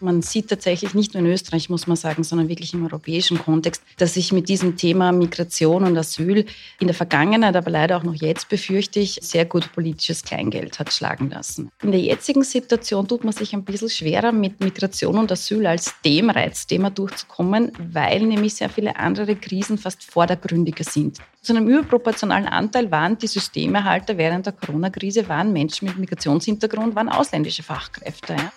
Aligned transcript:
Man 0.00 0.22
sieht 0.22 0.48
tatsächlich 0.48 0.94
nicht 0.94 1.14
nur 1.14 1.22
in 1.22 1.30
Österreich, 1.30 1.70
muss 1.70 1.86
man 1.86 1.96
sagen, 1.96 2.22
sondern 2.24 2.48
wirklich 2.48 2.74
im 2.74 2.84
europäischen 2.84 3.38
Kontext, 3.38 3.82
dass 3.96 4.14
sich 4.14 4.32
mit 4.32 4.48
diesem 4.48 4.76
Thema 4.76 5.12
Migration 5.12 5.84
und 5.84 5.96
Asyl 5.96 6.44
in 6.80 6.86
der 6.86 6.94
Vergangenheit, 6.94 7.56
aber 7.56 7.70
leider 7.70 7.96
auch 7.96 8.02
noch 8.02 8.14
jetzt, 8.14 8.48
befürchte 8.48 9.00
ich, 9.00 9.18
sehr 9.22 9.44
gut 9.46 9.72
politisches 9.72 10.22
Kleingeld 10.22 10.78
hat 10.78 10.92
schlagen 10.92 11.30
lassen. 11.30 11.70
In 11.82 11.92
der 11.92 12.00
jetzigen 12.00 12.42
Situation 12.42 13.08
tut 13.08 13.24
man 13.24 13.32
sich 13.32 13.54
ein 13.54 13.64
bisschen 13.64 13.90
schwerer, 13.90 14.32
mit 14.32 14.60
Migration 14.60 15.18
und 15.18 15.32
Asyl 15.32 15.66
als 15.66 15.94
dem 16.04 16.30
Reizthema 16.30 16.90
durchzukommen, 16.90 17.72
weil 17.78 18.26
nämlich 18.26 18.54
sehr 18.54 18.68
viele 18.68 18.96
andere 18.96 19.36
Krisen 19.36 19.78
fast 19.78 20.04
vordergründiger 20.04 20.84
sind. 20.84 21.18
Zu 21.42 21.54
einem 21.54 21.68
überproportionalen 21.68 22.48
Anteil 22.48 22.90
waren 22.90 23.18
die 23.18 23.28
Systemerhalter 23.28 24.18
während 24.18 24.46
der 24.46 24.52
Corona-Krise, 24.52 25.28
waren 25.28 25.52
Menschen 25.52 25.86
mit 25.86 25.96
Migrationshintergrund, 25.96 26.96
waren 26.96 27.08
ausländische 27.08 27.62
Fachkräfte. 27.62 28.34
Ja. 28.34 28.52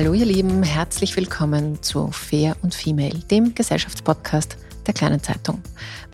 Hallo 0.00 0.14
ihr 0.14 0.24
Lieben, 0.24 0.62
herzlich 0.62 1.14
willkommen 1.14 1.82
zu 1.82 2.10
Fair 2.10 2.56
und 2.62 2.74
Female, 2.74 3.18
dem 3.30 3.54
Gesellschaftspodcast 3.54 4.56
der 4.86 4.94
kleinen 4.94 5.22
Zeitung. 5.22 5.60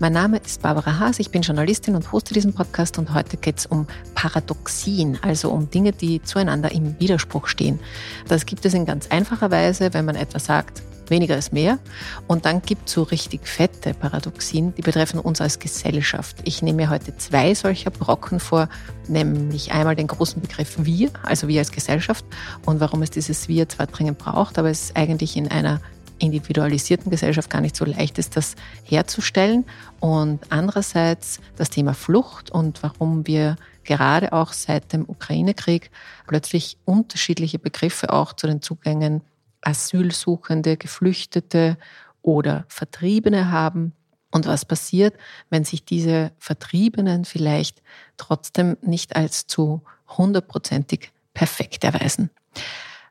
Mein 0.00 0.12
Name 0.12 0.38
ist 0.38 0.60
Barbara 0.60 0.98
Haas, 0.98 1.20
ich 1.20 1.30
bin 1.30 1.42
Journalistin 1.42 1.94
und 1.94 2.10
hoste 2.10 2.34
diesen 2.34 2.52
Podcast 2.52 2.98
und 2.98 3.14
heute 3.14 3.36
geht 3.36 3.58
es 3.58 3.66
um 3.66 3.86
Paradoxien, 4.16 5.20
also 5.22 5.52
um 5.52 5.70
Dinge, 5.70 5.92
die 5.92 6.20
zueinander 6.20 6.72
im 6.72 6.98
Widerspruch 6.98 7.46
stehen. 7.46 7.78
Das 8.26 8.44
gibt 8.44 8.64
es 8.64 8.74
in 8.74 8.86
ganz 8.86 9.06
einfacher 9.06 9.52
Weise, 9.52 9.94
wenn 9.94 10.04
man 10.04 10.16
etwas 10.16 10.46
sagt, 10.46 10.82
weniger 11.10 11.36
ist 11.36 11.52
mehr. 11.52 11.78
Und 12.26 12.44
dann 12.44 12.62
gibt 12.62 12.88
es 12.88 12.94
so 12.94 13.02
richtig 13.02 13.46
fette 13.46 13.94
Paradoxien, 13.94 14.74
die 14.74 14.82
betreffen 14.82 15.20
uns 15.20 15.40
als 15.40 15.58
Gesellschaft. 15.58 16.36
Ich 16.44 16.62
nehme 16.62 16.76
mir 16.76 16.90
heute 16.90 17.16
zwei 17.16 17.54
solcher 17.54 17.90
Brocken 17.90 18.40
vor, 18.40 18.68
nämlich 19.08 19.72
einmal 19.72 19.96
den 19.96 20.06
großen 20.06 20.40
Begriff 20.40 20.76
wir, 20.78 21.10
also 21.22 21.48
wir 21.48 21.60
als 21.60 21.72
Gesellschaft 21.72 22.24
und 22.64 22.80
warum 22.80 23.02
es 23.02 23.10
dieses 23.10 23.48
wir 23.48 23.68
zwar 23.68 23.86
dringend 23.86 24.18
braucht, 24.18 24.58
aber 24.58 24.70
es 24.70 24.94
eigentlich 24.94 25.36
in 25.36 25.48
einer 25.48 25.80
individualisierten 26.18 27.10
Gesellschaft 27.10 27.50
gar 27.50 27.60
nicht 27.60 27.76
so 27.76 27.84
leicht 27.84 28.18
ist, 28.18 28.36
das 28.36 28.54
herzustellen. 28.84 29.64
Und 30.00 30.40
andererseits 30.50 31.40
das 31.56 31.70
Thema 31.70 31.94
Flucht 31.94 32.50
und 32.50 32.82
warum 32.82 33.26
wir 33.26 33.56
gerade 33.84 34.32
auch 34.32 34.52
seit 34.52 34.92
dem 34.92 35.08
Ukraine-Krieg 35.08 35.90
plötzlich 36.26 36.78
unterschiedliche 36.84 37.58
Begriffe 37.58 38.12
auch 38.12 38.32
zu 38.32 38.46
den 38.46 38.62
Zugängen 38.62 39.22
Asylsuchende, 39.66 40.76
Geflüchtete 40.76 41.76
oder 42.22 42.64
Vertriebene 42.68 43.50
haben. 43.50 43.92
Und 44.30 44.46
was 44.46 44.64
passiert, 44.64 45.14
wenn 45.50 45.64
sich 45.64 45.84
diese 45.84 46.32
Vertriebenen 46.38 47.24
vielleicht 47.24 47.82
trotzdem 48.16 48.76
nicht 48.82 49.16
als 49.16 49.46
zu 49.46 49.82
hundertprozentig 50.08 51.10
perfekt 51.34 51.84
erweisen, 51.84 52.30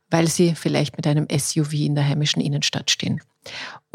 weil 0.09 0.27
sie 0.27 0.55
vielleicht 0.55 0.97
mit 0.97 1.07
einem 1.07 1.27
SUV 1.29 1.73
in 1.73 1.95
der 1.95 2.07
heimischen 2.07 2.41
Innenstadt 2.41 2.91
stehen 2.91 3.21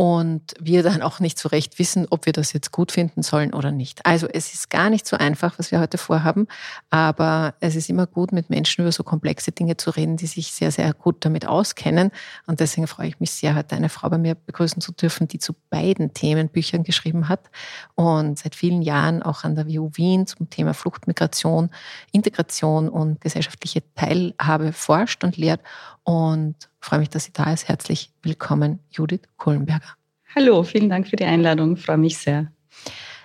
und 0.01 0.55
wir 0.59 0.83
dann 0.83 1.03
auch 1.03 1.21
nicht 1.21 1.39
so 1.39 1.51
recht 1.51 1.79
wissen, 1.79 2.07
ob 2.09 2.25
wir 2.25 2.33
das 2.33 2.55
jetzt 2.55 2.73
gut 2.73 2.91
finden 2.91 3.23
sollen 3.23 3.53
oder 3.53 3.71
nicht. 3.71 4.07
Also 4.07 4.29
es 4.29 4.55
ist 4.55 4.71
gar 4.71 4.89
nicht 4.89 5.07
so 5.07 5.19
einfach, 5.19 5.59
was 5.59 5.73
wir 5.73 5.79
heute 5.79 5.99
vorhaben, 5.99 6.49
aber 6.89 7.53
es 7.61 7.77
ist 7.77 7.91
immer 7.91 8.07
gut, 8.07 8.33
mit 8.33 8.49
Menschen 8.49 8.81
über 8.81 8.93
so 8.93 9.05
komplexe 9.05 9.53
Dinge 9.53 9.77
zu 9.77 9.91
reden, 9.91 10.17
die 10.17 10.27
sich 10.27 10.53
sehr, 10.53 10.71
sehr 10.71 10.95
gut 10.95 11.23
damit 11.27 11.47
auskennen. 11.47 12.13
Und 12.47 12.61
deswegen 12.61 12.87
freue 12.87 13.09
ich 13.09 13.21
mich 13.21 13.31
sehr, 13.33 13.55
heute 13.55 13.77
eine 13.77 13.91
Frau 13.91 14.09
bei 14.09 14.17
mir 14.17 14.37
begrüßen 14.37 14.81
zu 14.81 14.93
dürfen, 14.93 15.29
die 15.29 15.39
zu 15.39 15.53
beiden 15.69 16.15
Themen 16.15 16.49
Büchern 16.49 16.83
geschrieben 16.83 17.29
hat 17.29 17.51
und 17.95 18.39
seit 18.39 18.55
vielen 18.55 18.81
Jahren 18.81 19.23
auch 19.23 19.45
an 19.45 19.55
der 19.55 19.69
WU 19.69 19.91
Wien 19.97 20.27
zum 20.27 20.49
Thema 20.49 20.73
Fluchtmigration, 20.73 21.69
Integration 22.11 22.89
und 22.89 23.21
gesellschaftliche 23.21 23.83
Teilhabe 23.97 24.73
forscht 24.73 25.25
und 25.25 25.37
lehrt 25.37 25.61
und 26.05 26.57
freue 26.81 27.01
mich, 27.01 27.11
dass 27.11 27.25
sie 27.25 27.33
da 27.33 27.53
ist. 27.53 27.69
Herzlich 27.69 28.11
willkommen, 28.23 28.81
Judith 28.91 29.23
Kohlenberger. 29.37 29.90
Hallo, 30.33 30.63
vielen 30.63 30.89
Dank 30.89 31.09
für 31.09 31.17
die 31.17 31.25
Einladung. 31.25 31.77
freue 31.77 31.99
mich 31.99 32.19
sehr. 32.19 32.53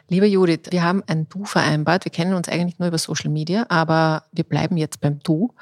Liebe 0.10 0.26
Judith, 0.26 0.72
wir 0.72 0.84
haben 0.84 1.04
ein 1.06 1.30
Du 1.30 1.46
vereinbart. 1.46 2.04
Wir 2.04 2.12
kennen 2.12 2.34
uns 2.34 2.50
eigentlich 2.50 2.80
nur 2.80 2.88
über 2.88 2.98
Social 2.98 3.30
Media, 3.30 3.68
aber 3.70 4.24
wir 4.32 4.44
bleiben 4.44 4.76
jetzt 4.76 5.02
beim 5.02 5.20
Du. 5.20 5.54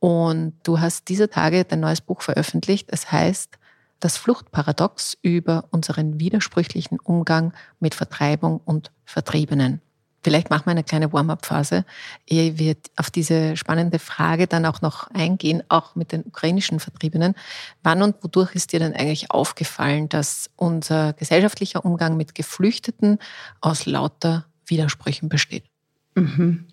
Und 0.00 0.54
du 0.64 0.80
hast 0.80 1.08
dieser 1.08 1.30
Tage 1.30 1.64
dein 1.64 1.80
neues 1.80 2.00
Buch 2.00 2.22
veröffentlicht. 2.22 2.88
Es 2.90 3.12
heißt 3.12 3.58
Das 4.00 4.16
Fluchtparadox 4.16 5.18
über 5.22 5.68
unseren 5.70 6.18
widersprüchlichen 6.18 6.98
Umgang 6.98 7.52
mit 7.78 7.94
Vertreibung 7.94 8.60
und 8.64 8.90
Vertriebenen. 9.04 9.80
Vielleicht 10.22 10.50
machen 10.50 10.66
wir 10.66 10.72
eine 10.72 10.84
kleine 10.84 11.12
Warm-up-Phase, 11.12 11.84
ehe 12.26 12.58
wir 12.58 12.76
auf 12.96 13.10
diese 13.10 13.56
spannende 13.56 13.98
Frage 13.98 14.46
dann 14.46 14.66
auch 14.66 14.80
noch 14.80 15.08
eingehen, 15.12 15.62
auch 15.68 15.94
mit 15.94 16.12
den 16.12 16.24
ukrainischen 16.24 16.80
Vertriebenen. 16.80 17.34
Wann 17.82 18.02
und 18.02 18.16
wodurch 18.22 18.54
ist 18.54 18.72
dir 18.72 18.80
denn 18.80 18.94
eigentlich 18.94 19.30
aufgefallen, 19.30 20.08
dass 20.08 20.50
unser 20.56 21.12
gesellschaftlicher 21.12 21.84
Umgang 21.84 22.16
mit 22.16 22.34
Geflüchteten 22.34 23.18
aus 23.60 23.86
lauter 23.86 24.46
Widersprüchen 24.66 25.28
besteht? 25.28 25.64
Mhm. 26.14 26.66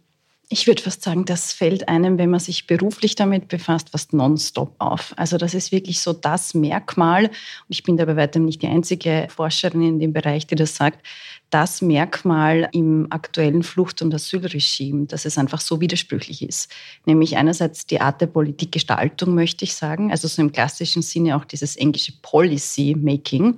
Ich 0.47 0.67
würde 0.67 0.81
fast 0.83 1.01
sagen, 1.01 1.25
das 1.25 1.53
fällt 1.53 1.89
einem, 1.89 2.19
wenn 2.19 2.29
man 2.29 2.39
sich 2.39 2.67
beruflich 2.67 3.15
damit 3.15 3.47
befasst, 3.47 3.89
fast 3.89 4.13
nonstop 4.13 4.75
auf. 4.77 5.13
Also 5.17 5.37
das 5.39 5.55
ist 5.55 5.71
wirklich 5.71 5.99
so 5.99 6.13
das 6.13 6.53
Merkmal. 6.53 7.25
Und 7.25 7.33
ich 7.69 7.81
bin 7.81 7.97
da 7.97 8.05
bei 8.05 8.15
weitem 8.15 8.45
nicht 8.45 8.61
die 8.61 8.67
einzige 8.67 9.27
Forscherin 9.29 9.81
in 9.81 9.99
dem 9.99 10.13
Bereich, 10.13 10.45
die 10.45 10.55
das 10.55 10.75
sagt 10.75 11.03
das 11.49 11.81
Merkmal 11.81 12.69
im 12.73 13.07
aktuellen 13.11 13.63
Flucht- 13.63 14.01
und 14.01 14.13
Asylregime, 14.13 15.05
dass 15.05 15.25
es 15.25 15.37
einfach 15.37 15.61
so 15.61 15.79
widersprüchlich 15.79 16.41
ist. 16.41 16.69
Nämlich 17.05 17.37
einerseits 17.37 17.85
die 17.85 18.01
Art 18.01 18.19
der 18.19 18.27
Politikgestaltung, 18.27 19.35
möchte 19.35 19.63
ich 19.63 19.75
sagen, 19.75 20.11
also 20.11 20.27
so 20.27 20.41
im 20.41 20.51
klassischen 20.51 21.01
Sinne 21.01 21.35
auch 21.35 21.45
dieses 21.45 21.75
englische 21.75 22.13
Policy-Making, 22.21 23.57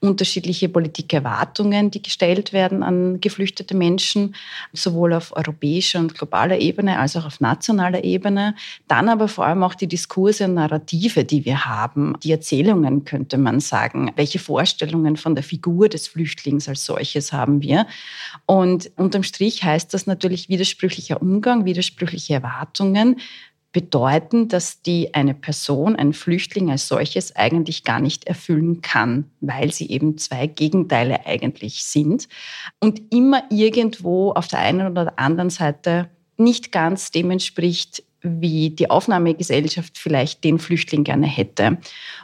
unterschiedliche 0.00 0.68
Politikerwartungen, 0.68 1.90
die 1.90 2.02
gestellt 2.02 2.52
werden 2.52 2.82
an 2.82 3.20
geflüchtete 3.20 3.76
Menschen, 3.76 4.34
sowohl 4.72 5.12
auf 5.12 5.36
europäischer 5.36 5.98
und 5.98 6.14
globaler 6.14 6.58
Ebene 6.58 6.98
als 6.98 7.16
auch 7.16 7.26
auf 7.26 7.40
nationaler 7.40 8.04
Ebene. 8.04 8.54
Dann 8.88 9.08
aber 9.08 9.28
vor 9.28 9.44
allem 9.46 9.62
auch 9.64 9.74
die 9.74 9.88
Diskurse 9.88 10.44
und 10.44 10.54
Narrative, 10.54 11.24
die 11.24 11.44
wir 11.44 11.64
haben, 11.64 12.14
die 12.22 12.32
Erzählungen, 12.32 13.04
könnte 13.04 13.38
man 13.38 13.60
sagen, 13.60 14.12
welche 14.16 14.38
Vorstellungen 14.38 15.16
von 15.16 15.34
der 15.34 15.44
Figur 15.44 15.88
des 15.88 16.08
Flüchtlings 16.08 16.68
als 16.68 16.84
solches 16.84 17.23
haben 17.32 17.62
wir. 17.62 17.86
Und 18.46 18.90
unterm 18.96 19.22
Strich 19.22 19.64
heißt 19.64 19.94
das 19.94 20.06
natürlich 20.06 20.48
widersprüchlicher 20.48 21.20
Umgang, 21.20 21.64
widersprüchliche 21.64 22.34
Erwartungen, 22.34 23.16
bedeuten, 23.74 24.48
dass 24.48 24.82
die 24.82 25.14
eine 25.14 25.34
Person, 25.34 25.96
ein 25.96 26.12
Flüchtling 26.12 26.70
als 26.70 26.86
solches 26.86 27.34
eigentlich 27.34 27.82
gar 27.82 28.00
nicht 28.00 28.24
erfüllen 28.24 28.80
kann, 28.82 29.30
weil 29.40 29.72
sie 29.72 29.90
eben 29.90 30.16
zwei 30.16 30.46
Gegenteile 30.46 31.26
eigentlich 31.26 31.84
sind 31.84 32.28
und 32.78 33.02
immer 33.12 33.42
irgendwo 33.50 34.30
auf 34.30 34.46
der 34.46 34.60
einen 34.60 34.86
oder 34.86 35.18
anderen 35.18 35.50
Seite 35.50 36.08
nicht 36.36 36.72
ganz 36.72 37.10
dem 37.10 37.32
entspricht, 37.32 38.04
wie 38.24 38.70
die 38.70 38.90
Aufnahmegesellschaft 38.90 39.98
vielleicht 39.98 40.42
den 40.42 40.58
Flüchtling 40.58 41.04
gerne 41.04 41.26
hätte. 41.26 41.78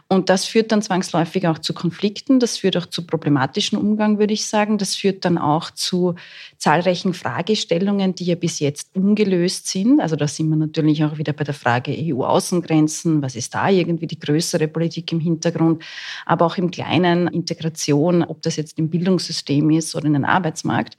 Und 0.09 0.29
das 0.29 0.45
führt 0.45 0.73
dann 0.73 0.83
zwangsläufig 0.83 1.47
auch 1.47 1.59
zu 1.59 1.73
Konflikten, 1.73 2.41
das 2.41 2.57
führt 2.57 2.77
auch 2.77 2.87
zu 2.87 3.07
problematischen 3.07 3.79
Umgang, 3.79 4.19
würde 4.19 4.33
ich 4.33 4.45
sagen. 4.45 4.77
Das 4.77 4.97
führt 4.97 5.25
dann 5.25 5.39
auch 5.39 5.71
zu 5.71 6.17
zahlreichen 6.59 7.15
Fragestellungen, 7.15 8.17
die 8.17 8.25
ja 8.25 8.35
bis 8.35 8.59
jetzt 8.59 8.91
ungelöst 8.97 9.69
sind. 9.69 10.01
Also 10.01 10.17
da 10.17 10.27
sind 10.27 10.49
wir 10.49 10.57
natürlich 10.57 11.05
auch 11.05 11.19
wieder 11.19 11.33
bei 11.33 11.45
der 11.45 11.55
Frage 11.55 11.95
EU-Außengrenzen, 11.97 13.23
was 13.23 13.37
ist 13.37 13.55
da 13.55 13.69
irgendwie 13.69 14.09
die 14.09 14.19
größere 14.19 14.67
Politik 14.67 15.13
im 15.13 15.21
Hintergrund, 15.21 15.83
aber 16.27 16.47
auch 16.47 16.57
im 16.57 16.73
kleinen 16.73 17.29
Integration, 17.29 18.25
ob 18.25 18.43
das 18.43 18.57
jetzt 18.57 18.79
im 18.79 18.91
Bildungssystem 18.91 19.71
ist 19.71 19.95
oder 19.95 20.07
in 20.07 20.15
den 20.15 20.25
Arbeitsmarkt. 20.25 20.97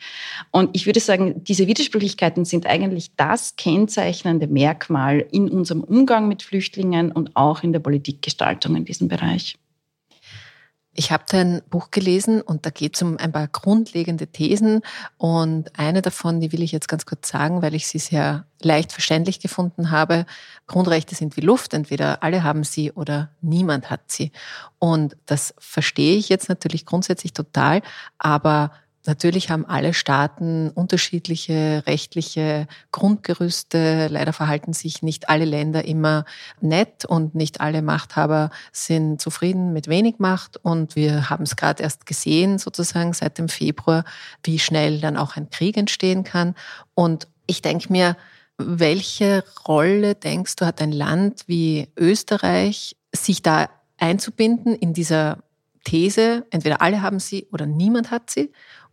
Und 0.52 0.70
ich 0.72 0.86
würde 0.86 1.02
sagen, 1.02 1.44
diese 1.44 1.68
Widersprüchlichkeiten 1.68 2.46
sind 2.46 2.66
eigentlich 2.66 3.12
das 3.18 3.58
kennzeichnende 3.58 4.48
Merkmal 4.48 4.91
in 5.32 5.50
unserem 5.50 5.84
Umgang 5.84 6.28
mit 6.28 6.44
Flüchtlingen 6.44 7.12
und 7.12 7.36
auch 7.36 7.64
in 7.64 7.74
der 7.74 7.80
Politikgestaltung 7.80 8.76
in 8.76 8.86
diesem 8.86 9.08
Bereich. 9.08 9.58
Ich 10.94 11.10
habe 11.12 11.24
dein 11.30 11.62
Buch 11.70 11.90
gelesen 11.90 12.42
und 12.42 12.66
da 12.66 12.70
geht 12.70 12.96
es 12.96 13.02
um 13.02 13.16
ein 13.18 13.32
paar 13.32 13.48
grundlegende 13.48 14.28
Thesen 14.28 14.82
und 15.18 15.80
eine 15.80 16.02
davon, 16.02 16.42
die 16.42 16.52
will 16.52 16.62
ich 16.62 16.74
jetzt 16.74 16.90
ganz 16.90 17.06
kurz 17.06 17.30
sagen, 17.30 17.62
weil 17.62 17.76
ich 17.76 17.88
sie 17.88 17.98
sehr 17.98 18.46
leicht 18.62 18.92
verständlich 18.92 19.40
gefunden 19.40 19.92
habe. 19.92 20.26
Grundrechte 20.68 21.16
sind 21.16 21.38
wie 21.38 21.42
Luft, 21.42 21.74
entweder 21.74 22.24
alle 22.24 22.44
haben 22.44 22.66
sie 22.66 22.92
oder 22.92 23.30
niemand 23.40 23.90
hat 23.90 24.12
sie. 24.12 24.34
Und 24.80 25.16
das 25.26 25.54
verstehe 25.60 26.18
ich 26.18 26.28
jetzt 26.28 26.50
natürlich 26.50 26.86
grundsätzlich 26.86 27.32
total, 27.32 27.82
aber 28.18 28.74
Natürlich 29.06 29.50
haben 29.50 29.66
alle 29.66 29.94
Staaten 29.94 30.70
unterschiedliche 30.70 31.84
rechtliche 31.88 32.68
Grundgerüste. 32.92 34.08
Leider 34.10 34.32
verhalten 34.32 34.74
sich 34.74 35.02
nicht 35.02 35.28
alle 35.28 35.46
Länder 35.46 35.86
immer 35.86 36.26
nett 36.60 37.06
und 37.06 37.34
nicht 37.34 37.62
alle 37.62 37.82
Machthaber 37.82 38.52
sind 38.72 39.20
zufrieden 39.20 39.74
mit 39.74 39.88
wenig 39.88 40.20
Macht. 40.20 40.58
Und 40.58 40.96
wir 40.96 41.32
haben 41.32 41.44
es 41.44 41.56
gerade 41.56 41.82
erst 41.82 42.06
gesehen, 42.06 42.60
sozusagen 42.60 43.14
seit 43.14 43.40
dem 43.40 43.50
Februar, 43.50 44.04
wie 44.44 44.60
schnell 44.60 45.00
dann 45.00 45.18
auch 45.18 45.36
ein 45.36 45.50
Krieg 45.50 45.78
entstehen 45.78 46.24
kann. 46.24 46.54
Und 46.94 47.28
ich 47.48 47.64
denke 47.64 47.92
mir, 47.92 48.16
welche 48.58 49.44
Rolle 49.68 50.14
denkst 50.14 50.58
du, 50.58 50.66
hat 50.68 50.80
ein 50.80 50.92
Land 50.92 51.44
wie 51.48 51.88
Österreich, 51.98 52.96
sich 53.14 53.42
da 53.42 53.70
einzubinden 53.98 54.76
in 54.76 54.94
dieser 54.94 55.40
These, 55.84 56.46
entweder 56.52 56.82
alle 56.82 57.02
haben 57.02 57.20
sie 57.20 57.48
oder 57.52 57.66
niemand 57.66 58.12
hat 58.12 58.30
sie? 58.30 58.52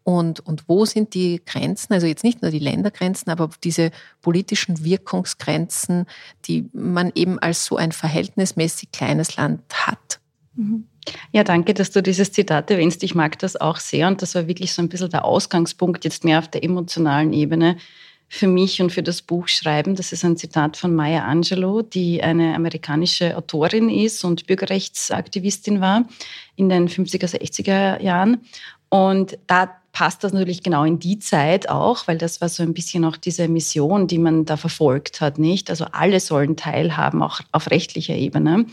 Und, 0.08 0.40
und 0.40 0.70
wo 0.70 0.86
sind 0.86 1.12
die 1.12 1.42
Grenzen, 1.44 1.92
also 1.92 2.06
jetzt 2.06 2.24
nicht 2.24 2.40
nur 2.40 2.50
die 2.50 2.58
Ländergrenzen, 2.58 3.30
aber 3.30 3.50
diese 3.62 3.90
politischen 4.22 4.82
Wirkungsgrenzen, 4.82 6.06
die 6.46 6.70
man 6.72 7.12
eben 7.14 7.38
als 7.38 7.66
so 7.66 7.76
ein 7.76 7.92
verhältnismäßig 7.92 8.90
kleines 8.90 9.36
Land 9.36 9.60
hat? 9.74 10.18
Mhm. 10.54 10.86
Ja, 11.30 11.44
danke, 11.44 11.74
dass 11.74 11.90
du 11.90 12.02
dieses 12.02 12.32
Zitat 12.32 12.70
erwähnst. 12.70 13.02
Ich 13.02 13.14
mag 13.14 13.38
das 13.40 13.60
auch 13.60 13.76
sehr 13.76 14.08
und 14.08 14.22
das 14.22 14.34
war 14.34 14.48
wirklich 14.48 14.72
so 14.72 14.80
ein 14.80 14.88
bisschen 14.88 15.10
der 15.10 15.26
Ausgangspunkt 15.26 16.06
jetzt 16.06 16.24
mehr 16.24 16.38
auf 16.38 16.48
der 16.48 16.64
emotionalen 16.64 17.34
Ebene 17.34 17.76
für 18.28 18.46
mich 18.46 18.80
und 18.80 18.90
für 18.90 19.02
das 19.02 19.20
Buch 19.20 19.46
schreiben. 19.48 19.94
Das 19.94 20.12
ist 20.12 20.24
ein 20.24 20.38
Zitat 20.38 20.78
von 20.78 20.94
Maya 20.94 21.26
Angelou, 21.26 21.82
die 21.82 22.22
eine 22.22 22.54
amerikanische 22.54 23.36
Autorin 23.36 23.90
ist 23.90 24.24
und 24.24 24.46
Bürgerrechtsaktivistin 24.46 25.82
war 25.82 26.06
in 26.56 26.70
den 26.70 26.88
50er, 26.88 27.26
60er 27.26 28.00
Jahren. 28.00 28.40
Und 28.88 29.38
da 29.46 29.77
passt 29.92 30.24
das 30.24 30.32
natürlich 30.32 30.62
genau 30.62 30.84
in 30.84 30.98
die 30.98 31.18
Zeit 31.18 31.68
auch, 31.68 32.06
weil 32.06 32.18
das 32.18 32.40
war 32.40 32.48
so 32.48 32.62
ein 32.62 32.74
bisschen 32.74 33.04
auch 33.04 33.16
diese 33.16 33.48
Mission, 33.48 34.06
die 34.06 34.18
man 34.18 34.44
da 34.44 34.56
verfolgt 34.56 35.20
hat, 35.20 35.38
nicht? 35.38 35.70
Also 35.70 35.86
alle 35.92 36.20
sollen 36.20 36.56
teilhaben, 36.56 37.22
auch 37.22 37.40
auf 37.52 37.70
rechtlicher 37.70 38.14
Ebene. 38.14 38.66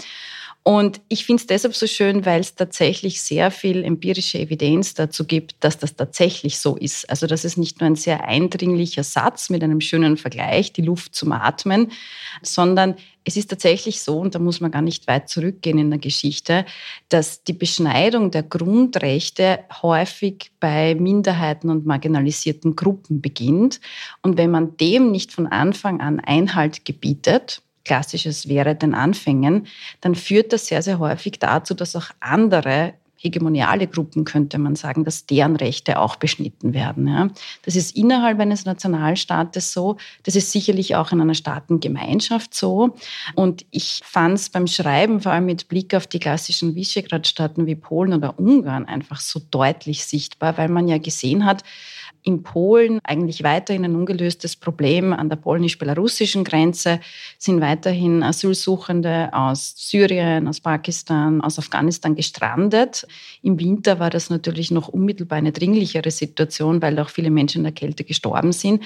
Und 0.67 0.99
ich 1.09 1.27
finde 1.27 1.41
es 1.41 1.45
deshalb 1.45 1.75
so 1.75 1.85
schön, 1.85 2.25
weil 2.25 2.41
es 2.41 2.55
tatsächlich 2.55 3.21
sehr 3.21 3.51
viel 3.51 3.83
empirische 3.83 4.39
Evidenz 4.39 4.95
dazu 4.95 5.25
gibt, 5.25 5.63
dass 5.63 5.77
das 5.77 5.95
tatsächlich 5.95 6.57
so 6.57 6.75
ist. 6.75 7.07
Also 7.07 7.27
das 7.27 7.45
ist 7.45 7.55
nicht 7.55 7.79
nur 7.79 7.87
ein 7.87 7.95
sehr 7.95 8.27
eindringlicher 8.27 9.03
Satz 9.03 9.51
mit 9.51 9.63
einem 9.63 9.79
schönen 9.79 10.17
Vergleich, 10.17 10.73
die 10.73 10.81
Luft 10.81 11.13
zum 11.13 11.33
Atmen, 11.33 11.91
sondern 12.41 12.95
es 13.25 13.37
ist 13.37 13.51
tatsächlich 13.51 14.01
so, 14.01 14.17
und 14.17 14.33
da 14.33 14.39
muss 14.39 14.59
man 14.59 14.71
gar 14.71 14.81
nicht 14.81 15.05
weit 15.05 15.29
zurückgehen 15.29 15.77
in 15.77 15.91
der 15.91 15.99
Geschichte, 15.99 16.65
dass 17.09 17.43
die 17.43 17.53
Beschneidung 17.53 18.31
der 18.31 18.41
Grundrechte 18.41 19.59
häufig 19.83 20.49
bei 20.59 20.95
Minderheiten 20.95 21.69
und 21.69 21.85
marginalisierten 21.85 22.75
Gruppen 22.75 23.21
beginnt. 23.21 23.81
Und 24.23 24.39
wenn 24.39 24.49
man 24.49 24.77
dem 24.77 25.11
nicht 25.11 25.31
von 25.31 25.45
Anfang 25.45 26.01
an 26.01 26.19
Einhalt 26.19 26.85
gebietet, 26.85 27.61
klassisches 27.85 28.49
wäre 28.49 28.75
den 28.75 28.93
Anfängen, 28.93 29.67
dann 30.01 30.15
führt 30.15 30.51
das 30.51 30.67
sehr, 30.67 30.81
sehr 30.81 30.99
häufig 30.99 31.39
dazu, 31.39 31.73
dass 31.73 31.95
auch 31.95 32.09
andere 32.19 32.93
hegemoniale 33.25 33.87
Gruppen, 33.87 34.23
könnte 34.23 34.57
man 34.59 34.75
sagen, 34.75 35.03
dass 35.03 35.25
deren 35.25 35.55
Rechte 35.55 35.99
auch 35.99 36.15
beschnitten 36.15 36.73
werden. 36.73 37.07
Ja. 37.07 37.29
Das 37.63 37.75
ist 37.75 37.95
innerhalb 37.95 38.39
eines 38.39 38.65
Nationalstaates 38.65 39.73
so, 39.73 39.97
das 40.23 40.35
ist 40.35 40.51
sicherlich 40.51 40.95
auch 40.95 41.11
in 41.11 41.21
einer 41.21 41.33
Staatengemeinschaft 41.33 42.53
so. 42.53 42.95
Und 43.33 43.65
ich 43.71 44.01
fand 44.03 44.35
es 44.35 44.49
beim 44.49 44.67
Schreiben, 44.67 45.21
vor 45.21 45.31
allem 45.31 45.47
mit 45.47 45.67
Blick 45.67 45.95
auf 45.95 46.07
die 46.07 46.19
klassischen 46.19 46.75
Visegrad-Staaten 46.75 47.65
wie 47.65 47.75
Polen 47.75 48.13
oder 48.13 48.37
Ungarn, 48.37 48.85
einfach 48.85 49.19
so 49.19 49.41
deutlich 49.49 50.05
sichtbar, 50.05 50.57
weil 50.57 50.69
man 50.69 50.87
ja 50.87 50.99
gesehen 50.99 51.45
hat, 51.45 51.63
in 52.25 52.41
Polen 52.41 52.99
eigentlich 53.03 53.43
weiterhin 53.43 53.85
ein 53.85 53.95
ungelöstes 53.95 54.55
Problem. 54.55 55.13
An 55.13 55.29
der 55.29 55.35
polnisch-belarussischen 55.35 56.43
Grenze 56.43 56.99
sind 57.37 57.61
weiterhin 57.61 58.23
Asylsuchende 58.23 59.29
aus 59.31 59.75
Syrien, 59.77 60.47
aus 60.47 60.59
Pakistan, 60.59 61.41
aus 61.41 61.59
Afghanistan 61.59 62.15
gestrandet. 62.15 63.05
Im 63.43 63.59
Winter 63.59 63.99
war 63.99 64.09
das 64.09 64.31
natürlich 64.31 64.71
noch 64.71 64.87
unmittelbar 64.87 65.37
eine 65.37 65.51
dringlichere 65.51 66.09
Situation, 66.09 66.81
weil 66.81 66.97
auch 66.97 67.09
viele 67.09 67.29
Menschen 67.29 67.59
in 67.59 67.65
der 67.65 67.73
Kälte 67.73 68.03
gestorben 68.03 68.51
sind. 68.51 68.81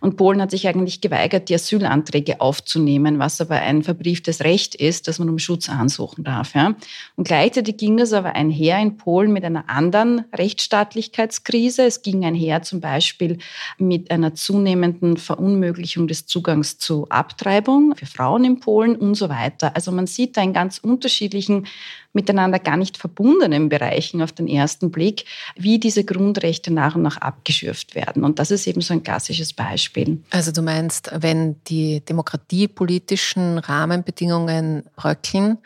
Und 0.00 0.16
Polen 0.16 0.40
hat 0.40 0.52
sich 0.52 0.68
eigentlich 0.68 1.00
geweigert, 1.00 1.48
die 1.48 1.56
Asylanträge 1.56 2.40
aufzunehmen, 2.40 3.18
was 3.18 3.40
aber 3.40 3.56
ein 3.56 3.82
verbrieftes 3.82 4.44
Recht 4.44 4.76
ist, 4.76 5.08
dass 5.08 5.18
man 5.18 5.28
um 5.28 5.40
Schutz 5.40 5.68
ansuchen 5.68 6.22
darf. 6.22 6.54
Ja. 6.54 6.76
Und 7.16 7.26
gleichzeitig 7.26 7.76
ging 7.76 7.98
es 7.98 8.12
aber 8.12 8.36
einher 8.36 8.78
in 8.78 8.96
Polen 8.96 9.32
mit 9.32 9.44
einer 9.44 9.68
anderen 9.68 10.26
Rechtsstaatlichkeitskrise. 10.32 11.82
Es 11.82 12.02
ging 12.02 12.24
einher 12.24 12.62
zum 12.62 12.83
Beispiel 12.84 13.38
mit 13.78 14.10
einer 14.10 14.34
zunehmenden 14.34 15.16
Verunmöglichung 15.16 16.06
des 16.06 16.26
Zugangs 16.26 16.76
zu 16.76 17.08
Abtreibung 17.08 17.94
für 17.96 18.04
Frauen 18.04 18.44
in 18.44 18.60
Polen 18.60 18.94
und 18.94 19.14
so 19.14 19.30
weiter. 19.30 19.74
Also 19.74 19.90
man 19.90 20.06
sieht 20.06 20.36
da 20.36 20.42
in 20.42 20.52
ganz 20.52 20.76
unterschiedlichen 20.76 21.66
miteinander 22.12 22.58
gar 22.58 22.76
nicht 22.76 22.98
verbundenen 22.98 23.70
Bereichen 23.70 24.20
auf 24.20 24.32
den 24.32 24.46
ersten 24.46 24.90
Blick, 24.90 25.24
wie 25.56 25.78
diese 25.78 26.04
Grundrechte 26.04 26.70
nach 26.72 26.94
und 26.94 27.02
nach 27.02 27.16
abgeschürft 27.16 27.94
werden. 27.94 28.22
Und 28.22 28.38
das 28.38 28.50
ist 28.50 28.66
eben 28.66 28.82
so 28.82 28.92
ein 28.92 29.02
klassisches 29.02 29.54
Beispiel. 29.54 30.22
Also 30.30 30.52
du 30.52 30.60
meinst, 30.60 31.10
wenn 31.14 31.56
die 31.64 32.02
demokratiepolitischen 32.02 33.58
Rahmenbedingungen 33.58 34.84
bröckeln, 34.94 35.58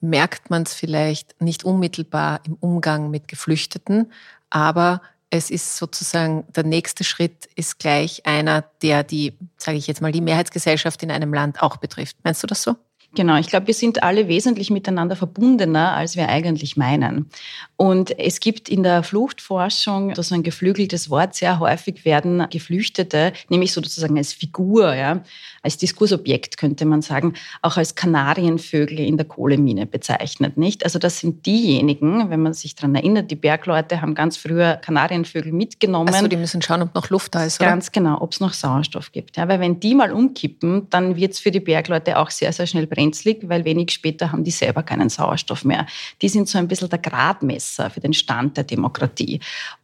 merkt 0.00 0.50
man 0.50 0.62
es 0.62 0.74
vielleicht 0.74 1.40
nicht 1.42 1.64
unmittelbar 1.64 2.40
im 2.44 2.56
Umgang 2.60 3.10
mit 3.10 3.28
Geflüchteten, 3.28 4.10
aber 4.48 5.02
es 5.30 5.50
ist 5.50 5.76
sozusagen, 5.76 6.44
der 6.54 6.64
nächste 6.64 7.04
Schritt 7.04 7.48
ist 7.54 7.78
gleich 7.78 8.26
einer, 8.26 8.64
der 8.82 9.04
die, 9.04 9.34
sage 9.56 9.78
ich 9.78 9.86
jetzt 9.86 10.02
mal, 10.02 10.12
die 10.12 10.20
Mehrheitsgesellschaft 10.20 11.02
in 11.02 11.10
einem 11.10 11.32
Land 11.32 11.62
auch 11.62 11.76
betrifft. 11.76 12.16
Meinst 12.24 12.42
du 12.42 12.46
das 12.48 12.62
so? 12.62 12.76
Genau, 13.12 13.36
ich 13.38 13.48
glaube, 13.48 13.66
wir 13.66 13.74
sind 13.74 14.04
alle 14.04 14.28
wesentlich 14.28 14.70
miteinander 14.70 15.16
verbundener, 15.16 15.94
als 15.94 16.14
wir 16.14 16.28
eigentlich 16.28 16.76
meinen. 16.76 17.28
Und 17.76 18.16
es 18.20 18.38
gibt 18.38 18.68
in 18.68 18.84
der 18.84 19.02
Fluchtforschung 19.02 20.14
so 20.14 20.32
ein 20.32 20.44
geflügeltes 20.44 21.10
Wort, 21.10 21.34
sehr 21.34 21.58
häufig 21.58 22.04
werden 22.04 22.46
Geflüchtete, 22.50 23.32
nämlich 23.48 23.72
sozusagen 23.72 24.16
als 24.16 24.32
Figur, 24.32 24.94
ja, 24.94 25.24
als 25.62 25.76
Diskursobjekt 25.76 26.56
könnte 26.56 26.84
man 26.86 27.02
sagen, 27.02 27.34
auch 27.62 27.76
als 27.76 27.94
Kanarienvögel 27.94 29.00
in 29.00 29.16
der 29.16 29.26
Kohlemine 29.26 29.86
bezeichnet, 29.86 30.56
nicht? 30.56 30.84
Also 30.84 30.98
das 30.98 31.20
sind 31.20 31.44
diejenigen, 31.46 32.30
wenn 32.30 32.40
man 32.40 32.54
sich 32.54 32.74
daran 32.74 32.94
erinnert, 32.94 33.30
die 33.30 33.36
Bergleute 33.36 34.00
haben 34.00 34.14
ganz 34.14 34.36
früher 34.36 34.76
Kanarienvögel 34.76 35.52
mitgenommen. 35.52 36.12
Also 36.12 36.28
die 36.28 36.36
müssen 36.36 36.62
schauen, 36.62 36.82
ob 36.82 36.94
noch 36.94 37.10
Luft 37.10 37.34
da 37.34 37.44
ist, 37.44 37.60
oder? 37.60 37.70
Ganz 37.70 37.92
genau, 37.92 38.20
ob 38.20 38.32
es 38.32 38.40
noch 38.40 38.54
Sauerstoff 38.54 39.12
gibt. 39.12 39.36
Ja, 39.36 39.48
weil 39.48 39.60
wenn 39.60 39.80
die 39.80 39.94
mal 39.94 40.12
umkippen, 40.12 40.88
dann 40.90 41.16
wird 41.16 41.32
es 41.32 41.40
für 41.40 41.50
die 41.50 41.60
Bergleute 41.60 42.18
auch 42.18 42.30
sehr, 42.30 42.52
sehr 42.52 42.66
schnell 42.66 42.86
brenzlig, 42.86 43.40
weil 43.48 43.64
wenig 43.64 43.90
später 43.90 44.32
haben 44.32 44.44
die 44.44 44.50
selber 44.50 44.82
keinen 44.82 45.08
Sauerstoff 45.08 45.64
mehr. 45.64 45.86
Die 46.22 46.28
sind 46.28 46.48
so 46.48 46.58
ein 46.58 46.68
bisschen 46.68 46.88
der 46.88 46.98
Gradmesser 46.98 47.90
für 47.90 48.00
den 48.00 48.14
Stand 48.14 48.56
der 48.56 48.64
Demokratie. 48.64 49.40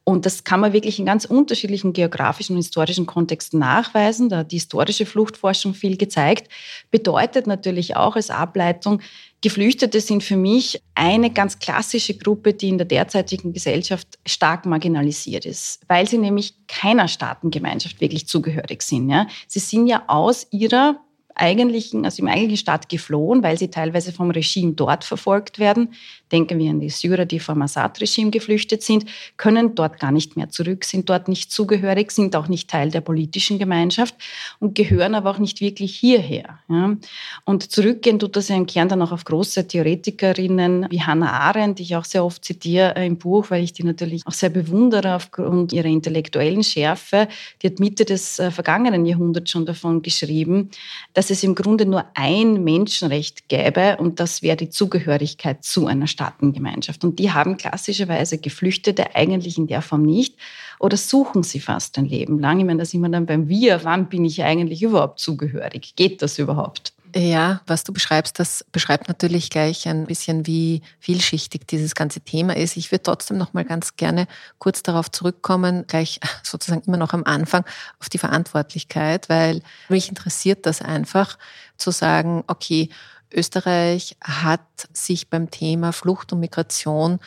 Und 0.09 0.25
das 0.25 0.45
kann 0.45 0.61
man 0.61 0.73
wirklich 0.73 1.01
in 1.01 1.05
ganz 1.05 1.25
unterschiedlichen 1.25 1.93
geografischen 1.93 2.53
und 2.53 2.63
historischen 2.63 3.07
Kontexten 3.07 3.59
nachweisen. 3.59 4.29
Da 4.29 4.39
hat 4.39 4.53
die 4.53 4.57
historische 4.57 5.05
Fluchtforschung 5.05 5.75
viel 5.75 5.97
gezeigt. 5.97 6.49
Bedeutet 6.93 7.49
natürlich 7.49 7.97
auch 7.97 8.15
als 8.15 8.31
Ableitung, 8.31 9.01
Geflüchtete 9.43 10.01
sind 10.01 10.23
für 10.23 10.37
mich 10.37 10.81
eine 10.95 11.31
ganz 11.31 11.59
klassische 11.59 12.17
Gruppe, 12.17 12.55
die 12.55 12.69
in 12.69 12.79
der 12.79 12.87
derzeitigen 12.87 13.53
Gesellschaft 13.53 14.19
stark 14.25 14.65
marginalisiert 14.65 15.45
ist, 15.45 15.81
weil 15.89 16.09
sie 16.09 16.19
nämlich 16.19 16.55
keiner 16.69 17.09
Staatengemeinschaft 17.09 18.01
wirklich 18.01 18.29
zugehörig 18.29 18.83
sind. 18.83 19.11
Ja? 19.11 19.27
Sie 19.49 19.59
sind 19.59 19.89
ja 19.89 20.05
aus 20.07 20.47
ihrer 20.53 21.01
eigentlichen, 21.37 22.07
aus 22.07 22.17
dem 22.17 22.29
eigentlichen 22.29 22.57
Staat 22.57 22.89
geflohen, 22.89 23.43
weil 23.43 23.59
sie 23.59 23.69
teilweise 23.69 24.13
vom 24.13 24.31
Regime 24.31 24.73
dort 24.73 25.05
verfolgt 25.05 25.59
werden. 25.59 25.93
Denken 26.33 26.59
wir 26.59 26.71
an 26.71 26.81
die 26.81 26.91
Syrer, 26.91 27.25
die 27.25 27.39
vom 27.39 27.63
Assad-Regime 27.63 28.31
geflüchtet 28.31 28.83
sind, 28.83 29.07
können 29.37 29.75
dort 29.75 30.01
gar 30.01 30.11
nicht 30.11 30.37
mehr 30.37 30.49
zurück, 30.49 30.85
sind 30.85 31.09
dort 31.09 31.29
nicht 31.29 31.53
zugehörig, 31.53 32.11
sind 32.11 32.35
auch 32.35 32.49
nicht 32.49 32.69
Teil 32.69 32.91
der 32.91 33.01
politischen 33.01 33.59
Gemeinschaft 33.59 34.15
und 34.59 34.75
gehören 34.75 35.15
aber 35.15 35.31
auch 35.31 35.39
nicht 35.39 35.61
wirklich 35.61 35.97
hierher. 35.97 36.59
Ja. 36.69 36.97
Und 37.45 37.71
zurückgehen 37.71 38.19
tut 38.19 38.35
das 38.35 38.49
ja 38.49 38.57
im 38.57 38.67
Kern 38.67 38.89
dann 38.89 39.03
auch 39.03 39.13
auf 39.13 39.25
große 39.25 39.69
Theoretikerinnen 39.69 40.87
wie 40.91 41.03
Hannah 41.03 41.31
Arendt, 41.31 41.79
die 41.79 41.85
ich 41.85 41.97
auch 41.97 42.05
sehr 42.05 42.25
oft 42.25 42.45
zitiere 42.45 43.05
im 43.05 43.19
Buch, 43.19 43.51
weil 43.51 43.63
ich 43.63 43.73
die 43.73 43.85
natürlich 43.85 44.27
auch 44.27 44.33
sehr 44.33 44.51
bewundere 44.51 45.15
aufgrund 45.15 45.73
ihrer 45.73 45.87
intellektuellen 45.87 46.65
Schärfe. 46.65 47.29
Die 47.63 47.69
hat 47.69 47.79
Mitte 47.79 48.05
des 48.05 48.39
äh, 48.39 48.51
vergangenen 48.51 49.07
Jahrhunderts 49.07 49.51
schon 49.51 49.67
davon 49.67 50.03
geschrieben, 50.03 50.71
dass 51.15 51.31
es 51.31 51.45
im 51.45 51.55
Grunde 51.55 51.87
nur 51.87 52.05
ein 52.15 52.65
Menschenrecht 52.65 53.49
gäbe 53.49 53.97
und 53.99 54.19
das 54.19 54.43
wäre 54.43 54.57
die 54.57 54.71
Zugehörigkeit 54.71 55.65
zu 55.65 55.87
einer 55.87 56.07
Staatengemeinschaft. 56.17 57.05
Und 57.05 57.19
die 57.19 57.33
haben 57.33 57.59
klassischerweise 57.59 58.39
Geflüchtete 58.39 59.15
eigentlich 59.15 59.59
in 59.59 59.67
der 59.67 59.83
Form 59.83 60.03
nicht 60.03 60.35
oder 60.79 60.97
suchen 60.97 61.43
sie 61.43 61.61
fast 61.61 61.99
ein 61.99 62.07
Leben 62.07 62.39
lang. 62.39 62.59
Ich 62.59 62.65
meine, 62.65 62.79
da 62.79 62.85
sind 62.87 63.03
wir 63.03 63.11
dann 63.11 63.27
beim 63.27 63.49
Wir. 63.49 63.85
Wann 63.85 64.09
bin 64.09 64.25
ich 64.25 64.43
eigentlich 64.43 64.83
überhaupt 64.83 65.21
zugehörig? 65.21 65.95
Geht 65.95 66.23
das 66.23 66.39
überhaupt? 66.39 66.95
Ja, 67.15 67.63
was 67.67 67.83
du 67.83 67.95
beschreibst, 67.95 68.39
das 68.39 68.63
beschreibt 68.73 69.09
natürlich 69.09 69.49
gleich 69.49 69.89
ein 69.89 70.05
bisschen, 70.05 70.47
wie 70.47 70.83
vielschichtig 70.99 71.67
dieses 71.67 71.95
ganze 71.95 72.21
Thema 72.21 72.55
ist. 72.55 72.77
Ich 72.77 72.93
würde 72.93 73.05
trotzdem 73.05 73.39
noch 73.39 73.55
mal 73.55 73.65
ganz 73.65 73.97
gerne 73.97 74.27
kurz 74.59 74.83
darauf 74.83 75.11
zurückkommen, 75.11 75.87
gleich 75.87 76.21
sozusagen 76.43 76.83
immer 76.87 76.99
noch 76.99 77.15
am 77.15 77.25
Anfang 77.25 77.65
auf 78.01 78.11
die 78.11 78.19
Verantwortlichkeit, 78.19 79.31
weil 79.31 79.63
mich 79.89 80.11
interessiert 80.11 80.67
das 80.67 80.83
einfach 80.83 81.39
zu 81.79 81.91
sagen, 81.91 82.45
okay, 82.49 82.91
Österreich 83.33 84.17
hat 84.21 84.89
sich 84.93 85.29
beim 85.31 85.51
Thema 85.51 85.93
Flucht 85.93 86.33
und 86.33 86.41
Migration 86.41 87.19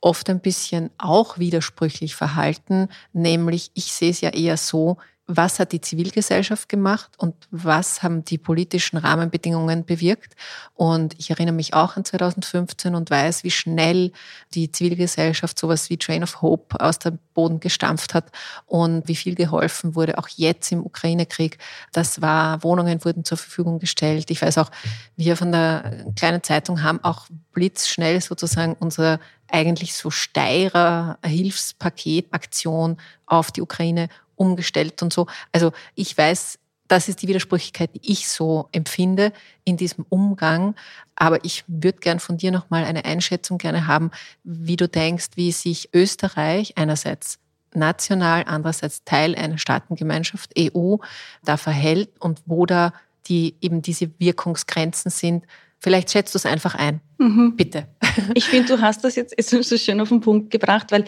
oft 0.00 0.30
ein 0.30 0.40
bisschen 0.40 0.90
auch 0.98 1.38
widersprüchlich 1.38 2.14
verhalten, 2.14 2.88
nämlich 3.12 3.70
ich 3.74 3.92
sehe 3.92 4.10
es 4.10 4.20
ja 4.20 4.30
eher 4.30 4.56
so, 4.56 4.96
was 5.36 5.58
hat 5.58 5.72
die 5.72 5.80
Zivilgesellschaft 5.80 6.68
gemacht 6.68 7.12
und 7.16 7.34
was 7.50 8.02
haben 8.02 8.24
die 8.24 8.38
politischen 8.38 8.96
Rahmenbedingungen 8.96 9.84
bewirkt. 9.84 10.34
Und 10.74 11.14
ich 11.18 11.30
erinnere 11.30 11.54
mich 11.54 11.72
auch 11.74 11.96
an 11.96 12.04
2015 12.04 12.94
und 12.94 13.10
weiß, 13.10 13.44
wie 13.44 13.50
schnell 13.50 14.12
die 14.54 14.72
Zivilgesellschaft 14.72 15.58
sowas 15.58 15.88
wie 15.88 15.98
Train 15.98 16.22
of 16.22 16.42
Hope 16.42 16.80
aus 16.80 16.98
dem 16.98 17.18
Boden 17.34 17.60
gestampft 17.60 18.12
hat 18.14 18.32
und 18.66 19.06
wie 19.06 19.16
viel 19.16 19.34
geholfen 19.34 19.94
wurde, 19.94 20.18
auch 20.18 20.28
jetzt 20.28 20.72
im 20.72 20.84
Ukraine-Krieg. 20.84 21.58
Das 21.92 22.20
war, 22.20 22.62
Wohnungen 22.62 23.04
wurden 23.04 23.24
zur 23.24 23.38
Verfügung 23.38 23.78
gestellt. 23.78 24.30
Ich 24.30 24.42
weiß 24.42 24.58
auch, 24.58 24.70
wir 25.16 25.36
von 25.36 25.52
der 25.52 26.06
kleinen 26.16 26.42
Zeitung 26.42 26.82
haben 26.82 27.02
auch 27.04 27.26
blitzschnell 27.52 28.20
sozusagen 28.20 28.76
unser 28.78 29.20
eigentlich 29.52 29.94
so 29.94 30.10
steirer 30.10 31.18
Hilfspaketaktion 31.24 32.96
auf 33.26 33.50
die 33.50 33.62
Ukraine 33.62 34.08
umgestellt 34.40 35.02
und 35.02 35.12
so. 35.12 35.26
Also 35.52 35.72
ich 35.94 36.16
weiß, 36.16 36.58
das 36.88 37.08
ist 37.08 37.22
die 37.22 37.28
Widersprüchlichkeit, 37.28 37.90
die 37.94 38.10
ich 38.10 38.26
so 38.28 38.68
empfinde 38.72 39.32
in 39.64 39.76
diesem 39.76 40.04
Umgang. 40.08 40.74
Aber 41.14 41.44
ich 41.44 41.62
würde 41.68 41.98
gern 42.00 42.18
von 42.18 42.36
dir 42.38 42.50
nochmal 42.50 42.84
eine 42.84 43.04
Einschätzung 43.04 43.58
gerne 43.58 43.86
haben, 43.86 44.10
wie 44.42 44.76
du 44.76 44.88
denkst, 44.88 45.28
wie 45.36 45.52
sich 45.52 45.90
Österreich 45.92 46.76
einerseits 46.76 47.38
national, 47.74 48.44
andererseits 48.46 49.04
Teil 49.04 49.36
einer 49.36 49.58
Staatengemeinschaft 49.58 50.52
EU 50.58 50.96
da 51.44 51.56
verhält 51.56 52.10
und 52.18 52.42
wo 52.46 52.66
da 52.66 52.92
die 53.26 53.54
eben 53.60 53.82
diese 53.82 54.10
Wirkungsgrenzen 54.18 55.10
sind. 55.10 55.44
Vielleicht 55.78 56.10
schätzt 56.10 56.34
du 56.34 56.38
es 56.38 56.46
einfach 56.46 56.74
ein. 56.74 57.00
Mhm. 57.18 57.54
Bitte. 57.54 57.86
Ich 58.34 58.46
finde, 58.46 58.76
du 58.76 58.82
hast 58.82 59.04
das 59.04 59.14
jetzt 59.14 59.34
so 59.48 59.76
schön 59.76 60.00
auf 60.00 60.08
den 60.08 60.20
Punkt 60.20 60.50
gebracht, 60.50 60.90
weil 60.90 61.04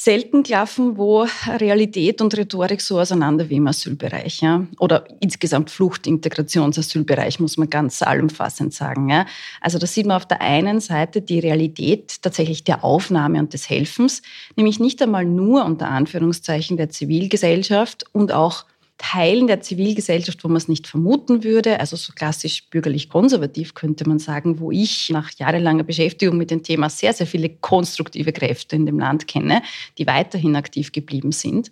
selten 0.00 0.44
klaffen, 0.44 0.96
wo 0.96 1.26
Realität 1.48 2.20
und 2.20 2.36
Rhetorik 2.36 2.80
so 2.80 3.00
auseinander 3.00 3.50
wie 3.50 3.56
im 3.56 3.66
Asylbereich. 3.66 4.40
Ja? 4.42 4.64
Oder 4.78 5.08
insgesamt 5.18 5.70
Fluchtintegrationsasylbereich, 5.70 7.40
muss 7.40 7.56
man 7.56 7.68
ganz 7.68 8.00
allumfassend 8.02 8.72
sagen. 8.72 9.08
Ja? 9.08 9.26
Also 9.60 9.80
da 9.80 9.88
sieht 9.88 10.06
man 10.06 10.16
auf 10.16 10.26
der 10.26 10.40
einen 10.40 10.78
Seite 10.78 11.20
die 11.20 11.40
Realität 11.40 12.22
tatsächlich 12.22 12.62
der 12.62 12.84
Aufnahme 12.84 13.40
und 13.40 13.52
des 13.52 13.68
Helfens, 13.68 14.22
nämlich 14.54 14.78
nicht 14.78 15.02
einmal 15.02 15.24
nur 15.24 15.64
unter 15.64 15.88
Anführungszeichen 15.88 16.76
der 16.76 16.90
Zivilgesellschaft 16.90 18.04
und 18.12 18.30
auch 18.30 18.66
Teilen 18.98 19.46
der 19.46 19.60
Zivilgesellschaft, 19.60 20.42
wo 20.42 20.48
man 20.48 20.56
es 20.56 20.66
nicht 20.66 20.88
vermuten 20.88 21.44
würde, 21.44 21.78
also 21.78 21.96
so 21.96 22.12
klassisch 22.12 22.68
bürgerlich-konservativ 22.68 23.74
könnte 23.74 24.08
man 24.08 24.18
sagen, 24.18 24.58
wo 24.58 24.72
ich 24.72 25.08
nach 25.10 25.30
jahrelanger 25.38 25.84
Beschäftigung 25.84 26.36
mit 26.36 26.50
dem 26.50 26.64
Thema 26.64 26.90
sehr, 26.90 27.12
sehr 27.12 27.28
viele 27.28 27.48
konstruktive 27.48 28.32
Kräfte 28.32 28.74
in 28.74 28.86
dem 28.86 28.98
Land 28.98 29.28
kenne, 29.28 29.62
die 29.98 30.06
weiterhin 30.08 30.56
aktiv 30.56 30.90
geblieben 30.90 31.30
sind, 31.30 31.70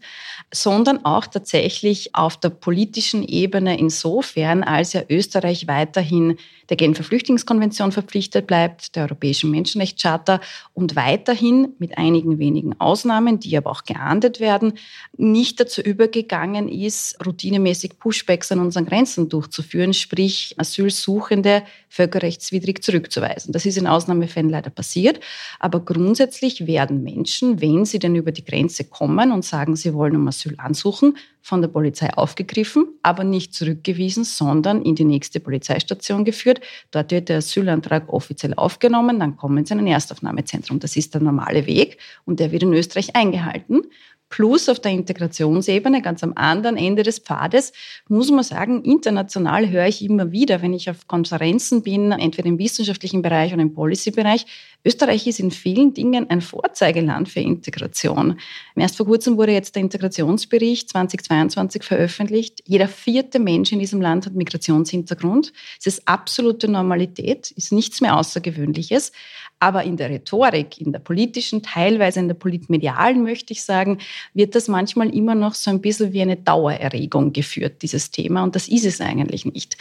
sondern 0.52 1.04
auch 1.04 1.26
tatsächlich 1.26 2.14
auf 2.14 2.36
der 2.36 2.50
politischen 2.50 3.26
Ebene 3.26 3.76
insofern, 3.76 4.62
als 4.62 4.92
ja 4.92 5.02
Österreich 5.08 5.66
weiterhin 5.66 6.38
der 6.68 6.76
Genfer 6.76 7.04
Flüchtlingskonvention 7.04 7.92
verpflichtet 7.92 8.46
bleibt, 8.46 8.96
der 8.96 9.04
Europäischen 9.04 9.50
Menschenrechtscharta 9.50 10.40
und 10.74 10.96
weiterhin 10.96 11.74
mit 11.78 11.98
einigen 11.98 12.38
wenigen 12.38 12.80
Ausnahmen, 12.80 13.38
die 13.40 13.56
aber 13.56 13.70
auch 13.70 13.84
geahndet 13.84 14.40
werden, 14.40 14.74
nicht 15.16 15.60
dazu 15.60 15.80
übergegangen 15.80 16.68
ist, 16.68 17.15
routinemäßig 17.24 17.98
Pushbacks 17.98 18.52
an 18.52 18.60
unseren 18.60 18.86
Grenzen 18.86 19.28
durchzuführen, 19.28 19.94
sprich 19.94 20.54
Asylsuchende 20.58 21.62
völkerrechtswidrig 21.88 22.82
zurückzuweisen. 22.82 23.52
Das 23.52 23.66
ist 23.66 23.78
in 23.78 23.86
Ausnahmefällen 23.86 24.50
leider 24.50 24.70
passiert, 24.70 25.20
aber 25.58 25.80
grundsätzlich 25.80 26.66
werden 26.66 27.02
Menschen, 27.02 27.60
wenn 27.60 27.84
sie 27.84 27.98
denn 27.98 28.14
über 28.14 28.32
die 28.32 28.44
Grenze 28.44 28.84
kommen 28.84 29.32
und 29.32 29.44
sagen, 29.44 29.76
sie 29.76 29.94
wollen 29.94 30.16
um 30.16 30.28
Asyl 30.28 30.54
ansuchen, 30.58 31.16
von 31.46 31.60
der 31.60 31.68
Polizei 31.68 32.12
aufgegriffen, 32.12 32.88
aber 33.04 33.22
nicht 33.22 33.54
zurückgewiesen, 33.54 34.24
sondern 34.24 34.82
in 34.82 34.96
die 34.96 35.04
nächste 35.04 35.38
Polizeistation 35.38 36.24
geführt. 36.24 36.60
Dort 36.90 37.12
wird 37.12 37.28
der 37.28 37.36
Asylantrag 37.36 38.12
offiziell 38.12 38.52
aufgenommen, 38.54 39.20
dann 39.20 39.36
kommen 39.36 39.64
sie 39.64 39.74
in 39.74 39.80
ein 39.80 39.86
Erstaufnahmezentrum. 39.86 40.80
Das 40.80 40.96
ist 40.96 41.14
der 41.14 41.20
normale 41.20 41.66
Weg 41.66 41.98
und 42.24 42.40
der 42.40 42.50
wird 42.50 42.64
in 42.64 42.72
Österreich 42.72 43.14
eingehalten. 43.14 43.82
Plus 44.28 44.68
auf 44.68 44.80
der 44.80 44.92
Integrationsebene, 44.92 46.02
ganz 46.02 46.22
am 46.22 46.32
anderen 46.34 46.76
Ende 46.76 47.02
des 47.02 47.20
Pfades, 47.20 47.72
muss 48.08 48.30
man 48.30 48.42
sagen, 48.42 48.82
international 48.82 49.70
höre 49.70 49.86
ich 49.86 50.02
immer 50.02 50.32
wieder, 50.32 50.62
wenn 50.62 50.72
ich 50.72 50.90
auf 50.90 51.06
Konferenzen 51.06 51.82
bin, 51.82 52.12
entweder 52.12 52.48
im 52.48 52.58
wissenschaftlichen 52.58 53.22
Bereich 53.22 53.52
oder 53.52 53.62
im 53.62 53.72
Policy-Bereich, 53.72 54.46
Österreich 54.86 55.26
ist 55.26 55.40
in 55.40 55.50
vielen 55.50 55.94
Dingen 55.94 56.30
ein 56.30 56.40
Vorzeigeland 56.40 57.28
für 57.28 57.40
Integration. 57.40 58.38
Erst 58.76 58.96
vor 58.96 59.06
kurzem 59.06 59.36
wurde 59.36 59.50
jetzt 59.50 59.74
der 59.74 59.82
Integrationsbericht 59.82 60.88
2022 60.90 61.82
veröffentlicht. 61.82 62.62
Jeder 62.66 62.86
vierte 62.86 63.40
Mensch 63.40 63.72
in 63.72 63.80
diesem 63.80 64.00
Land 64.00 64.26
hat 64.26 64.34
Migrationshintergrund. 64.34 65.52
Es 65.80 65.86
ist 65.86 66.06
absolute 66.06 66.68
Normalität, 66.68 67.50
ist 67.50 67.72
nichts 67.72 68.00
mehr 68.00 68.16
Außergewöhnliches. 68.16 69.10
Aber 69.58 69.82
in 69.82 69.96
der 69.96 70.10
Rhetorik, 70.10 70.80
in 70.80 70.92
der 70.92 71.00
politischen, 71.00 71.62
teilweise 71.62 72.20
in 72.20 72.28
der 72.28 72.34
politmedialen, 72.34 73.24
möchte 73.24 73.54
ich 73.54 73.64
sagen, 73.64 73.98
wird 74.34 74.54
das 74.54 74.68
manchmal 74.68 75.14
immer 75.14 75.34
noch 75.34 75.54
so 75.54 75.70
ein 75.70 75.80
bisschen 75.80 76.12
wie 76.12 76.22
eine 76.22 76.36
Dauererregung 76.36 77.32
geführt, 77.32 77.82
dieses 77.82 78.10
Thema. 78.10 78.42
Und 78.42 78.54
das 78.54 78.68
ist 78.68 78.84
es 78.84 79.00
eigentlich 79.00 79.44
nicht. 79.44 79.76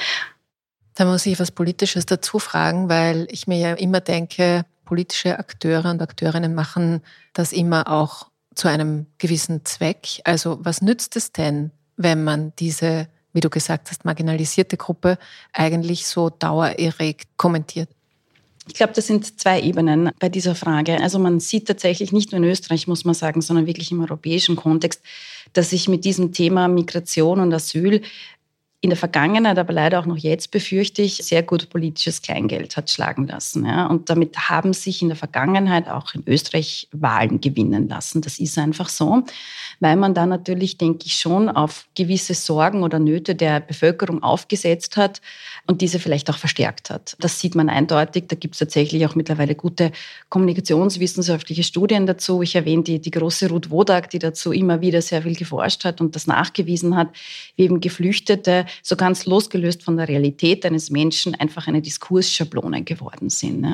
Da 0.96 1.06
muss 1.06 1.25
ich 1.25 1.39
was 1.39 1.51
Politisches 1.51 2.06
dazu 2.06 2.39
fragen, 2.39 2.89
weil 2.89 3.27
ich 3.30 3.48
mir 3.48 3.58
ja 3.58 3.74
immer 3.74 4.00
denke, 4.00 4.65
politische 4.86 5.39
Akteure 5.39 5.89
und 5.89 6.01
Akteurinnen 6.01 6.56
machen 6.56 7.01
das 7.34 7.51
immer 7.51 7.92
auch 7.92 8.27
zu 8.56 8.70
einem 8.70 9.08
gewissen 9.18 9.65
Zweck. 9.65 10.22
Also 10.24 10.58
was 10.62 10.82
nützt 10.82 11.15
es 11.15 11.32
denn, 11.32 11.72
wenn 11.98 12.24
man 12.24 12.54
diese, 12.60 13.08
wie 13.34 13.42
du 13.42 13.50
gesagt 13.50 13.89
hast, 13.89 14.06
marginalisierte 14.06 14.77
Gruppe 14.77 15.18
eigentlich 15.51 16.08
so 16.08 16.30
dauererregt 16.30 17.38
kommentiert? 17.38 17.89
Ich 18.68 18.74
glaube, 18.74 18.94
das 18.94 19.08
sind 19.08 19.40
zwei 19.40 19.62
Ebenen 19.62 20.10
bei 20.20 20.28
dieser 20.28 20.56
Frage. 20.56 21.00
Also 21.00 21.20
man 21.20 21.40
sieht 21.40 21.68
tatsächlich 21.68 22.12
nicht 22.12 22.32
nur 22.32 22.42
in 22.42 22.50
Österreich, 22.50 22.88
muss 22.88 23.06
man 23.06 23.14
sagen, 23.14 23.42
sondern 23.42 23.68
wirklich 23.68 23.92
im 23.92 24.02
europäischen 24.02 24.56
Kontext, 24.56 25.02
dass 25.54 25.70
sich 25.70 25.88
mit 25.88 26.04
diesem 26.04 26.32
Thema 26.32 26.68
Migration 26.68 27.40
und 27.40 27.54
Asyl 27.54 28.02
in 28.86 28.92
der 28.92 28.98
Vergangenheit, 28.98 29.58
aber 29.60 29.74
leider 29.74 30.00
auch 30.00 30.06
noch 30.06 30.18
jetzt 30.18 30.51
befürchte 30.51 31.01
ich, 31.01 31.18
sehr 31.18 31.44
gut 31.44 31.70
politisches 31.70 32.22
Kleingeld 32.22 32.77
hat 32.77 32.89
schlagen 32.89 33.27
lassen. 33.27 33.65
Ja. 33.65 33.88
Und 33.88 34.10
damit 34.10 34.38
haben 34.50 34.74
sich 34.74 35.01
in 35.01 35.10
der 35.10 35.18
Vergangenheit 35.18 35.89
auch 35.89 36.13
in 36.13 36.24
Österreich 36.25 36.88
Wahlen 36.92 37.42
gewinnen 37.42 37.89
lassen. 37.89 38.22
Das 38.22 38.39
ist 38.39 38.58
einfach 38.58 38.88
so, 38.88 39.24
weil 39.80 39.96
man 39.98 40.13
da 40.13 40.25
natürlich, 40.25 40.77
denke 40.77 41.08
ich, 41.08 41.18
schon 41.18 41.50
auf 41.50 41.88
gewisse 41.96 42.34
Sorgen 42.34 42.84
oder 42.84 43.00
Nöte 43.00 43.36
der 43.36 43.60
Bevölkerung 43.60 44.24
aufgesetzt 44.24 44.98
hat 44.98 45.20
und 45.68 45.82
diese 45.82 46.00
vielleicht 46.00 46.30
auch 46.30 46.38
verstärkt 46.38 46.89
hat. 46.89 47.18
Das 47.20 47.39
sieht 47.39 47.56
man 47.56 47.70
eindeutig. 47.70 48.25
Da 48.27 48.36
gibt 48.36 48.56
es 48.56 48.60
tatsächlich 48.60 49.06
auch 49.06 49.15
mittlerweile 49.15 49.56
gute 49.56 49.92
kommunikationswissenschaftliche 50.30 51.63
Studien 51.63 52.06
dazu. 52.06 52.42
Ich 52.44 52.56
erwähne 52.56 52.84
die, 52.84 53.01
die 53.01 53.12
große 53.12 53.50
Ruth 53.50 53.72
Wodak, 53.72 54.12
die 54.12 54.20
dazu 54.20 54.51
immer 54.51 54.80
wieder 54.82 55.01
sehr 55.01 55.24
viel 55.24 55.36
geforscht 55.36 55.86
hat 55.86 56.01
und 56.01 56.15
das 56.15 56.27
nachgewiesen 56.27 56.96
hat, 56.96 57.10
wie 57.56 57.63
eben 57.63 57.82
Geflüchtete 57.82 58.68
so 58.82 58.96
ganz 58.96 59.25
losgelöst 59.25 59.84
von 59.84 59.98
der 59.98 60.08
Realität 60.08 60.65
eines 60.65 60.89
Menschen 60.89 61.36
einfach 61.36 61.67
eine 61.67 61.82
Diskursschablone 61.82 62.84
geworden 62.84 63.29
sind. 63.29 63.65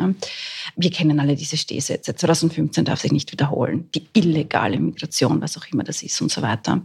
Wir 0.76 0.92
kennen 0.92 1.20
alle 1.20 1.36
diese 1.36 1.58
Stehsätze. 1.58 2.16
2015 2.16 2.86
darf 2.86 3.02
sich 3.02 3.12
nicht 3.12 3.32
wiederholen. 3.32 3.90
Die 3.96 4.08
illegale 4.14 4.80
Migration, 4.80 5.42
was 5.42 5.58
auch 5.58 5.66
immer 5.72 5.84
das 5.84 6.04
ist 6.04 6.22
und 6.22 6.32
so 6.32 6.42
weiter. 6.42 6.82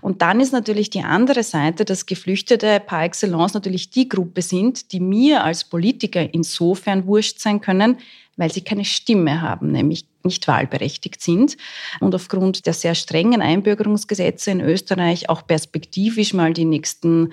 Und 0.00 0.22
dann 0.22 0.40
ist 0.40 0.52
natürlich 0.52 0.90
die 0.90 1.02
andere 1.02 1.42
Seite, 1.42 1.84
dass 1.84 2.06
Geflüchtete 2.06 2.80
par 2.80 3.04
excellence 3.04 3.54
natürlich 3.54 3.90
die 3.90 4.08
Gruppe 4.08 4.42
sind, 4.42 4.92
die 4.92 5.00
mir 5.00 5.44
als 5.44 5.64
Politiker 5.64 6.32
insofern 6.32 7.06
wurscht 7.06 7.40
sein 7.40 7.60
können, 7.60 7.98
weil 8.36 8.52
sie 8.52 8.62
keine 8.62 8.84
Stimme 8.84 9.40
haben, 9.40 9.70
nämlich 9.72 10.04
nicht 10.24 10.48
wahlberechtigt 10.48 11.20
sind 11.20 11.56
und 12.00 12.14
aufgrund 12.14 12.66
der 12.66 12.72
sehr 12.72 12.94
strengen 12.94 13.42
Einbürgerungsgesetze 13.42 14.50
in 14.50 14.60
Österreich 14.60 15.28
auch 15.28 15.46
perspektivisch 15.46 16.32
mal 16.32 16.52
die 16.52 16.64
nächsten 16.64 17.32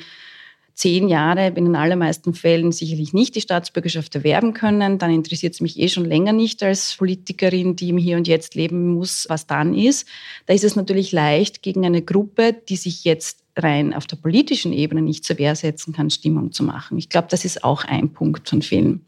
zehn 0.74 1.10
Jahre 1.10 1.48
in 1.48 1.66
den 1.66 1.76
allermeisten 1.76 2.34
Fällen 2.34 2.72
sicherlich 2.72 3.14
nicht 3.14 3.36
die 3.36 3.42
Staatsbürgerschaft 3.42 4.16
erwerben 4.16 4.54
können, 4.54 4.98
dann 4.98 5.12
interessiert 5.12 5.54
es 5.54 5.62
mich 5.62 5.80
eh 5.80 5.90
schon 5.90 6.06
länger 6.06 6.34
nicht 6.34 6.64
als 6.64 6.96
Politikerin, 6.98 7.76
die 7.76 7.90
im 7.90 7.98
Hier 7.98 8.18
und 8.18 8.28
Jetzt 8.28 8.56
leben 8.56 8.94
muss, 8.94 9.26
was 9.30 9.48
dann 9.48 9.76
ist. 9.76 10.08
Da 10.48 10.54
ist 10.54 10.64
es 10.64 10.76
natürlich 10.76 11.12
leicht, 11.12 11.62
gegen 11.62 11.86
eine 11.86 12.02
Gruppe, 12.02 12.56
die 12.68 12.78
sich 12.78 13.04
jetzt 13.04 13.44
rein 13.58 13.94
auf 13.94 14.08
der 14.08 14.16
politischen 14.16 14.74
Ebene 14.74 15.02
nicht 15.02 15.26
zur 15.26 15.38
Wehr 15.38 15.56
setzen 15.56 15.94
kann, 15.94 16.10
Stimmung 16.10 16.52
zu 16.52 16.64
machen. 16.64 16.98
Ich 16.98 17.10
glaube, 17.10 17.28
das 17.30 17.46
ist 17.46 17.64
auch 17.64 17.84
ein 17.84 18.14
Punkt 18.14 18.50
von 18.50 18.62
vielen. 18.62 19.06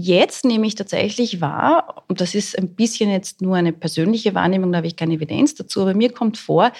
Jetzt 0.00 0.44
nehme 0.44 0.64
ich 0.64 0.76
tatsächlich 0.76 1.40
wahr, 1.40 2.04
und 2.06 2.20
das 2.20 2.36
ist 2.36 2.56
ein 2.56 2.68
bisschen 2.68 3.10
jetzt 3.10 3.42
nur 3.42 3.56
eine 3.56 3.72
persönliche 3.72 4.32
Wahrnehmung, 4.32 4.70
da 4.70 4.76
habe 4.76 4.86
ich 4.86 4.94
keine 4.94 5.14
Evidenz 5.14 5.56
dazu, 5.56 5.80
aber 5.80 5.92
mir 5.92 6.12
kommt 6.12 6.38
vor, 6.38 6.70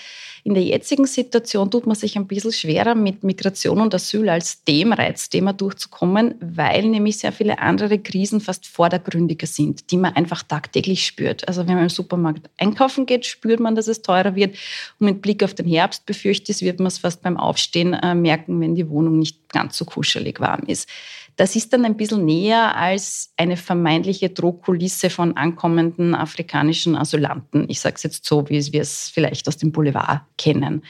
in 0.44 0.54
der 0.54 0.62
jetzigen 0.62 1.04
Situation 1.04 1.68
tut 1.68 1.84
man 1.84 1.96
sich 1.96 2.16
ein 2.16 2.28
bisschen 2.28 2.52
schwerer 2.52 2.94
mit 2.94 3.24
Migration 3.24 3.80
und 3.80 3.92
Asyl 3.92 4.28
als 4.28 4.62
dem 4.62 4.92
Reizthema 4.92 5.52
durchzukommen, 5.52 6.36
weil 6.40 6.86
nämlich 6.86 7.18
sehr 7.18 7.32
viele 7.32 7.58
andere 7.58 7.98
Krisen 7.98 8.40
fast 8.40 8.68
vordergründiger 8.68 9.48
sind, 9.48 9.90
die 9.90 9.96
man 9.96 10.14
einfach 10.14 10.44
tagtäglich 10.44 11.04
spürt. 11.04 11.48
Also 11.48 11.66
wenn 11.66 11.74
man 11.74 11.84
im 11.84 11.88
Supermarkt 11.88 12.48
einkaufen 12.56 13.04
geht, 13.04 13.26
spürt 13.26 13.58
man, 13.58 13.74
dass 13.74 13.88
es 13.88 14.00
teurer 14.00 14.36
wird. 14.36 14.54
Und 15.00 15.06
mit 15.06 15.22
Blick 15.22 15.42
auf 15.42 15.54
den 15.54 15.66
Herbst 15.66 16.06
befürchte 16.06 16.52
ich, 16.52 16.60
wird 16.60 16.78
man 16.78 16.86
es 16.86 16.98
fast 16.98 17.20
beim 17.22 17.36
Aufstehen 17.36 17.94
äh, 17.94 18.14
merken, 18.14 18.60
wenn 18.60 18.76
die 18.76 18.88
Wohnung 18.88 19.18
nicht 19.18 19.48
ganz 19.48 19.76
so 19.76 19.84
kuschelig 19.84 20.38
warm 20.38 20.62
ist. 20.68 20.88
Das 21.38 21.54
ist 21.54 21.72
dann 21.72 21.84
ein 21.84 21.96
bisschen 21.96 22.24
näher 22.24 22.76
als 22.76 23.32
eine 23.36 23.56
vermeintliche 23.56 24.28
Drohkulisse 24.28 25.08
von 25.08 25.36
ankommenden 25.36 26.16
afrikanischen 26.16 26.96
Asylanten. 26.96 27.66
Ich 27.68 27.78
sage 27.78 27.94
es 27.94 28.02
jetzt 28.02 28.24
so, 28.24 28.48
wie 28.48 28.72
wir 28.72 28.82
es 28.82 29.08
vielleicht 29.08 29.46
aus 29.46 29.56
dem 29.56 29.70
Boulevard 29.70 30.22
kennen. 30.36 30.82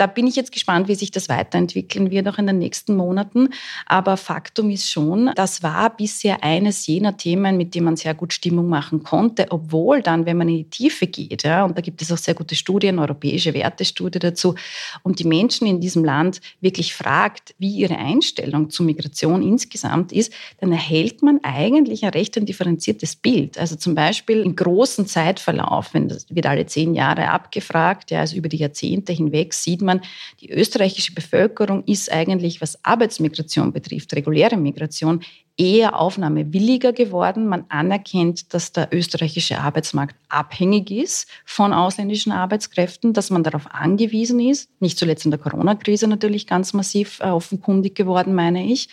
Da 0.00 0.06
bin 0.06 0.26
ich 0.26 0.34
jetzt 0.34 0.50
gespannt, 0.50 0.88
wie 0.88 0.94
sich 0.94 1.10
das 1.10 1.28
weiterentwickeln 1.28 2.10
wird, 2.10 2.26
auch 2.26 2.38
in 2.38 2.46
den 2.46 2.56
nächsten 2.56 2.96
Monaten. 2.96 3.50
Aber 3.84 4.16
Faktum 4.16 4.70
ist 4.70 4.90
schon, 4.90 5.30
das 5.34 5.62
war 5.62 5.94
bisher 5.94 6.42
eines 6.42 6.86
jener 6.86 7.18
Themen, 7.18 7.58
mit 7.58 7.74
dem 7.74 7.84
man 7.84 7.96
sehr 7.96 8.14
gut 8.14 8.32
Stimmung 8.32 8.70
machen 8.70 9.02
konnte, 9.02 9.48
obwohl 9.50 10.00
dann, 10.00 10.24
wenn 10.24 10.38
man 10.38 10.48
in 10.48 10.56
die 10.56 10.70
Tiefe 10.70 11.06
geht, 11.06 11.42
ja, 11.42 11.66
und 11.66 11.76
da 11.76 11.82
gibt 11.82 12.00
es 12.00 12.10
auch 12.10 12.16
sehr 12.16 12.32
gute 12.32 12.54
Studien, 12.54 12.98
europäische 12.98 13.52
Wertestudie 13.52 14.20
dazu, 14.20 14.54
und 15.02 15.18
die 15.18 15.24
Menschen 15.24 15.66
in 15.66 15.82
diesem 15.82 16.02
Land 16.02 16.40
wirklich 16.62 16.94
fragt, 16.94 17.54
wie 17.58 17.70
ihre 17.70 17.98
Einstellung 17.98 18.70
zur 18.70 18.86
Migration 18.86 19.42
insgesamt 19.42 20.12
ist, 20.12 20.32
dann 20.60 20.72
erhält 20.72 21.22
man 21.22 21.40
eigentlich 21.42 22.04
ein 22.06 22.12
recht 22.12 22.38
ein 22.38 22.46
differenziertes 22.46 23.16
Bild. 23.16 23.58
Also 23.58 23.76
zum 23.76 23.94
Beispiel 23.94 24.40
im 24.40 24.56
großen 24.56 25.06
Zeitverlauf, 25.06 25.92
wenn 25.92 26.08
das 26.08 26.24
wird 26.30 26.46
alle 26.46 26.64
zehn 26.64 26.94
Jahre 26.94 27.28
abgefragt, 27.28 28.10
ja, 28.10 28.20
also 28.20 28.36
über 28.36 28.48
die 28.48 28.56
Jahrzehnte 28.56 29.12
hinweg, 29.12 29.52
sieht 29.52 29.80
sieht 29.80 29.86
man, 29.90 30.00
die 30.40 30.50
österreichische 30.50 31.12
Bevölkerung 31.12 31.84
ist 31.84 32.10
eigentlich, 32.10 32.60
was 32.60 32.84
Arbeitsmigration 32.84 33.72
betrifft, 33.72 34.14
reguläre 34.14 34.56
Migration, 34.56 35.22
eher 35.56 36.00
aufnahmewilliger 36.00 36.92
geworden. 36.92 37.46
Man 37.46 37.66
anerkennt, 37.68 38.54
dass 38.54 38.72
der 38.72 38.88
österreichische 38.92 39.58
Arbeitsmarkt 39.58 40.16
abhängig 40.28 40.90
ist 40.90 41.28
von 41.44 41.72
ausländischen 41.72 42.32
Arbeitskräften, 42.32 43.12
dass 43.12 43.30
man 43.30 43.42
darauf 43.42 43.66
angewiesen 43.70 44.40
ist, 44.40 44.70
nicht 44.80 44.98
zuletzt 44.98 45.26
in 45.26 45.30
der 45.30 45.40
Corona-Krise 45.40 46.06
natürlich 46.06 46.46
ganz 46.46 46.72
massiv 46.72 47.20
äh, 47.20 47.24
offenkundig 47.24 47.94
geworden, 47.94 48.34
meine 48.34 48.64
ich, 48.64 48.88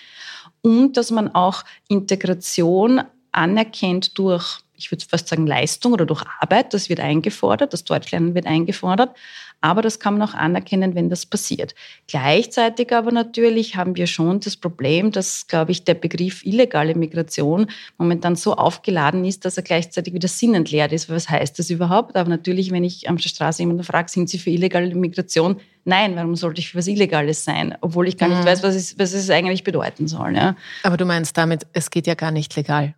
und 0.62 0.98
dass 0.98 1.12
man 1.12 1.34
auch 1.34 1.64
Integration 1.88 3.02
anerkennt 3.32 4.18
durch 4.18 4.60
ich 4.78 4.92
würde 4.92 5.04
fast 5.08 5.28
sagen, 5.28 5.48
Leistung 5.48 5.94
oder 5.94 6.06
durch 6.06 6.24
Arbeit, 6.40 6.74
das 6.74 6.90
wird 6.90 7.00
eingefordert, 7.00 7.74
das 7.74 7.84
Deutschlernen 7.84 8.36
wird 8.36 8.46
eingefordert, 8.46 9.16
aber 9.60 9.82
das 9.82 10.00
kann 10.00 10.18
man 10.18 10.30
auch 10.30 10.34
anerkennen, 10.36 10.94
wenn 10.94 11.10
das 11.10 11.26
passiert. 11.26 11.74
Gleichzeitig 12.08 12.94
aber 12.94 13.12
natürlich 13.12 13.76
haben 13.76 13.96
wir 13.96 14.06
schon 14.06 14.40
das 14.40 14.56
Problem, 14.56 15.12
dass, 15.12 15.48
glaube 15.48 15.72
ich, 15.72 15.84
der 15.84 15.96
Begriff 15.96 16.46
illegale 16.46 16.94
Migration 16.94 17.68
momentan 17.98 18.36
so 18.36 18.54
aufgeladen 18.54 19.26
ist, 19.26 19.46
dass 19.46 19.58
er 19.58 19.64
gleichzeitig 19.64 20.14
wieder 20.14 20.28
sinnentleert 20.28 20.92
ist. 20.92 21.10
Was 21.10 21.30
heißt 21.30 21.58
das 21.58 21.72
überhaupt? 21.72 22.16
Aber 22.16 22.30
natürlich, 22.30 22.72
wenn 22.72 22.84
ich 22.84 23.10
am 23.10 23.18
Straße 23.18 23.64
jemanden 23.64 23.84
frage, 23.84 24.10
sind 24.10 24.30
Sie 24.30 24.38
für 24.38 24.52
illegale 24.52 24.94
Migration? 24.94 25.60
Nein, 25.86 26.16
warum 26.16 26.36
sollte 26.36 26.60
ich 26.60 26.70
für 26.70 26.78
was 26.78 26.88
Illegales 26.88 27.44
sein? 27.44 27.76
Obwohl 27.82 28.08
ich 28.08 28.18
gar 28.18 28.28
nicht 28.28 28.42
mhm. 28.42 28.46
weiß, 28.46 28.62
was 28.62 28.76
es, 28.76 29.00
was 29.00 29.14
es 29.14 29.30
eigentlich 29.30 29.64
bedeuten 29.64 30.08
soll. 30.08 30.36
Ja. 30.36 30.56
Aber 30.84 30.98
du 30.98 31.06
meinst 31.06 31.38
damit, 31.38 31.66
es 31.74 31.90
geht 31.90 32.08
ja 32.08 32.14
gar 32.14 32.32
nicht 32.32 32.56
legal. 32.56 32.94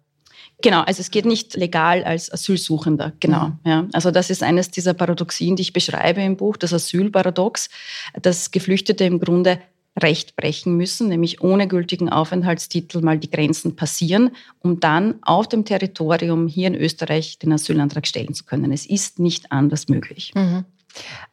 Genau, 0.61 0.81
also 0.81 0.99
es 0.99 1.11
geht 1.11 1.25
nicht 1.25 1.55
legal 1.55 2.03
als 2.03 2.31
Asylsuchender, 2.31 3.13
genau. 3.19 3.47
Mhm. 3.47 3.59
Ja. 3.65 3.87
Also 3.93 4.11
das 4.11 4.29
ist 4.29 4.43
eines 4.43 4.71
dieser 4.71 4.93
Paradoxien, 4.93 5.55
die 5.55 5.61
ich 5.61 5.73
beschreibe 5.73 6.21
im 6.21 6.35
Buch, 6.35 6.57
das 6.57 6.73
Asylparadox, 6.73 7.69
dass 8.21 8.51
Geflüchtete 8.51 9.05
im 9.05 9.19
Grunde 9.19 9.59
Recht 9.97 10.35
brechen 10.35 10.77
müssen, 10.77 11.09
nämlich 11.09 11.41
ohne 11.41 11.67
gültigen 11.67 12.09
Aufenthaltstitel 12.09 13.01
mal 13.01 13.17
die 13.17 13.29
Grenzen 13.29 13.75
passieren, 13.75 14.31
um 14.59 14.79
dann 14.79 15.15
auf 15.21 15.47
dem 15.47 15.65
Territorium 15.65 16.47
hier 16.47 16.67
in 16.67 16.75
Österreich 16.75 17.39
den 17.39 17.51
Asylantrag 17.53 18.07
stellen 18.07 18.33
zu 18.33 18.45
können. 18.45 18.71
Es 18.71 18.85
ist 18.85 19.19
nicht 19.19 19.51
anders 19.51 19.87
möglich. 19.87 20.31
Mhm. 20.35 20.65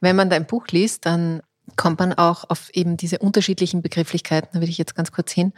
Wenn 0.00 0.16
man 0.16 0.30
dein 0.30 0.46
Buch 0.46 0.66
liest, 0.68 1.06
dann 1.06 1.42
kommt 1.74 1.98
man 1.98 2.12
auch 2.12 2.48
auf 2.48 2.70
eben 2.70 2.96
diese 2.96 3.18
unterschiedlichen 3.18 3.82
Begrifflichkeiten, 3.82 4.50
da 4.52 4.60
will 4.60 4.68
ich 4.68 4.78
jetzt 4.78 4.94
ganz 4.94 5.10
kurz 5.10 5.32
hin, 5.32 5.52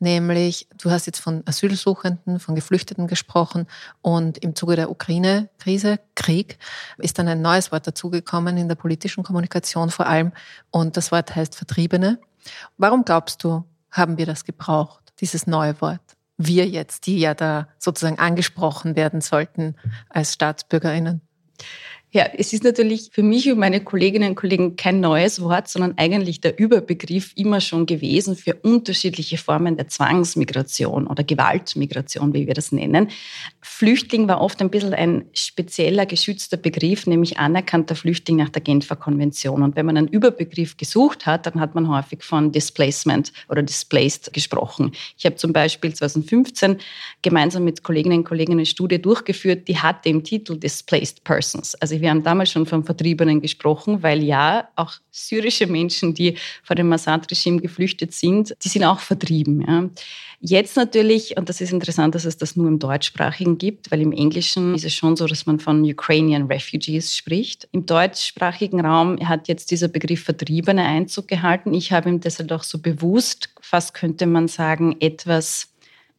nämlich 0.00 0.66
du 0.76 0.90
hast 0.90 1.06
jetzt 1.06 1.20
von 1.20 1.42
Asylsuchenden, 1.46 2.40
von 2.40 2.56
Geflüchteten 2.56 3.06
gesprochen 3.06 3.66
und 4.00 4.38
im 4.38 4.56
Zuge 4.56 4.74
der 4.74 4.90
Ukraine-Krise, 4.90 6.00
Krieg, 6.16 6.58
ist 6.98 7.18
dann 7.18 7.28
ein 7.28 7.42
neues 7.42 7.70
Wort 7.70 7.86
dazugekommen 7.86 8.56
in 8.56 8.68
der 8.68 8.74
politischen 8.74 9.22
Kommunikation 9.22 9.90
vor 9.90 10.06
allem 10.06 10.32
und 10.70 10.96
das 10.96 11.12
Wort 11.12 11.34
heißt 11.36 11.54
Vertriebene. 11.54 12.18
Warum 12.76 13.04
glaubst 13.04 13.44
du, 13.44 13.64
haben 13.90 14.18
wir 14.18 14.26
das 14.26 14.44
gebraucht, 14.44 15.12
dieses 15.20 15.46
neue 15.46 15.80
Wort? 15.80 16.00
Wir 16.38 16.66
jetzt, 16.66 17.06
die 17.06 17.20
ja 17.20 17.34
da 17.34 17.68
sozusagen 17.78 18.18
angesprochen 18.18 18.96
werden 18.96 19.20
sollten 19.20 19.76
als 20.08 20.32
Staatsbürgerinnen. 20.32 21.20
Ja, 22.14 22.26
es 22.36 22.52
ist 22.52 22.62
natürlich 22.62 23.08
für 23.10 23.22
mich 23.22 23.50
und 23.50 23.58
meine 23.58 23.82
Kolleginnen 23.82 24.28
und 24.28 24.34
Kollegen 24.34 24.76
kein 24.76 25.00
neues 25.00 25.40
Wort, 25.40 25.68
sondern 25.68 25.94
eigentlich 25.96 26.42
der 26.42 26.58
Überbegriff 26.58 27.32
immer 27.36 27.62
schon 27.62 27.86
gewesen 27.86 28.36
für 28.36 28.52
unterschiedliche 28.52 29.38
Formen 29.38 29.78
der 29.78 29.88
Zwangsmigration 29.88 31.06
oder 31.06 31.24
Gewaltmigration, 31.24 32.34
wie 32.34 32.46
wir 32.46 32.52
das 32.52 32.70
nennen. 32.70 33.08
Flüchtling 33.62 34.28
war 34.28 34.42
oft 34.42 34.60
ein 34.60 34.68
bisschen 34.68 34.92
ein 34.92 35.24
spezieller, 35.32 36.04
geschützter 36.04 36.58
Begriff, 36.58 37.06
nämlich 37.06 37.38
anerkannter 37.38 37.94
Flüchtling 37.94 38.36
nach 38.36 38.50
der 38.50 38.60
Genfer 38.60 38.96
Konvention. 38.96 39.62
Und 39.62 39.74
wenn 39.74 39.86
man 39.86 39.96
einen 39.96 40.08
Überbegriff 40.08 40.76
gesucht 40.76 41.24
hat, 41.24 41.46
dann 41.46 41.60
hat 41.60 41.74
man 41.74 41.88
häufig 41.88 42.24
von 42.24 42.52
Displacement 42.52 43.32
oder 43.48 43.62
Displaced 43.62 44.34
gesprochen. 44.34 44.92
Ich 45.16 45.24
habe 45.24 45.36
zum 45.36 45.54
Beispiel 45.54 45.94
2015 45.94 46.76
gemeinsam 47.22 47.64
mit 47.64 47.82
Kolleginnen 47.82 48.18
und 48.18 48.24
Kollegen 48.24 48.52
eine 48.52 48.66
Studie 48.66 49.00
durchgeführt, 49.00 49.66
die 49.66 49.78
hatte 49.78 50.10
im 50.10 50.22
Titel 50.22 50.58
Displaced 50.58 51.24
Persons. 51.24 51.74
Also 51.76 52.01
wir 52.02 52.10
haben 52.10 52.22
damals 52.22 52.50
schon 52.50 52.66
von 52.66 52.84
Vertriebenen 52.84 53.40
gesprochen, 53.40 54.02
weil 54.02 54.22
ja, 54.22 54.68
auch 54.76 54.92
syrische 55.10 55.66
Menschen, 55.66 56.12
die 56.12 56.36
vor 56.62 56.76
dem 56.76 56.92
Assad-Regime 56.92 57.60
geflüchtet 57.60 58.12
sind, 58.12 58.54
die 58.62 58.68
sind 58.68 58.84
auch 58.84 58.98
vertrieben. 58.98 59.64
Ja. 59.66 59.88
Jetzt 60.44 60.76
natürlich, 60.76 61.36
und 61.36 61.48
das 61.48 61.60
ist 61.60 61.72
interessant, 61.72 62.16
dass 62.16 62.24
es 62.24 62.36
das 62.36 62.56
nur 62.56 62.66
im 62.66 62.80
Deutschsprachigen 62.80 63.58
gibt, 63.58 63.92
weil 63.92 64.00
im 64.00 64.10
Englischen 64.10 64.74
ist 64.74 64.84
es 64.84 64.92
schon 64.92 65.14
so, 65.14 65.28
dass 65.28 65.46
man 65.46 65.60
von 65.60 65.84
Ukrainian 65.84 66.46
Refugees 66.46 67.16
spricht. 67.16 67.68
Im 67.70 67.86
deutschsprachigen 67.86 68.84
Raum 68.84 69.16
hat 69.28 69.46
jetzt 69.46 69.70
dieser 69.70 69.86
Begriff 69.86 70.24
Vertriebene 70.24 70.84
Einzug 70.84 71.28
gehalten. 71.28 71.72
Ich 71.74 71.92
habe 71.92 72.08
ihm 72.08 72.18
deshalb 72.18 72.50
auch 72.50 72.64
so 72.64 72.78
bewusst, 72.78 73.50
fast 73.60 73.94
könnte 73.94 74.26
man 74.26 74.48
sagen, 74.48 74.96
etwas 74.98 75.68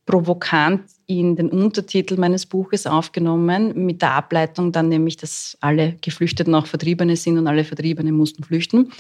provokant 0.06 0.84
in 1.20 1.36
den 1.36 1.50
Untertitel 1.50 2.18
meines 2.18 2.46
Buches 2.46 2.88
aufgenommen, 2.88 3.86
mit 3.86 4.02
der 4.02 4.14
Ableitung 4.14 4.72
dann 4.72 4.90
nämlich, 4.90 5.18
dass 5.18 5.58
alle 5.62 5.96
Geflüchteten 6.02 6.54
auch 6.56 6.66
Vertriebene 6.66 7.16
sind 7.16 7.38
und 7.38 7.48
alle 7.48 7.64
Vertriebene 7.64 8.12
mussten 8.12 8.44
flüchten. 8.44 8.92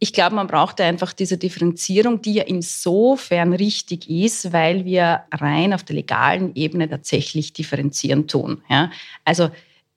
Ich 0.00 0.12
glaube, 0.12 0.36
man 0.36 0.46
brauchte 0.46 0.84
einfach 0.84 1.12
diese 1.12 1.38
Differenzierung, 1.38 2.22
die 2.22 2.34
ja 2.34 2.44
insofern 2.44 3.52
richtig 3.52 4.08
ist, 4.08 4.52
weil 4.52 4.84
wir 4.84 5.22
rein 5.32 5.72
auf 5.72 5.82
der 5.82 5.96
legalen 5.96 6.52
Ebene 6.54 6.88
tatsächlich 6.88 7.52
differenzieren 7.52 8.28
tun. 8.28 8.62
Ja? 8.68 8.92
Also 9.24 9.50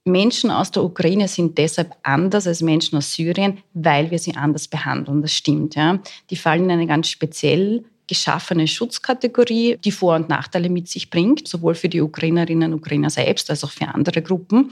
Menschen 0.04 0.50
aus 0.50 0.71
der 0.71 0.84
Ukraine 0.84 1.28
sind 1.28 1.60
deshalb 1.60 1.95
anders 2.02 2.47
als 2.47 2.62
Menschen 2.62 2.97
aus 2.97 3.13
Syrien, 3.13 3.60
weil 3.76 4.10
wir 4.10 4.17
sie 4.17 4.36
anders 4.36 4.67
behandeln. 4.67 5.21
Das 5.21 5.34
stimmt. 5.34 5.76
Ja? 5.76 6.00
Die 6.32 6.36
fallen 6.36 6.63
in 6.63 6.71
eine 6.71 6.88
ganz 6.88 7.08
speziell 7.08 7.84
geschaffene 8.07 8.67
Schutzkategorie, 8.67 9.77
die 9.83 9.91
Vor- 9.91 10.15
und 10.15 10.29
Nachteile 10.29 10.69
mit 10.69 10.87
sich 10.87 11.09
bringt, 11.09 11.47
sowohl 11.47 11.75
für 11.75 11.89
die 11.89 12.01
Ukrainerinnen 12.01 12.73
und 12.73 12.79
Ukrainer 12.79 13.09
selbst 13.09 13.49
als 13.49 13.63
auch 13.63 13.71
für 13.71 13.87
andere 13.87 14.21
Gruppen. 14.21 14.69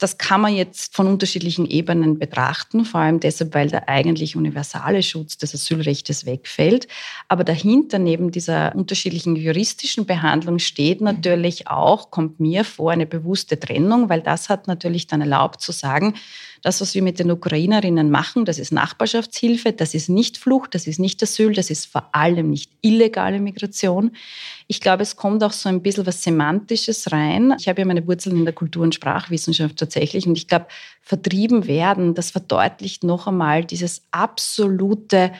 Das 0.00 0.16
kann 0.16 0.40
man 0.40 0.56
jetzt 0.56 0.96
von 0.96 1.06
unterschiedlichen 1.06 1.66
Ebenen 1.66 2.18
betrachten, 2.18 2.86
vor 2.86 3.00
allem 3.00 3.20
deshalb, 3.20 3.52
weil 3.54 3.68
der 3.68 3.86
eigentlich 3.86 4.34
universale 4.34 5.02
Schutz 5.02 5.36
des 5.36 5.54
Asylrechts 5.54 6.24
wegfällt. 6.24 6.88
Aber 7.28 7.44
dahinter, 7.44 7.98
neben 7.98 8.30
dieser 8.30 8.74
unterschiedlichen 8.74 9.36
juristischen 9.36 10.06
Behandlung, 10.06 10.58
steht 10.58 11.02
natürlich 11.02 11.68
auch, 11.68 12.10
kommt 12.10 12.40
mir 12.40 12.64
vor, 12.64 12.92
eine 12.92 13.04
bewusste 13.04 13.60
Trennung, 13.60 14.08
weil 14.08 14.22
das 14.22 14.48
hat 14.48 14.68
natürlich 14.68 15.06
dann 15.06 15.20
erlaubt 15.20 15.60
zu 15.60 15.70
sagen, 15.70 16.14
das, 16.62 16.80
was 16.80 16.94
wir 16.94 17.02
mit 17.02 17.18
den 17.18 17.30
Ukrainerinnen 17.30 18.10
machen, 18.10 18.44
das 18.44 18.58
ist 18.58 18.72
Nachbarschaftshilfe, 18.72 19.72
das 19.72 19.94
ist 19.94 20.08
nicht 20.08 20.36
Flucht, 20.36 20.74
das 20.74 20.86
ist 20.86 20.98
nicht 20.98 21.22
Asyl, 21.22 21.52
das 21.52 21.70
ist 21.70 21.86
vor 21.86 22.14
allem 22.14 22.50
nicht 22.50 22.70
illegale 22.80 23.40
Migration. 23.40 24.12
Ich 24.66 24.80
glaube, 24.80 25.02
es 25.02 25.16
kommt 25.16 25.42
auch 25.42 25.52
so 25.52 25.68
ein 25.68 25.82
bisschen 25.82 26.06
was 26.06 26.22
Semantisches 26.22 27.12
rein. 27.12 27.54
Ich 27.58 27.68
habe 27.68 27.80
ja 27.80 27.86
meine 27.86 28.06
Wurzeln 28.06 28.36
in 28.36 28.44
der 28.44 28.54
Kultur- 28.54 28.82
und 28.82 28.94
Sprachwissenschaft 28.94 29.76
tatsächlich 29.76 30.26
und 30.26 30.36
ich 30.36 30.48
glaube, 30.48 30.66
vertrieben 31.02 31.66
werden, 31.66 32.14
das 32.14 32.30
verdeutlicht 32.30 33.04
noch 33.04 33.26
einmal 33.26 33.64
dieses 33.64 34.02
absolute 34.10 35.32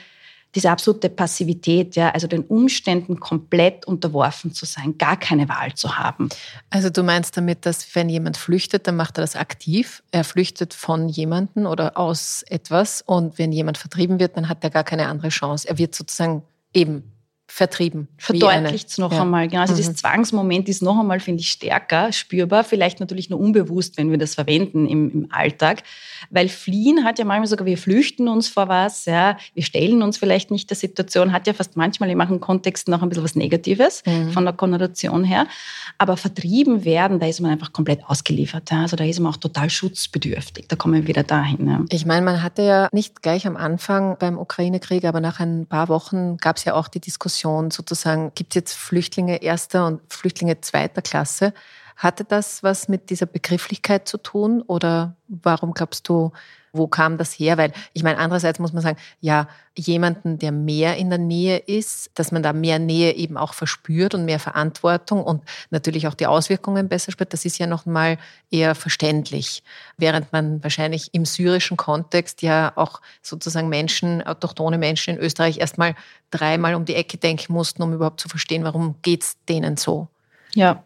diese 0.55 0.69
absolute 0.69 1.09
Passivität, 1.09 1.95
ja, 1.95 2.09
also 2.09 2.27
den 2.27 2.43
Umständen 2.43 3.19
komplett 3.19 3.85
unterworfen 3.85 4.53
zu 4.53 4.65
sein, 4.65 4.97
gar 4.97 5.17
keine 5.17 5.47
Wahl 5.47 5.73
zu 5.73 5.97
haben. 5.97 6.29
Also 6.69 6.89
du 6.89 7.03
meinst 7.03 7.37
damit, 7.37 7.65
dass 7.65 7.95
wenn 7.95 8.09
jemand 8.09 8.37
flüchtet, 8.37 8.87
dann 8.87 8.95
macht 8.95 9.17
er 9.17 9.21
das 9.21 9.35
aktiv. 9.35 10.03
Er 10.11 10.23
flüchtet 10.23 10.73
von 10.73 11.07
jemandem 11.07 11.65
oder 11.65 11.97
aus 11.97 12.43
etwas 12.47 13.01
und 13.01 13.37
wenn 13.37 13.51
jemand 13.51 13.77
vertrieben 13.77 14.19
wird, 14.19 14.35
dann 14.35 14.49
hat 14.49 14.63
er 14.63 14.69
gar 14.69 14.83
keine 14.83 15.07
andere 15.07 15.29
Chance. 15.29 15.67
Er 15.67 15.77
wird 15.77 15.95
sozusagen 15.95 16.43
eben 16.73 17.03
vertrieben. 17.53 18.07
Verdeutlicht 18.17 18.87
es 18.87 18.97
noch 18.97 19.11
ja. 19.11 19.23
einmal. 19.23 19.49
Genau. 19.49 19.61
Also 19.61 19.73
mhm. 19.73 19.77
das 19.79 19.95
Zwangsmoment 19.95 20.69
ist 20.69 20.81
noch 20.81 20.97
einmal, 20.97 21.19
finde 21.19 21.41
ich, 21.41 21.49
stärker 21.49 22.13
spürbar. 22.13 22.63
Vielleicht 22.63 23.01
natürlich 23.01 23.29
nur 23.29 23.41
unbewusst, 23.41 23.97
wenn 23.97 24.09
wir 24.09 24.17
das 24.17 24.35
verwenden 24.35 24.87
im, 24.87 25.11
im 25.11 25.27
Alltag. 25.31 25.83
Weil 26.29 26.47
fliehen 26.47 27.03
hat 27.03 27.19
ja 27.19 27.25
manchmal 27.25 27.47
sogar, 27.47 27.65
wir 27.65 27.77
flüchten 27.77 28.29
uns 28.29 28.47
vor 28.47 28.69
was, 28.69 29.03
ja, 29.03 29.37
wir 29.53 29.63
stellen 29.63 30.01
uns 30.01 30.17
vielleicht 30.17 30.49
nicht 30.49 30.69
der 30.69 30.77
Situation, 30.77 31.33
hat 31.33 31.45
ja 31.45 31.53
fast 31.53 31.75
manchmal 31.75 32.09
in 32.09 32.17
manchen 32.17 32.39
Kontexten 32.39 32.93
auch 32.93 33.01
ein 33.01 33.09
bisschen 33.09 33.25
was 33.25 33.35
Negatives 33.35 34.01
mhm. 34.05 34.31
von 34.31 34.45
der 34.45 34.53
Konnotation 34.53 35.25
her. 35.25 35.45
Aber 35.97 36.15
vertrieben 36.15 36.85
werden, 36.85 37.19
da 37.19 37.27
ist 37.27 37.41
man 37.41 37.51
einfach 37.51 37.73
komplett 37.73 37.99
ausgeliefert. 38.05 38.71
Ja. 38.71 38.83
Also 38.83 38.95
da 38.95 39.03
ist 39.03 39.19
man 39.19 39.33
auch 39.33 39.37
total 39.37 39.69
schutzbedürftig. 39.69 40.69
Da 40.69 40.77
kommen 40.77 40.93
wir 40.93 41.07
wieder 41.07 41.23
dahin. 41.23 41.67
Ja. 41.67 41.81
Ich 41.89 42.05
meine, 42.05 42.25
man 42.25 42.41
hatte 42.41 42.61
ja 42.61 42.87
nicht 42.93 43.21
gleich 43.21 43.45
am 43.45 43.57
Anfang 43.57 44.15
beim 44.19 44.37
Ukraine-Krieg, 44.37 45.03
aber 45.03 45.19
nach 45.19 45.41
ein 45.41 45.65
paar 45.65 45.89
Wochen 45.89 46.37
gab 46.37 46.55
es 46.55 46.63
ja 46.63 46.75
auch 46.75 46.87
die 46.87 47.01
Diskussion, 47.01 47.40
Diskussion 47.41 47.71
sozusagen, 47.71 48.31
gibt 48.35 48.51
es 48.51 48.55
jetzt 48.55 48.73
Flüchtlinge 48.73 49.41
erster 49.41 49.87
und 49.87 50.01
Flüchtlinge 50.13 50.61
zweiter 50.61 51.01
Klasse? 51.01 51.53
Hatte 52.01 52.23
das 52.23 52.63
was 52.63 52.87
mit 52.87 53.11
dieser 53.11 53.27
Begrifflichkeit 53.27 54.07
zu 54.07 54.17
tun 54.17 54.63
oder 54.63 55.15
warum 55.27 55.75
glaubst 55.75 56.09
du, 56.09 56.31
wo 56.73 56.87
kam 56.87 57.19
das 57.19 57.31
her? 57.33 57.59
Weil 57.59 57.73
ich 57.93 58.01
meine, 58.01 58.17
andererseits 58.17 58.57
muss 58.57 58.73
man 58.73 58.81
sagen, 58.81 58.97
ja, 59.19 59.47
jemanden, 59.77 60.39
der 60.39 60.51
mehr 60.51 60.97
in 60.97 61.11
der 61.11 61.19
Nähe 61.19 61.59
ist, 61.59 62.09
dass 62.15 62.31
man 62.31 62.41
da 62.41 62.53
mehr 62.53 62.79
Nähe 62.79 63.13
eben 63.13 63.37
auch 63.37 63.53
verspürt 63.53 64.15
und 64.15 64.25
mehr 64.25 64.39
Verantwortung 64.39 65.23
und 65.23 65.43
natürlich 65.69 66.07
auch 66.07 66.15
die 66.15 66.25
Auswirkungen 66.25 66.89
besser 66.89 67.11
spürt, 67.11 67.33
das 67.33 67.45
ist 67.45 67.59
ja 67.59 67.67
noch 67.67 67.85
mal 67.85 68.17
eher 68.49 68.73
verständlich. 68.73 69.61
Während 69.97 70.33
man 70.33 70.63
wahrscheinlich 70.63 71.13
im 71.13 71.25
syrischen 71.25 71.77
Kontext 71.77 72.41
ja 72.41 72.71
auch 72.77 72.99
sozusagen 73.21 73.69
Menschen, 73.69 74.23
autochtone 74.23 74.79
Menschen 74.79 75.17
in 75.17 75.21
Österreich 75.21 75.59
erstmal 75.59 75.93
dreimal 76.31 76.73
um 76.73 76.85
die 76.85 76.95
Ecke 76.95 77.17
denken 77.17 77.53
mussten, 77.53 77.83
um 77.83 77.93
überhaupt 77.93 78.21
zu 78.21 78.27
verstehen, 78.27 78.63
warum 78.63 78.95
geht 79.03 79.21
es 79.21 79.37
denen 79.47 79.77
so. 79.77 80.07
Ja, 80.55 80.83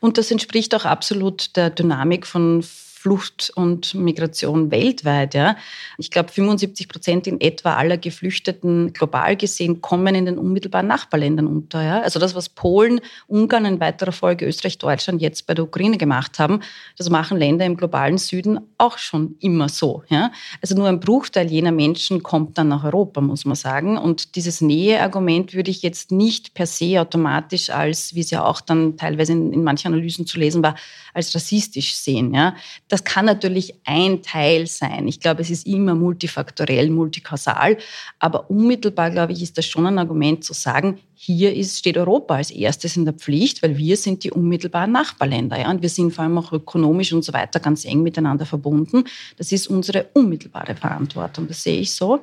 und 0.00 0.18
das 0.18 0.30
entspricht 0.30 0.74
auch 0.74 0.84
absolut 0.84 1.56
der 1.56 1.70
Dynamik 1.70 2.26
von 2.26 2.64
Flucht 3.02 3.50
und 3.56 3.94
Migration 3.94 4.70
weltweit. 4.70 5.34
Ja. 5.34 5.56
Ich 5.98 6.12
glaube, 6.12 6.30
75 6.30 6.86
Prozent 6.86 7.26
in 7.26 7.40
etwa 7.40 7.74
aller 7.74 7.96
Geflüchteten 7.96 8.92
global 8.92 9.36
gesehen 9.36 9.80
kommen 9.80 10.14
in 10.14 10.24
den 10.24 10.38
unmittelbaren 10.38 10.86
Nachbarländern 10.86 11.48
unter. 11.48 11.82
Ja. 11.82 12.00
Also 12.02 12.20
das, 12.20 12.36
was 12.36 12.48
Polen, 12.48 13.00
Ungarn, 13.26 13.64
in 13.64 13.80
weiterer 13.80 14.12
Folge 14.12 14.46
Österreich, 14.46 14.78
Deutschland 14.78 15.20
jetzt 15.20 15.48
bei 15.48 15.54
der 15.54 15.64
Ukraine 15.64 15.98
gemacht 15.98 16.38
haben, 16.38 16.60
das 16.96 17.10
machen 17.10 17.38
Länder 17.38 17.66
im 17.66 17.76
globalen 17.76 18.18
Süden 18.18 18.60
auch 18.78 18.98
schon 18.98 19.34
immer 19.40 19.68
so. 19.68 20.04
Ja. 20.08 20.30
Also 20.60 20.76
nur 20.76 20.86
ein 20.86 21.00
Bruchteil 21.00 21.50
jener 21.50 21.72
Menschen 21.72 22.22
kommt 22.22 22.56
dann 22.56 22.68
nach 22.68 22.84
Europa, 22.84 23.20
muss 23.20 23.44
man 23.44 23.56
sagen. 23.56 23.98
Und 23.98 24.36
dieses 24.36 24.60
Näheargument 24.60 25.54
würde 25.54 25.72
ich 25.72 25.82
jetzt 25.82 26.12
nicht 26.12 26.54
per 26.54 26.66
se 26.66 27.00
automatisch 27.00 27.70
als, 27.70 28.14
wie 28.14 28.20
es 28.20 28.30
ja 28.30 28.44
auch 28.44 28.60
dann 28.60 28.96
teilweise 28.96 29.32
in, 29.32 29.52
in 29.52 29.64
manchen 29.64 29.92
Analysen 29.92 30.24
zu 30.24 30.38
lesen 30.38 30.62
war, 30.62 30.76
als 31.14 31.34
rassistisch 31.34 31.96
sehen. 31.96 32.32
Ja. 32.32 32.54
Das 32.92 33.04
kann 33.04 33.24
natürlich 33.24 33.72
ein 33.86 34.20
Teil 34.20 34.66
sein. 34.66 35.08
Ich 35.08 35.18
glaube, 35.18 35.40
es 35.40 35.48
ist 35.48 35.66
immer 35.66 35.94
multifaktorell, 35.94 36.90
multikausal. 36.90 37.78
Aber 38.18 38.50
unmittelbar, 38.50 39.10
glaube 39.10 39.32
ich, 39.32 39.42
ist 39.42 39.56
das 39.56 39.64
schon 39.64 39.86
ein 39.86 39.98
Argument 39.98 40.44
zu 40.44 40.52
sagen, 40.52 40.98
hier 41.14 41.56
ist, 41.56 41.78
steht 41.78 41.96
Europa 41.96 42.34
als 42.34 42.50
erstes 42.50 42.98
in 42.98 43.06
der 43.06 43.14
Pflicht, 43.14 43.62
weil 43.62 43.78
wir 43.78 43.96
sind 43.96 44.24
die 44.24 44.30
unmittelbaren 44.30 44.92
Nachbarländer. 44.92 45.58
Ja? 45.58 45.70
Und 45.70 45.80
wir 45.80 45.88
sind 45.88 46.12
vor 46.12 46.24
allem 46.24 46.36
auch 46.36 46.52
ökonomisch 46.52 47.14
und 47.14 47.24
so 47.24 47.32
weiter 47.32 47.60
ganz 47.60 47.86
eng 47.86 48.02
miteinander 48.02 48.44
verbunden. 48.44 49.04
Das 49.38 49.52
ist 49.52 49.68
unsere 49.68 50.08
unmittelbare 50.12 50.74
Verantwortung. 50.74 51.48
Das 51.48 51.62
sehe 51.62 51.80
ich 51.80 51.92
so. 51.92 52.20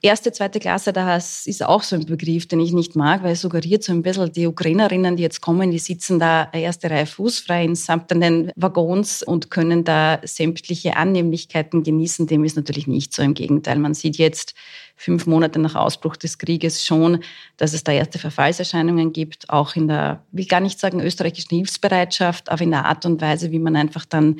Erste, 0.00 0.30
zweite 0.30 0.60
Klasse, 0.60 0.92
das 0.92 1.44
ist 1.48 1.64
auch 1.64 1.82
so 1.82 1.96
ein 1.96 2.06
Begriff, 2.06 2.46
den 2.46 2.60
ich 2.60 2.72
nicht 2.72 2.94
mag, 2.94 3.24
weil 3.24 3.32
es 3.32 3.40
suggeriert 3.40 3.82
so 3.82 3.90
ein 3.90 4.02
bisschen, 4.02 4.30
die 4.30 4.46
Ukrainerinnen, 4.46 5.16
die 5.16 5.24
jetzt 5.24 5.40
kommen, 5.40 5.72
die 5.72 5.80
sitzen 5.80 6.20
da 6.20 6.48
erste 6.52 6.88
Reihe 6.88 7.04
fußfrei 7.04 7.64
in 7.64 7.74
samtenen 7.74 8.52
Waggons 8.54 9.24
und 9.24 9.50
können 9.50 9.82
da 9.82 10.20
sämtliche 10.22 10.96
Annehmlichkeiten 10.96 11.82
genießen. 11.82 12.28
Dem 12.28 12.44
ist 12.44 12.54
natürlich 12.54 12.86
nicht 12.86 13.12
so. 13.12 13.22
Im 13.22 13.34
Gegenteil, 13.34 13.80
man 13.80 13.94
sieht 13.94 14.18
jetzt 14.18 14.54
fünf 14.94 15.26
Monate 15.26 15.58
nach 15.58 15.74
Ausbruch 15.74 16.16
des 16.16 16.38
Krieges 16.38 16.86
schon, 16.86 17.24
dass 17.56 17.72
es 17.72 17.82
da 17.82 17.90
erste 17.90 18.20
Verfallserscheinungen 18.20 19.12
gibt, 19.12 19.50
auch 19.50 19.74
in 19.74 19.88
der, 19.88 20.22
will 20.30 20.46
gar 20.46 20.60
nicht 20.60 20.78
sagen 20.78 21.00
österreichischen 21.00 21.56
Hilfsbereitschaft, 21.56 22.50
aber 22.50 22.62
in 22.62 22.70
der 22.70 22.84
Art 22.84 23.04
und 23.04 23.20
Weise, 23.20 23.50
wie 23.50 23.58
man 23.58 23.74
einfach 23.74 24.04
dann 24.04 24.36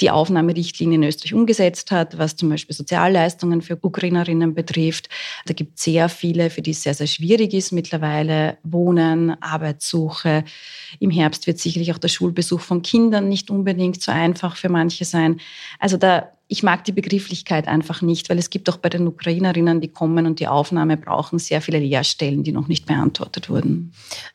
die 0.00 0.10
Aufnahmerichtlinie 0.10 0.96
in 0.96 1.02
Österreich 1.02 1.34
umgesetzt 1.34 1.90
hat, 1.90 2.18
was 2.18 2.36
zum 2.36 2.48
Beispiel 2.48 2.74
Sozialleistungen 2.74 3.60
für 3.60 3.78
Ukrainerinnen 3.80 4.54
betrifft. 4.54 5.08
Da 5.46 5.54
gibt 5.54 5.78
es 5.78 5.84
sehr 5.84 6.08
viele, 6.08 6.50
für 6.50 6.62
die 6.62 6.70
es 6.70 6.82
sehr, 6.82 6.94
sehr 6.94 7.06
schwierig 7.06 7.52
ist 7.52 7.72
mittlerweile. 7.72 8.58
Wohnen, 8.62 9.40
Arbeitssuche. 9.42 10.44
Im 10.98 11.10
Herbst 11.10 11.46
wird 11.46 11.58
sicherlich 11.58 11.92
auch 11.92 11.98
der 11.98 12.08
Schulbesuch 12.08 12.60
von 12.60 12.82
Kindern 12.82 13.28
nicht 13.28 13.50
unbedingt 13.50 14.00
so 14.02 14.10
einfach 14.10 14.56
für 14.56 14.68
manche 14.68 15.04
sein. 15.04 15.40
Also 15.78 15.96
da 15.96 16.32
ich 16.52 16.64
mag 16.64 16.82
die 16.84 16.90
Begrifflichkeit 16.90 17.68
einfach 17.68 18.02
nicht, 18.02 18.28
weil 18.28 18.36
es 18.36 18.50
gibt 18.50 18.68
auch 18.68 18.76
bei 18.76 18.88
den 18.88 19.06
Ukrainerinnen, 19.06 19.80
die 19.80 19.86
kommen 19.86 20.26
und 20.26 20.40
die 20.40 20.48
Aufnahme 20.48 20.96
brauchen, 20.96 21.38
sehr 21.38 21.62
viele 21.62 21.78
Lehrstellen, 21.78 22.42
die 22.42 22.50
noch 22.50 22.66
nicht 22.66 22.86
beantwortet 22.86 23.48
wurden. 23.48 23.92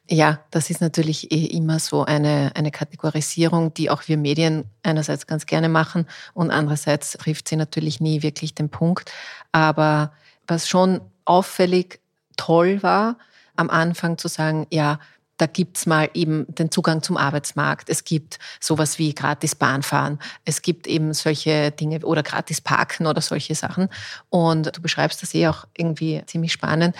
Ja, 0.09 0.39
das 0.49 0.69
ist 0.69 0.79
natürlich 0.79 1.29
eh 1.33 1.43
immer 1.47 1.77
so 1.79 2.05
eine, 2.05 2.53
eine 2.55 2.71
Kategorisierung, 2.71 3.73
die 3.73 3.89
auch 3.89 4.03
wir 4.07 4.15
Medien 4.15 4.63
einerseits 4.81 5.27
ganz 5.27 5.45
gerne 5.45 5.67
machen 5.67 6.05
und 6.33 6.51
andererseits 6.51 7.11
trifft 7.11 7.49
sie 7.49 7.57
natürlich 7.57 7.99
nie 7.99 8.21
wirklich 8.21 8.55
den 8.55 8.69
Punkt. 8.69 9.11
Aber 9.51 10.13
was 10.47 10.69
schon 10.69 11.01
auffällig 11.25 11.99
toll 12.37 12.81
war, 12.81 13.17
am 13.57 13.69
Anfang 13.69 14.17
zu 14.17 14.29
sagen, 14.29 14.67
ja, 14.71 14.99
da 15.37 15.45
gibt's 15.47 15.85
mal 15.85 16.09
eben 16.13 16.45
den 16.47 16.71
Zugang 16.71 17.03
zum 17.03 17.17
Arbeitsmarkt. 17.17 17.89
Es 17.89 18.03
gibt 18.03 18.39
sowas 18.59 18.99
wie 18.99 19.13
gratis 19.13 19.55
Bahnfahren. 19.55 20.19
Es 20.45 20.61
gibt 20.61 20.87
eben 20.87 21.13
solche 21.13 21.71
Dinge 21.71 21.99
oder 22.05 22.23
gratis 22.23 22.61
Parken 22.61 23.05
oder 23.05 23.21
solche 23.21 23.55
Sachen. 23.55 23.89
Und 24.29 24.77
du 24.77 24.81
beschreibst 24.81 25.21
das 25.21 25.33
eh 25.33 25.47
auch 25.47 25.65
irgendwie 25.75 26.21
ziemlich 26.25 26.53
spannend, 26.53 26.95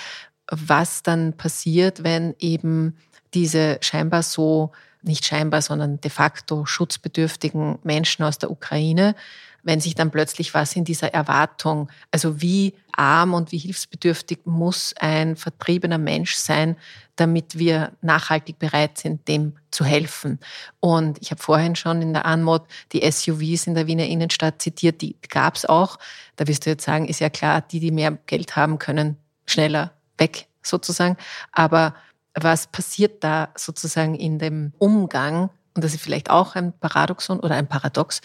was 0.52 1.02
dann 1.02 1.34
passiert, 1.34 2.04
wenn 2.04 2.36
eben 2.40 2.98
diese 3.34 3.78
scheinbar 3.82 4.24
so, 4.24 4.72
nicht 5.02 5.26
scheinbar, 5.26 5.62
sondern 5.62 6.02
de 6.02 6.12
facto 6.12 6.66
schutzbedürftigen 6.66 7.80
Menschen 7.84 8.24
aus 8.24 8.38
der 8.38 8.52
Ukraine 8.52 9.16
wenn 9.66 9.82
sich 9.82 9.96
dann 9.96 10.12
plötzlich 10.12 10.54
was 10.54 10.76
in 10.76 10.86
dieser 10.86 11.14
Erwartung, 11.14 11.90
also 12.12 12.40
wie 12.40 12.76
arm 12.94 13.34
und 13.34 13.52
wie 13.52 13.58
hilfsbedürftig 13.58 14.40
muss 14.46 14.94
ein 15.00 15.36
vertriebener 15.36 15.98
Mensch 15.98 16.36
sein, 16.36 16.78
damit 17.16 17.58
wir 17.58 17.92
nachhaltig 18.02 18.60
bereit 18.60 19.00
sind, 19.00 19.28
dem 19.28 19.58
zu 19.72 19.84
helfen. 19.84 20.40
Und 20.80 21.18
ich 21.20 21.32
habe 21.32 21.42
vorhin 21.42 21.76
schon 21.76 22.02
in 22.04 22.14
der 22.14 22.26
Anmod 22.26 22.64
die 22.94 23.10
SUVs 23.10 23.66
in 23.66 23.74
der 23.74 23.88
Wiener 23.88 24.06
Innenstadt 24.06 24.62
zitiert, 24.62 25.02
die 25.02 25.16
gab 25.30 25.56
es 25.56 25.66
auch. 25.66 25.98
Da 26.36 26.48
wirst 26.48 26.66
du 26.66 26.70
jetzt 26.70 26.86
sagen, 26.86 27.08
ist 27.08 27.20
ja 27.20 27.32
klar, 27.32 27.62
die, 27.62 27.80
die 27.80 27.92
mehr 27.92 28.18
Geld 28.28 28.56
haben, 28.56 28.78
können 28.78 29.18
schneller 29.48 29.94
weg 30.20 30.48
sozusagen. 30.62 31.18
Aber 31.52 31.96
was 32.36 32.68
passiert 32.68 33.24
da 33.24 33.50
sozusagen 33.56 34.14
in 34.14 34.38
dem 34.38 34.74
Umgang 34.78 35.50
und 35.76 35.84
das 35.84 35.94
ist 35.94 36.02
vielleicht 36.02 36.30
auch 36.30 36.56
ein 36.56 36.74
Paradoxon 36.80 37.40
oder 37.40 37.56
ein 37.56 37.68
Paradox, 37.68 38.22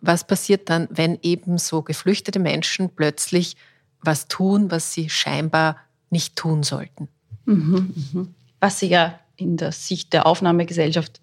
was 0.00 0.26
passiert 0.26 0.70
dann, 0.70 0.88
wenn 0.90 1.18
eben 1.22 1.58
so 1.58 1.82
geflüchtete 1.82 2.38
Menschen 2.38 2.90
plötzlich 2.90 3.56
was 4.00 4.28
tun, 4.28 4.70
was 4.70 4.92
sie 4.92 5.10
scheinbar 5.10 5.76
nicht 6.10 6.36
tun 6.36 6.62
sollten? 6.62 7.08
Mhm, 7.44 7.92
mhm. 8.12 8.34
Was 8.60 8.78
sie 8.78 8.86
ja 8.86 9.18
in 9.36 9.56
der 9.56 9.72
Sicht 9.72 10.12
der 10.12 10.26
Aufnahmegesellschaft 10.26 11.20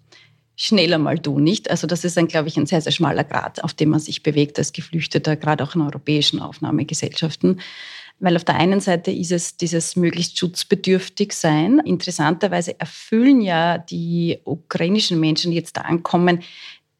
schneller 0.56 0.98
mal 0.98 1.18
tun, 1.18 1.42
nicht? 1.42 1.70
Also 1.70 1.86
das 1.86 2.04
ist 2.04 2.18
ein, 2.18 2.28
glaube 2.28 2.48
ich, 2.48 2.58
ein 2.58 2.66
sehr, 2.66 2.82
sehr 2.82 2.92
schmaler 2.92 3.24
Grad, 3.24 3.64
auf 3.64 3.72
dem 3.72 3.88
man 3.88 4.00
sich 4.00 4.22
bewegt 4.22 4.58
als 4.58 4.74
Geflüchteter, 4.74 5.36
gerade 5.36 5.64
auch 5.64 5.74
in 5.74 5.80
europäischen 5.80 6.40
Aufnahmegesellschaften. 6.40 7.60
Weil 8.20 8.36
auf 8.36 8.44
der 8.44 8.56
einen 8.56 8.80
Seite 8.80 9.10
ist 9.10 9.32
es 9.32 9.56
dieses 9.56 9.96
möglichst 9.96 10.38
schutzbedürftig 10.38 11.32
sein. 11.32 11.80
Interessanterweise 11.80 12.78
erfüllen 12.78 13.40
ja 13.40 13.78
die 13.78 14.38
ukrainischen 14.44 15.18
Menschen, 15.18 15.50
die 15.50 15.56
jetzt 15.56 15.76
da 15.78 15.82
ankommen, 15.82 16.40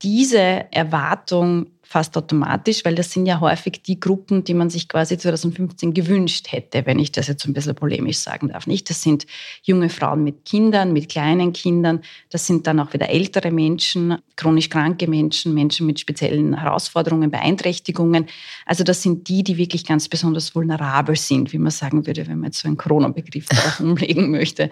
diese 0.03 0.39
Erwartung 0.73 1.67
fast 1.91 2.17
automatisch, 2.17 2.85
weil 2.85 2.95
das 2.95 3.11
sind 3.11 3.27
ja 3.27 3.41
häufig 3.41 3.83
die 3.83 3.99
Gruppen, 3.99 4.45
die 4.45 4.55
man 4.55 4.71
sich 4.71 4.87
quasi 4.87 5.19
2015 5.19 5.93
gewünscht 5.93 6.53
hätte, 6.53 6.87
wenn 6.87 7.01
ich 7.01 7.11
das 7.11 7.27
jetzt 7.27 7.45
ein 7.47 7.53
bisschen 7.53 7.75
polemisch 7.75 8.19
sagen 8.19 8.51
darf. 8.51 8.69
Nicht? 8.69 8.89
Das 8.91 9.03
sind 9.03 9.27
junge 9.65 9.89
Frauen 9.89 10.23
mit 10.23 10.45
Kindern, 10.45 10.93
mit 10.93 11.09
kleinen 11.09 11.53
Kindern. 11.53 12.03
Das 12.31 12.47
sind 12.47 12.69
dann 12.69 12.79
auch 12.79 12.93
wieder 12.93 13.11
ältere 13.11 13.51
Menschen, 13.51 14.19
chronisch 14.37 14.69
kranke 14.69 15.09
Menschen, 15.09 15.53
Menschen 15.53 15.85
mit 15.85 15.99
speziellen 15.99 16.61
Herausforderungen, 16.61 17.29
Beeinträchtigungen. 17.29 18.27
Also 18.67 18.85
das 18.85 19.03
sind 19.03 19.29
die, 19.29 19.43
die 19.43 19.57
wirklich 19.57 19.85
ganz 19.85 20.09
besonders 20.09 20.55
vulnerabel 20.55 21.17
sind, 21.17 21.53
wie 21.53 21.59
man 21.59 21.73
sagen 21.73 22.07
würde, 22.07 22.25
wenn 22.29 22.39
man 22.39 22.51
jetzt 22.51 22.61
so 22.61 22.69
einen 22.69 22.77
Corona-Begriff 22.77 23.49
umlegen 23.81 24.31
möchte. 24.31 24.71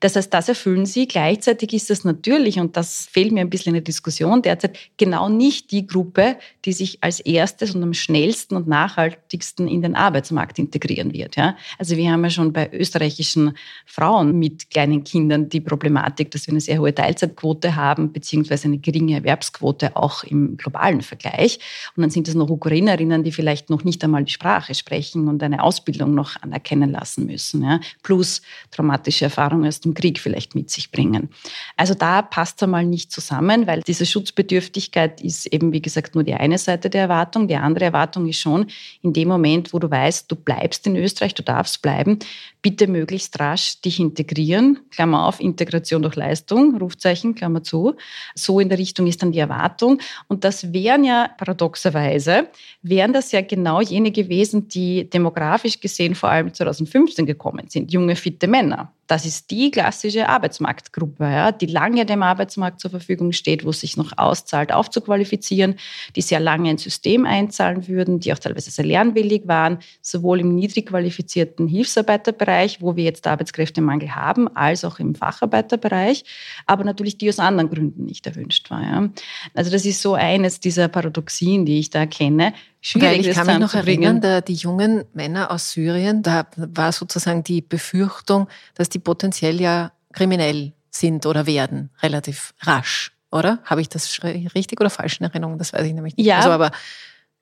Das 0.00 0.16
heißt, 0.16 0.34
das 0.34 0.50
erfüllen 0.50 0.84
sie. 0.84 1.08
Gleichzeitig 1.08 1.72
ist 1.72 1.88
das 1.88 2.04
natürlich, 2.04 2.58
und 2.58 2.76
das 2.76 3.08
fehlt 3.10 3.32
mir 3.32 3.40
ein 3.40 3.48
bisschen 3.48 3.70
in 3.70 3.76
der 3.76 3.84
Diskussion 3.84 4.42
derzeit, 4.42 4.78
genau 4.98 5.30
nicht 5.30 5.70
die 5.70 5.86
Gruppe, 5.86 6.36
die 6.64 6.72
sich 6.72 6.98
als 7.02 7.20
erstes 7.20 7.74
und 7.74 7.82
am 7.82 7.94
schnellsten 7.94 8.56
und 8.56 8.66
nachhaltigsten 8.66 9.68
in 9.68 9.82
den 9.82 9.94
Arbeitsmarkt 9.94 10.58
integrieren 10.58 11.12
wird. 11.12 11.36
Ja? 11.36 11.56
Also 11.78 11.96
wir 11.96 12.10
haben 12.10 12.24
ja 12.24 12.30
schon 12.30 12.52
bei 12.52 12.70
österreichischen 12.72 13.56
Frauen 13.86 14.38
mit 14.38 14.70
kleinen 14.70 15.04
Kindern 15.04 15.48
die 15.48 15.60
Problematik, 15.60 16.30
dass 16.30 16.46
wir 16.46 16.52
eine 16.52 16.60
sehr 16.60 16.78
hohe 16.78 16.94
Teilzeitquote 16.94 17.76
haben, 17.76 18.12
beziehungsweise 18.12 18.68
eine 18.68 18.78
geringe 18.78 19.14
Erwerbsquote 19.14 19.96
auch 19.96 20.24
im 20.24 20.56
globalen 20.56 21.02
Vergleich. 21.02 21.60
Und 21.96 22.02
dann 22.02 22.10
sind 22.10 22.28
es 22.28 22.34
noch 22.34 22.50
Ukrainerinnen, 22.50 23.22
die 23.22 23.32
vielleicht 23.32 23.70
noch 23.70 23.84
nicht 23.84 24.02
einmal 24.02 24.24
die 24.24 24.32
Sprache 24.32 24.74
sprechen 24.74 25.28
und 25.28 25.42
eine 25.42 25.62
Ausbildung 25.62 26.14
noch 26.14 26.40
anerkennen 26.42 26.90
lassen 26.90 27.26
müssen. 27.26 27.62
Ja? 27.62 27.80
Plus 28.02 28.42
traumatische 28.70 29.26
Erfahrungen 29.26 29.66
aus 29.66 29.80
dem 29.80 29.94
Krieg 29.94 30.18
vielleicht 30.18 30.54
mit 30.54 30.70
sich 30.70 30.90
bringen. 30.90 31.28
Also 31.76 31.94
da 31.94 32.22
passt 32.22 32.58
es 32.58 32.64
einmal 32.64 32.84
nicht 32.84 33.12
zusammen, 33.12 33.66
weil 33.66 33.82
diese 33.82 34.06
Schutzbedürftigkeit 34.06 35.20
ist 35.20 35.46
eben, 35.46 35.72
wie 35.72 35.82
gesagt, 35.82 36.14
nur 36.14 36.24
die 36.24 36.34
eine 36.34 36.47
eine 36.48 36.58
Seite 36.58 36.90
der 36.90 37.02
Erwartung. 37.02 37.48
Die 37.48 37.56
andere 37.56 37.86
Erwartung 37.86 38.26
ist 38.26 38.38
schon, 38.38 38.66
in 39.02 39.12
dem 39.12 39.28
Moment, 39.28 39.72
wo 39.72 39.78
du 39.78 39.90
weißt, 39.90 40.30
du 40.30 40.36
bleibst 40.36 40.86
in 40.86 40.96
Österreich, 40.96 41.34
du 41.34 41.42
darfst 41.42 41.82
bleiben, 41.82 42.18
bitte 42.62 42.86
möglichst 42.86 43.38
rasch 43.38 43.80
dich 43.80 44.00
integrieren. 44.00 44.80
Klammer 44.90 45.26
auf, 45.26 45.40
Integration 45.40 46.02
durch 46.02 46.16
Leistung, 46.16 46.76
Rufzeichen, 46.76 47.34
Klammer 47.34 47.62
zu. 47.62 47.94
So 48.34 48.60
in 48.60 48.68
der 48.68 48.78
Richtung 48.78 49.06
ist 49.06 49.22
dann 49.22 49.32
die 49.32 49.38
Erwartung. 49.38 50.00
Und 50.26 50.44
das 50.44 50.72
wären 50.72 51.04
ja 51.04 51.28
paradoxerweise, 51.38 52.48
wären 52.82 53.12
das 53.12 53.32
ja 53.32 53.40
genau 53.40 53.80
jene 53.80 54.10
gewesen, 54.10 54.68
die 54.68 55.08
demografisch 55.08 55.80
gesehen 55.80 56.14
vor 56.14 56.30
allem 56.30 56.52
2015 56.52 57.26
gekommen 57.26 57.68
sind. 57.68 57.92
Junge, 57.92 58.16
fitte 58.16 58.48
Männer. 58.48 58.92
Das 59.08 59.24
ist 59.24 59.50
die 59.50 59.70
klassische 59.70 60.28
Arbeitsmarktgruppe, 60.28 61.24
ja, 61.24 61.50
die 61.50 61.64
lange 61.64 62.04
dem 62.04 62.22
Arbeitsmarkt 62.22 62.78
zur 62.78 62.90
Verfügung 62.90 63.32
steht, 63.32 63.64
wo 63.64 63.70
es 63.70 63.80
sich 63.80 63.96
noch 63.96 64.12
auszahlt, 64.18 64.70
aufzuqualifizieren, 64.70 65.76
die 66.14 66.20
sehr 66.20 66.40
lange 66.40 66.70
ins 66.70 66.82
System 66.82 67.24
einzahlen 67.24 67.88
würden, 67.88 68.20
die 68.20 68.34
auch 68.34 68.38
teilweise 68.38 68.70
sehr 68.70 68.84
lernwillig 68.84 69.48
waren, 69.48 69.78
sowohl 70.02 70.40
im 70.40 70.54
niedrig 70.54 70.90
qualifizierten 70.90 71.68
Hilfsarbeiterbereich, 71.68 72.47
wo 72.80 72.96
wir 72.96 73.04
jetzt 73.04 73.26
Arbeitskräftemangel 73.26 74.14
haben, 74.14 74.48
als 74.56 74.84
auch 74.84 74.98
im 74.98 75.14
Facharbeiterbereich, 75.14 76.24
aber 76.66 76.84
natürlich 76.84 77.18
die 77.18 77.28
aus 77.28 77.38
anderen 77.38 77.70
Gründen 77.70 78.04
nicht 78.04 78.26
erwünscht 78.26 78.70
war. 78.70 78.82
Ja. 78.82 79.08
Also 79.54 79.70
das 79.70 79.84
ist 79.84 80.00
so 80.00 80.14
eines 80.14 80.60
dieser 80.60 80.88
Paradoxien, 80.88 81.66
die 81.66 81.78
ich 81.78 81.90
da 81.90 82.06
kenne 82.06 82.52
schwierig 82.80 83.10
Weil 83.10 83.26
ich 83.26 83.36
kann 83.36 83.46
mich 83.46 83.58
noch 83.58 83.74
erinnern, 83.74 84.20
da, 84.20 84.40
die 84.40 84.54
jungen 84.54 85.04
Männer 85.12 85.50
aus 85.50 85.72
Syrien, 85.72 86.22
da 86.22 86.46
war 86.56 86.92
sozusagen 86.92 87.44
die 87.44 87.60
Befürchtung, 87.60 88.48
dass 88.74 88.88
die 88.88 88.98
potenziell 88.98 89.60
ja 89.60 89.92
kriminell 90.12 90.72
sind 90.90 91.26
oder 91.26 91.46
werden, 91.46 91.90
relativ 92.02 92.54
rasch, 92.60 93.12
oder? 93.30 93.58
Habe 93.64 93.80
ich 93.80 93.88
das 93.88 94.20
richtig 94.54 94.80
oder 94.80 94.90
falsch 94.90 95.20
in 95.20 95.26
Erinnerung? 95.26 95.58
Das 95.58 95.72
weiß 95.72 95.86
ich 95.86 95.92
nämlich 95.92 96.16
nicht. 96.16 96.26
Ja. 96.26 96.38
Also, 96.38 96.50
aber 96.50 96.70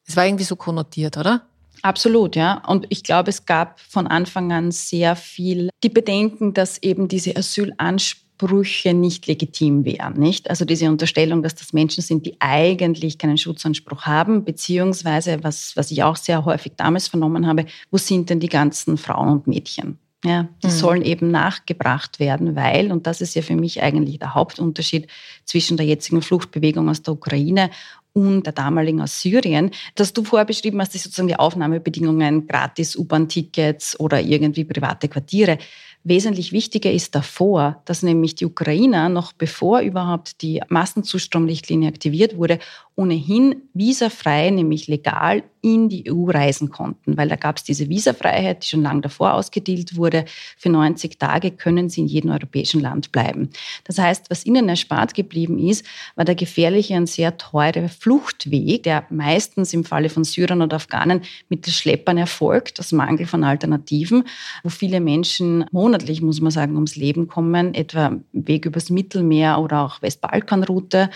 es 0.07 0.17
war 0.17 0.27
irgendwie 0.27 0.45
so 0.45 0.57
konnotiert, 0.57 1.17
oder? 1.17 1.47
Absolut, 1.87 2.35
ja. 2.35 2.65
Und 2.67 2.87
ich 2.89 3.05
glaube, 3.05 3.31
es 3.31 3.47
gab 3.47 3.79
von 3.79 4.09
Anfang 4.09 4.51
an 4.51 4.73
sehr 4.73 5.15
viel 5.15 5.71
die 5.85 5.89
Bedenken, 5.89 6.53
dass 6.53 6.83
eben 6.83 7.07
diese 7.07 7.37
Asylansprüche 7.37 8.93
nicht 8.93 9.29
legitim 9.29 9.85
wären, 9.85 10.15
nicht? 10.15 10.51
Also 10.51 10.65
diese 10.65 10.91
Unterstellung, 10.91 11.45
dass 11.45 11.55
das 11.55 11.73
Menschen 11.73 12.03
sind, 12.03 12.27
die 12.27 12.39
eigentlich 12.41 13.19
keinen 13.19 13.39
Schutzanspruch 13.39 14.03
haben, 14.03 14.45
beziehungsweise, 14.45 15.45
was, 15.45 15.77
was 15.77 15.93
ich 15.93 16.03
auch 16.03 16.17
sehr 16.17 16.45
häufig 16.45 16.73
damals 16.77 17.07
vernommen 17.07 17.47
habe, 17.47 17.67
wo 17.93 17.99
sind 17.99 18.31
denn 18.31 18.41
die 18.41 18.49
ganzen 18.49 18.99
Frauen 18.99 19.29
und 19.29 19.47
Mädchen? 19.47 20.01
Ja, 20.25 20.49
die 20.63 20.69
mhm. 20.69 20.73
sollen 20.73 21.03
eben 21.03 21.31
nachgebracht 21.31 22.19
werden, 22.19 22.57
weil, 22.57 22.91
und 22.91 23.07
das 23.07 23.21
ist 23.21 23.35
ja 23.35 23.43
für 23.43 23.55
mich 23.55 23.83
eigentlich 23.83 24.19
der 24.19 24.35
Hauptunterschied 24.35 25.09
zwischen 25.45 25.77
der 25.77 25.87
jetzigen 25.87 26.23
Fluchtbewegung 26.23 26.89
aus 26.89 27.03
der 27.03 27.15
Ukraine 27.15 27.71
und 28.17 28.47
der 28.47 28.55
damaligen 28.55 29.03
aus 29.03 29.21
Syrien, 29.21 29.71
dass 29.95 30.15
du 30.15 30.25
vorher 30.25 30.47
beschrieben 30.47 30.81
hast, 30.81 30.95
die 30.95 30.99
sozusagen 30.99 31.29
die 31.29 31.39
Aufnahmebedingungen, 31.39 32.47
gratis 32.47 32.97
U-Bahn-Tickets 32.97 34.01
oder 34.01 34.23
irgendwie 34.23 34.65
private 34.65 35.09
Quartiere. 35.09 35.59
Wesentlich 36.03 36.51
wichtiger 36.53 36.91
ist 36.91 37.15
davor, 37.15 37.83
dass 37.85 38.03
nämlich 38.03 38.37
die 38.37 38.47
Ukrainer 38.47 39.11
noch 39.11 39.35
bevor 39.35 39.81
überhaupt 39.81 40.41
die 40.41 40.63
Massenzustromrichtlinie 40.69 41.89
aktiviert 41.89 42.39
wurde, 42.39 42.59
ohnehin 42.97 43.63
visafrei, 43.75 44.49
nämlich 44.49 44.89
legal 44.89 45.45
in 45.61 45.91
die 45.91 46.11
EU 46.11 46.31
reisen 46.31 46.71
konnten, 46.71 47.17
weil 47.19 47.29
da 47.29 47.37
gab 47.37 47.59
es 47.59 47.65
diese 47.65 47.91
Visafreiheit, 47.91 48.65
die 48.65 48.69
schon 48.69 48.83
lange 48.83 49.03
davor 49.03 49.35
ausgedealt 49.35 49.97
wurde. 49.97 50.25
Für 50.57 50.71
90 50.71 51.19
Tage 51.19 51.51
können 51.51 51.91
sie 51.91 52.01
in 52.01 52.07
jedem 52.07 52.31
europäischen 52.31 52.81
Land 52.81 53.13
bleiben. 53.13 53.51
Das 53.85 53.99
heißt, 53.99 54.31
was 54.31 54.47
ihnen 54.47 54.69
erspart 54.71 55.13
geblieben 55.13 55.59
ist, 55.59 55.85
war 56.15 56.25
der 56.25 56.37
gefährliche 56.37 56.97
und 56.97 57.07
sehr 57.07 57.37
teure 57.37 57.91
Fluchtweg, 57.91 58.85
der 58.85 59.05
meistens 59.11 59.75
im 59.75 59.85
Falle 59.85 60.09
von 60.09 60.25
Syrern 60.25 60.63
und 60.63 60.73
Afghanen 60.73 61.21
mit 61.51 61.67
Schleppern 61.67 62.17
erfolgt, 62.17 62.81
aus 62.81 62.93
Mangel 62.93 63.27
von 63.27 63.45
Alternativen, 63.45 64.25
wo 64.63 64.71
viele 64.71 65.01
Menschen 65.01 65.67
monatlich, 65.71 66.23
muss 66.23 66.41
man 66.41 66.51
sagen, 66.51 66.77
ums 66.77 66.97
Leben 66.97 67.29
kommen, 67.29 67.75
etwa 67.75 68.17
Weg 68.33 68.65
übers 68.65 68.89
Mittelmeer 68.89 69.59
oder 69.59 69.83
auch 69.83 70.01
Westbalkanroute. 70.01 71.11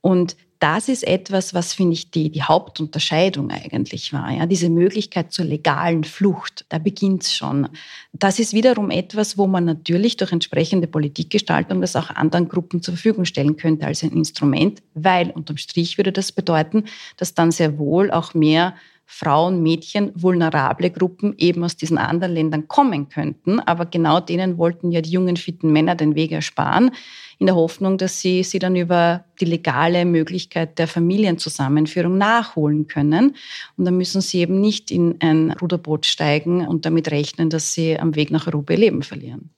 Und 0.00 0.36
das 0.60 0.90
ist 0.90 1.06
etwas, 1.06 1.54
was, 1.54 1.72
finde 1.72 1.94
ich, 1.94 2.10
die, 2.10 2.30
die 2.30 2.42
Hauptunterscheidung 2.42 3.50
eigentlich 3.50 4.12
war. 4.12 4.30
Ja? 4.30 4.44
Diese 4.44 4.68
Möglichkeit 4.68 5.32
zur 5.32 5.46
legalen 5.46 6.04
Flucht, 6.04 6.66
da 6.68 6.78
beginnt 6.78 7.22
es 7.22 7.34
schon. 7.34 7.68
Das 8.12 8.38
ist 8.38 8.52
wiederum 8.52 8.90
etwas, 8.90 9.38
wo 9.38 9.46
man 9.46 9.64
natürlich 9.64 10.18
durch 10.18 10.32
entsprechende 10.32 10.86
Politikgestaltung 10.86 11.80
das 11.80 11.96
auch 11.96 12.10
anderen 12.10 12.48
Gruppen 12.48 12.82
zur 12.82 12.94
Verfügung 12.94 13.24
stellen 13.24 13.56
könnte 13.56 13.86
als 13.86 14.02
ein 14.02 14.12
Instrument, 14.12 14.82
weil 14.94 15.30
unterm 15.30 15.56
Strich 15.56 15.96
würde 15.96 16.12
das 16.12 16.30
bedeuten, 16.30 16.84
dass 17.16 17.34
dann 17.34 17.50
sehr 17.50 17.78
wohl 17.78 18.10
auch 18.10 18.34
mehr 18.34 18.74
Frauen, 19.12 19.60
Mädchen, 19.60 20.12
vulnerable 20.14 20.88
Gruppen 20.88 21.34
eben 21.36 21.64
aus 21.64 21.76
diesen 21.76 21.98
anderen 21.98 22.32
Ländern 22.32 22.68
kommen 22.68 23.08
könnten. 23.08 23.58
Aber 23.58 23.84
genau 23.84 24.20
denen 24.20 24.56
wollten 24.56 24.92
ja 24.92 25.00
die 25.00 25.10
jungen, 25.10 25.36
fitten 25.36 25.72
Männer 25.72 25.96
den 25.96 26.14
Weg 26.14 26.30
ersparen, 26.30 26.92
in 27.40 27.46
der 27.46 27.56
Hoffnung, 27.56 27.98
dass 27.98 28.20
sie 28.20 28.44
sie 28.44 28.60
dann 28.60 28.76
über 28.76 29.24
die 29.40 29.46
legale 29.46 30.04
Möglichkeit 30.04 30.78
der 30.78 30.86
Familienzusammenführung 30.86 32.18
nachholen 32.18 32.86
können. 32.86 33.34
Und 33.76 33.84
dann 33.84 33.96
müssen 33.96 34.20
sie 34.20 34.38
eben 34.38 34.60
nicht 34.60 34.92
in 34.92 35.16
ein 35.18 35.50
Ruderboot 35.60 36.06
steigen 36.06 36.64
und 36.66 36.86
damit 36.86 37.10
rechnen, 37.10 37.50
dass 37.50 37.74
sie 37.74 37.98
am 37.98 38.14
Weg 38.14 38.30
nach 38.30 38.46
Europa 38.46 38.74
ihr 38.74 38.78
Leben 38.78 39.02
verlieren. 39.02 39.50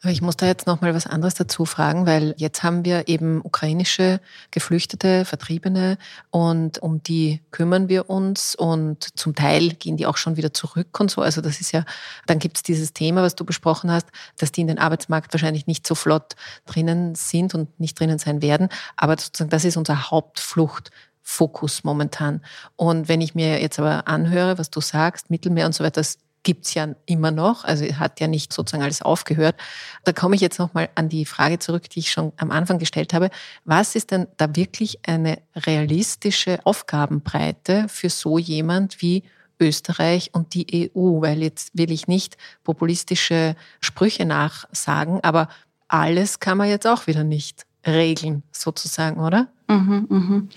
Aber 0.00 0.12
ich 0.12 0.22
muss 0.22 0.36
da 0.36 0.46
jetzt 0.46 0.68
noch 0.68 0.80
mal 0.80 0.94
was 0.94 1.08
anderes 1.08 1.34
dazu 1.34 1.64
fragen, 1.64 2.06
weil 2.06 2.32
jetzt 2.38 2.62
haben 2.62 2.84
wir 2.84 3.08
eben 3.08 3.40
ukrainische 3.42 4.20
Geflüchtete, 4.52 5.24
Vertriebene 5.24 5.98
und 6.30 6.78
um 6.78 7.02
die 7.02 7.40
kümmern 7.50 7.88
wir 7.88 8.08
uns 8.08 8.54
und 8.54 9.18
zum 9.18 9.34
Teil 9.34 9.70
gehen 9.70 9.96
die 9.96 10.06
auch 10.06 10.16
schon 10.16 10.36
wieder 10.36 10.54
zurück 10.54 11.00
und 11.00 11.10
so. 11.10 11.20
Also 11.20 11.40
das 11.40 11.60
ist 11.60 11.72
ja, 11.72 11.84
dann 12.26 12.38
gibt 12.38 12.58
es 12.58 12.62
dieses 12.62 12.92
Thema, 12.92 13.22
was 13.22 13.34
du 13.34 13.44
besprochen 13.44 13.90
hast, 13.90 14.06
dass 14.36 14.52
die 14.52 14.60
in 14.60 14.68
den 14.68 14.78
Arbeitsmarkt 14.78 15.34
wahrscheinlich 15.34 15.66
nicht 15.66 15.84
so 15.84 15.96
flott 15.96 16.36
drinnen 16.64 17.16
sind 17.16 17.56
und 17.56 17.80
nicht 17.80 17.98
drinnen 17.98 18.20
sein 18.20 18.40
werden. 18.40 18.68
Aber 18.96 19.18
sozusagen 19.18 19.50
das 19.50 19.64
ist 19.64 19.76
unser 19.76 20.12
Hauptfluchtfokus 20.12 21.82
momentan. 21.82 22.40
Und 22.76 23.08
wenn 23.08 23.20
ich 23.20 23.34
mir 23.34 23.60
jetzt 23.60 23.80
aber 23.80 24.06
anhöre, 24.06 24.58
was 24.58 24.70
du 24.70 24.80
sagst, 24.80 25.28
Mittelmeer 25.28 25.66
und 25.66 25.74
so 25.74 25.82
weiter, 25.82 26.00
das 26.00 26.18
gibt's 26.42 26.74
ja 26.74 26.94
immer 27.06 27.30
noch, 27.30 27.64
also 27.64 27.84
hat 27.84 28.20
ja 28.20 28.26
nicht 28.26 28.52
sozusagen 28.52 28.82
alles 28.82 29.02
aufgehört. 29.02 29.56
Da 30.04 30.12
komme 30.12 30.34
ich 30.34 30.40
jetzt 30.40 30.58
nochmal 30.58 30.88
an 30.94 31.08
die 31.08 31.24
Frage 31.24 31.58
zurück, 31.58 31.90
die 31.90 32.00
ich 32.00 32.10
schon 32.10 32.32
am 32.36 32.50
Anfang 32.50 32.78
gestellt 32.78 33.12
habe. 33.14 33.30
Was 33.64 33.94
ist 33.94 34.10
denn 34.10 34.26
da 34.36 34.54
wirklich 34.56 35.00
eine 35.06 35.38
realistische 35.54 36.60
Aufgabenbreite 36.64 37.86
für 37.88 38.10
so 38.10 38.38
jemand 38.38 39.02
wie 39.02 39.24
Österreich 39.60 40.30
und 40.32 40.54
die 40.54 40.90
EU? 40.94 41.20
Weil 41.20 41.42
jetzt 41.42 41.76
will 41.76 41.90
ich 41.90 42.08
nicht 42.08 42.36
populistische 42.64 43.56
Sprüche 43.80 44.24
nachsagen, 44.24 45.20
aber 45.22 45.48
alles 45.88 46.40
kann 46.40 46.58
man 46.58 46.68
jetzt 46.68 46.86
auch 46.86 47.06
wieder 47.06 47.24
nicht 47.24 47.66
regeln, 47.86 48.42
sozusagen, 48.52 49.20
oder? 49.20 49.48
Mhm, 49.68 50.06
mhm. 50.08 50.48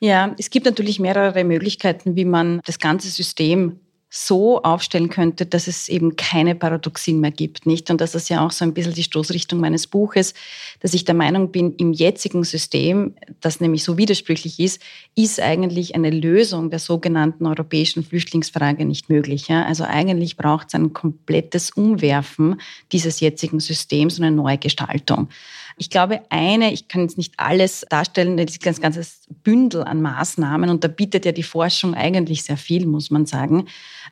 Ja, 0.00 0.34
es 0.36 0.50
gibt 0.50 0.66
natürlich 0.66 0.98
mehrere 0.98 1.44
Möglichkeiten, 1.44 2.16
wie 2.16 2.24
man 2.24 2.60
das 2.64 2.80
ganze 2.80 3.08
System 3.08 3.78
so 4.14 4.62
aufstellen 4.62 5.08
könnte, 5.08 5.46
dass 5.46 5.66
es 5.66 5.88
eben 5.88 6.16
keine 6.16 6.54
Paradoxien 6.54 7.18
mehr 7.18 7.30
gibt, 7.30 7.64
nicht? 7.64 7.88
Und 7.88 8.02
das 8.02 8.14
ist 8.14 8.28
ja 8.28 8.44
auch 8.44 8.50
so 8.50 8.62
ein 8.62 8.74
bisschen 8.74 8.92
die 8.92 9.04
Stoßrichtung 9.04 9.58
meines 9.58 9.86
Buches, 9.86 10.34
dass 10.80 10.92
ich 10.92 11.06
der 11.06 11.14
Meinung 11.14 11.50
bin, 11.50 11.74
im 11.76 11.94
jetzigen 11.94 12.44
System, 12.44 13.14
das 13.40 13.60
nämlich 13.60 13.84
so 13.84 13.96
widersprüchlich 13.96 14.60
ist, 14.60 14.82
ist 15.14 15.40
eigentlich 15.40 15.94
eine 15.94 16.10
Lösung 16.10 16.68
der 16.68 16.78
sogenannten 16.78 17.46
europäischen 17.46 18.04
Flüchtlingsfrage 18.04 18.84
nicht 18.84 19.08
möglich. 19.08 19.48
Ja? 19.48 19.64
Also 19.64 19.84
eigentlich 19.84 20.36
braucht 20.36 20.68
es 20.68 20.74
ein 20.74 20.92
komplettes 20.92 21.70
Umwerfen 21.70 22.60
dieses 22.92 23.20
jetzigen 23.20 23.60
Systems 23.60 24.18
und 24.18 24.26
eine 24.26 24.36
neue 24.36 24.58
Gestaltung. 24.58 25.30
Ich 25.76 25.90
glaube, 25.90 26.22
eine, 26.30 26.72
ich 26.72 26.88
kann 26.88 27.02
jetzt 27.02 27.16
nicht 27.16 27.34
alles 27.36 27.84
darstellen, 27.88 28.36
das 28.36 28.52
ist 28.52 28.66
ein 28.66 28.74
ganzes 28.80 29.26
Bündel 29.42 29.84
an 29.84 30.02
Maßnahmen 30.02 30.70
und 30.70 30.84
da 30.84 30.88
bietet 30.88 31.24
ja 31.24 31.32
die 31.32 31.42
Forschung 31.42 31.94
eigentlich 31.94 32.44
sehr 32.44 32.56
viel, 32.56 32.86
muss 32.86 33.10
man 33.10 33.26
sagen. 33.26 33.66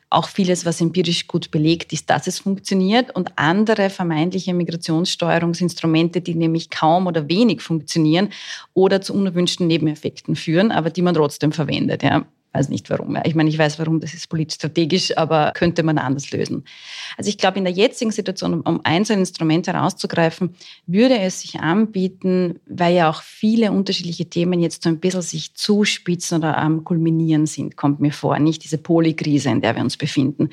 Auch 0.09 0.27
vieles, 0.27 0.65
was 0.65 0.81
empirisch 0.81 1.27
gut 1.27 1.51
belegt 1.51 1.93
ist, 1.93 2.09
dass 2.09 2.27
es 2.27 2.39
funktioniert 2.39 3.15
und 3.15 3.37
andere 3.37 3.89
vermeintliche 3.89 4.53
Migrationssteuerungsinstrumente, 4.53 6.21
die 6.21 6.35
nämlich 6.35 6.69
kaum 6.69 7.07
oder 7.07 7.29
wenig 7.29 7.61
funktionieren 7.61 8.29
oder 8.73 9.01
zu 9.01 9.13
unerwünschten 9.13 9.67
Nebeneffekten 9.67 10.35
führen, 10.35 10.71
aber 10.71 10.89
die 10.89 11.01
man 11.01 11.13
trotzdem 11.13 11.51
verwendet. 11.51 12.03
Ja 12.03 12.25
weiß 12.53 12.69
nicht 12.69 12.89
warum. 12.89 13.17
Ich 13.23 13.35
meine, 13.35 13.49
ich 13.49 13.57
weiß 13.57 13.79
warum, 13.79 13.99
das 13.99 14.13
ist 14.13 14.27
politisch 14.27 14.55
strategisch, 14.55 15.17
aber 15.17 15.51
könnte 15.53 15.83
man 15.83 15.97
anders 15.97 16.31
lösen. 16.31 16.65
Also 17.17 17.29
ich 17.29 17.37
glaube, 17.37 17.57
in 17.57 17.63
der 17.63 17.73
jetzigen 17.73 18.11
Situation, 18.11 18.61
um 18.61 18.81
einzelne 18.83 19.21
Instrumente 19.21 19.73
herauszugreifen, 19.73 20.55
würde 20.85 21.17
es 21.19 21.41
sich 21.41 21.59
anbieten, 21.59 22.59
weil 22.65 22.95
ja 22.95 23.09
auch 23.09 23.21
viele 23.21 23.71
unterschiedliche 23.71 24.25
Themen 24.25 24.59
jetzt 24.59 24.83
so 24.83 24.89
ein 24.89 24.99
bisschen 24.99 25.21
sich 25.21 25.53
zuspitzen 25.55 26.39
oder 26.39 26.57
am 26.57 26.83
Kulminieren 26.83 27.45
sind, 27.45 27.77
kommt 27.77 28.01
mir 28.01 28.11
vor. 28.11 28.37
Nicht 28.39 28.63
diese 28.63 28.77
Polykrise, 28.77 29.49
in 29.49 29.61
der 29.61 29.75
wir 29.75 29.81
uns 29.81 29.95
befinden. 29.95 30.49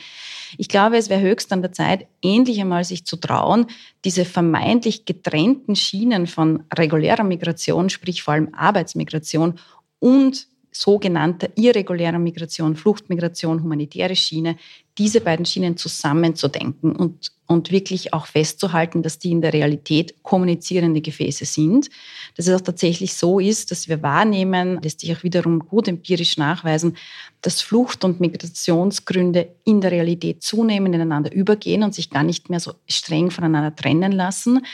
Ich 0.57 0.69
glaube, 0.69 0.97
es 0.97 1.09
wäre 1.09 1.21
höchst 1.21 1.53
an 1.53 1.63
der 1.63 1.73
Zeit, 1.73 2.07
endlich 2.23 2.61
einmal 2.61 2.85
sich 2.85 3.05
zu 3.05 3.17
trauen, 3.17 3.67
diese 4.05 4.25
vermeintlich 4.25 5.05
getrennten 5.05 5.75
Schienen 5.75 6.27
von 6.27 6.63
regulärer 6.75 7.25
Migration, 7.25 7.91
sprich 7.91 8.23
vor 8.23 8.35
allem 8.35 8.55
Arbeitsmigration 8.55 9.59
und 9.99 10.47
sogenannter 10.79 11.51
irregulärer 11.57 12.19
Migration, 12.21 12.77
Fluchtmigration, 12.77 13.63
humanitäre 13.63 14.15
Schiene, 14.15 14.57
diese 14.97 15.21
beiden 15.21 15.45
Schienen 15.45 15.77
zusammenzudenken 15.77 16.95
und, 16.95 17.33
und 17.49 17.73
wirklich 17.73 18.13
auch 18.13 18.27
festzuhalten, 18.27 19.03
dass 19.03 19.19
die 19.19 19.31
in 19.31 19.41
der 19.41 19.55
Realität 19.55 20.23
kommunizierende 20.23 21.01
Gefäße 21.01 21.47
sind. 21.47 21.89
Dass 22.37 22.47
es 22.47 22.55
auch 22.55 22.61
tatsächlich 22.61 23.15
so 23.15 23.41
ist, 23.41 23.71
dass 23.71 23.89
wir 23.89 24.03
wahrnehmen, 24.03 24.81
lässt 24.83 25.01
sich 25.01 25.17
auch 25.17 25.23
wiederum 25.23 25.61
gut 25.61 25.89
empirisch 25.89 26.37
nachweisen, 26.37 26.97
dass 27.41 27.63
Flucht- 27.63 28.05
und 28.05 28.21
Migrationsgründe 28.21 29.49
in 29.65 29.81
der 29.81 29.93
Realität 29.93 30.43
zunehmend 30.43 30.95
ineinander 30.95 31.33
übergehen 31.33 31.83
und 31.83 31.95
sich 31.95 32.11
gar 32.11 32.23
nicht 32.23 32.51
mehr 32.51 32.61
so 32.61 32.75
streng 32.87 33.31
voneinander 33.31 33.75
trennen 33.75 34.13
lassen. 34.13 34.65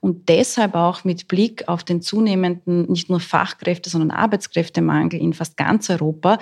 Und 0.00 0.28
deshalb 0.28 0.74
auch 0.74 1.04
mit 1.04 1.28
Blick 1.28 1.68
auf 1.68 1.84
den 1.84 2.02
zunehmenden 2.02 2.90
nicht 2.90 3.10
nur 3.10 3.20
Fachkräfte, 3.20 3.90
sondern 3.90 4.10
Arbeitskräftemangel 4.10 5.20
in 5.20 5.34
fast 5.34 5.56
ganz 5.56 5.88
Europa, 5.88 6.38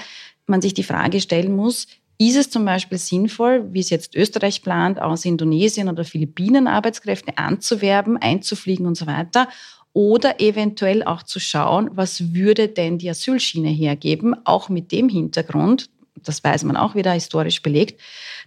man 0.46 0.62
sich 0.62 0.74
die 0.74 0.82
Frage 0.82 1.20
stellen 1.20 1.54
muss, 1.54 1.86
ist 2.18 2.36
es 2.36 2.50
zum 2.50 2.64
Beispiel 2.64 2.98
sinnvoll, 2.98 3.72
wie 3.72 3.80
es 3.80 3.90
jetzt 3.90 4.14
Österreich 4.14 4.62
plant, 4.62 5.00
aus 5.00 5.24
Indonesien 5.24 5.88
oder 5.88 6.04
Philippinen 6.04 6.66
Arbeitskräfte 6.66 7.36
anzuwerben, 7.38 8.16
einzufliegen 8.16 8.86
und 8.86 8.96
so 8.96 9.06
weiter? 9.06 9.48
Oder 9.92 10.40
eventuell 10.40 11.02
auch 11.02 11.22
zu 11.22 11.38
schauen, 11.38 11.90
was 11.92 12.32
würde 12.32 12.68
denn 12.68 12.98
die 12.98 13.10
Asylschiene 13.10 13.68
hergeben, 13.68 14.34
auch 14.44 14.68
mit 14.68 14.90
dem 14.92 15.08
Hintergrund, 15.08 15.90
das 16.14 16.44
weiß 16.44 16.64
man 16.64 16.76
auch 16.76 16.94
wieder 16.94 17.12
historisch 17.12 17.62
belegt, 17.62 18.00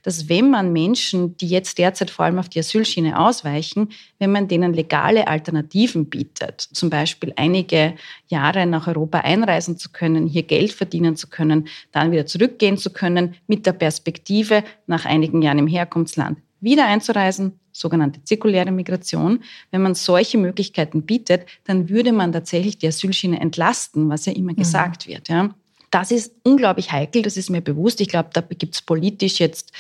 dass 0.04 0.30
wenn 0.30 0.50
man 0.50 0.72
Menschen, 0.72 1.36
die 1.38 1.48
jetzt 1.48 1.78
derzeit 1.78 2.10
vor 2.10 2.26
allem 2.26 2.40
auf 2.40 2.50
die 2.50 2.60
Asylschiene 2.60 3.20
ausweichen, 3.20 3.90
wenn 4.20 4.32
man 4.32 4.48
denen 4.48 4.74
legale 4.74 5.28
Alternativen 5.28 6.06
bietet, 6.06 6.62
zum 6.62 6.90
Beispiel 6.90 7.34
einige 7.36 7.96
Jahre 8.28 8.66
nach 8.66 8.88
Europa 8.88 9.20
einreisen 9.20 9.78
zu 9.78 9.90
können, 9.92 10.28
hier 10.28 10.44
Geld 10.44 10.72
verdienen 10.72 11.16
zu 11.16 11.28
können, 11.28 11.68
dann 11.92 12.12
wieder 12.12 12.26
zurückgehen 12.26 12.78
zu 12.78 12.92
können, 12.92 13.36
mit 13.48 13.66
der 13.66 13.74
Perspektive, 13.74 14.64
nach 14.88 15.06
einigen 15.06 15.42
Jahren 15.42 15.60
im 15.60 15.68
Herkunftsland 15.68 16.38
wieder 16.62 16.88
einzureisen, 16.88 17.60
sogenannte 17.72 18.24
zirkuläre 18.24 18.72
Migration. 18.72 19.44
Wenn 19.72 19.82
man 19.82 19.94
solche 19.94 20.38
Möglichkeiten 20.38 21.04
bietet, 21.04 21.46
dann 21.66 21.90
würde 21.90 22.12
man 22.12 22.32
tatsächlich 22.32 22.78
die 22.78 22.88
Asylschiene 22.88 23.40
entlasten, 23.40 24.10
was 24.10 24.26
ja 24.26 24.34
immer 24.34 24.54
mhm. 24.54 24.58
gesagt 24.58 25.08
wird. 25.08 25.30
Ja. 25.30 25.54
Das 25.96 26.12
ist 26.12 26.34
unglaublich 26.44 26.92
heikel, 26.92 27.22
das 27.22 27.38
ist 27.38 27.50
mir 27.50 27.62
bewusst. 27.62 28.02
Ich 28.02 28.10
glaube, 28.10 28.28
da 28.34 28.42
gibt 28.42 28.76
es 28.76 28.82
politisch 28.82 29.40
jetzt, 29.40 29.72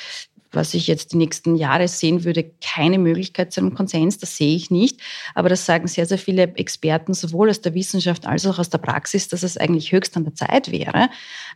was 0.53 0.73
ich 0.73 0.87
jetzt 0.87 1.11
die 1.11 1.17
nächsten 1.17 1.57
Jahre 1.57 1.89
sehen 1.89 2.23
würde, 2.23 2.49
keine 2.63 2.99
Möglichkeit 2.99 3.51
zu 3.51 3.59
einem 3.59 3.73
Konsens. 3.73 4.17
Das 4.17 4.37
sehe 4.37 4.55
ich 4.55 4.71
nicht. 4.71 5.01
Aber 5.33 5.49
das 5.49 5.65
sagen 5.65 5.87
sehr, 5.87 6.05
sehr 6.05 6.17
viele 6.17 6.43
Experten, 6.55 7.13
sowohl 7.13 7.49
aus 7.49 7.59
der 7.59 7.73
Wissenschaft 7.73 8.25
als 8.27 8.45
auch 8.45 8.59
aus 8.59 8.69
der 8.69 8.77
Praxis, 8.77 9.27
dass 9.27 9.43
es 9.43 9.57
eigentlich 9.57 9.91
höchst 9.91 10.15
an 10.15 10.23
der 10.23 10.35
Zeit 10.35 10.71
wäre, 10.71 11.09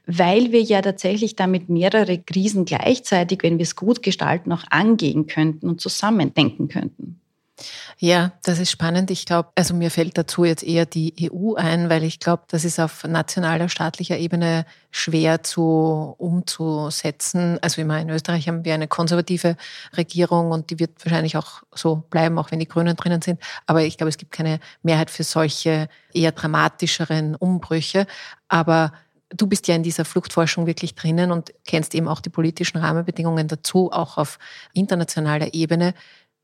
weil 0.06 0.52
wir 0.52 0.62
ja 0.62 0.82
tatsächlich 0.82 1.38
damit 1.38 1.70
mehrere 1.70 2.18
Krisen 2.18 2.66
gleichzeitig, 2.66 3.44
wenn 3.44 3.60
wir 3.60 3.64
es 3.64 3.78
gut 3.78 4.04
gestalten, 4.04 4.52
auch 4.52 4.66
angehen 4.72 5.26
könnten 5.26 5.70
und 5.70 5.80
zusammendenken 5.80 6.68
könnten. 6.68 7.22
Ja, 7.98 8.32
das 8.44 8.60
ist 8.60 8.72
spannend. 8.72 9.12
Ich 9.12 9.26
glaube, 9.26 9.50
also 9.56 9.74
mir 9.74 9.92
fällt 9.92 10.18
dazu 10.18 10.46
jetzt 10.46 10.64
eher 10.64 10.86
die 10.86 11.30
EU 11.32 11.56
ein, 11.56 11.90
weil 11.90 12.04
ich 12.04 12.20
glaube, 12.20 12.44
das 12.48 12.64
ist 12.64 12.80
auf 12.80 13.04
nationaler, 13.04 13.68
staatlicher 13.68 14.18
Ebene 14.18 14.66
schwer 14.92 15.44
zu 15.44 16.16
umzusetzen. 16.18 17.60
Also 17.62 17.82
immer 17.82 18.00
in 18.00 18.10
Österreich 18.10 18.48
haben 18.48 18.64
wir 18.64 18.74
eine 18.74 18.88
konservative 18.88 19.58
Regierung 19.98 20.52
und 20.52 20.70
die 20.70 20.80
wird 20.80 21.04
wahrscheinlich 21.04 21.36
auch 21.36 21.64
so 21.74 22.04
bleiben, 22.10 22.40
auch 22.40 22.52
wenn 22.52 22.60
die 22.60 22.68
Grünen 22.68 22.96
drinnen 22.96 23.22
sind. 23.22 23.42
Aber 23.66 23.84
ich 23.84 23.98
glaube, 23.98 24.10
es 24.10 24.18
gibt 24.18 24.32
keine 24.32 24.60
Mehrheit 24.82 25.10
für 25.10 25.24
solche 25.24 25.90
eher 26.14 26.32
dramatischeren 26.32 27.36
Umbrüche. 27.36 28.08
Aber 28.48 28.94
Du 29.32 29.46
bist 29.46 29.68
ja 29.68 29.76
in 29.76 29.84
dieser 29.84 30.06
Fluchtforschung 30.06 30.66
wirklich 30.66 30.96
drinnen 30.96 31.32
und 31.32 31.54
kennst 31.64 31.94
eben 31.94 32.08
auch 32.08 32.20
die 32.20 32.32
politischen 32.32 32.80
Rahmenbedingungen 32.80 33.48
dazu, 33.48 33.92
auch 33.92 34.18
auf 34.18 34.40
internationaler 34.74 35.54
Ebene. 35.54 35.94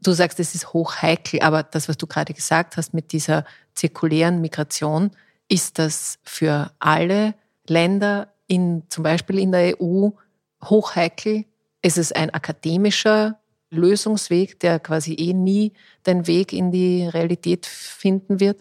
Du 0.05 0.13
sagst, 0.13 0.39
es 0.39 0.53
ist 0.53 0.71
hochheikel, 0.71 1.41
aber 1.41 1.63
das, 1.63 1.89
was 1.89 1.97
du 1.97 2.05
gerade 2.05 2.35
gesagt 2.35 2.77
hast 2.77 2.93
mit 2.93 3.11
dieser 3.11 3.43
zirkulären 3.73 4.39
Migration, 4.39 5.09
ist 5.47 5.79
das 5.79 6.19
für 6.23 6.71
alle 6.77 7.33
Länder 7.67 8.31
in, 8.45 8.83
zum 8.89 9.03
Beispiel 9.03 9.39
in 9.39 9.51
der 9.51 9.81
EU 9.81 10.09
hochheikel? 10.63 11.45
Ist 11.81 11.97
es 11.97 12.11
ein 12.11 12.31
akademischer 12.31 13.39
Lösungsweg, 13.71 14.59
der 14.59 14.79
quasi 14.79 15.15
eh 15.15 15.33
nie 15.33 15.73
den 16.05 16.27
Weg 16.27 16.53
in 16.53 16.71
die 16.71 17.07
Realität 17.07 17.65
finden 17.65 18.39
wird? 18.39 18.59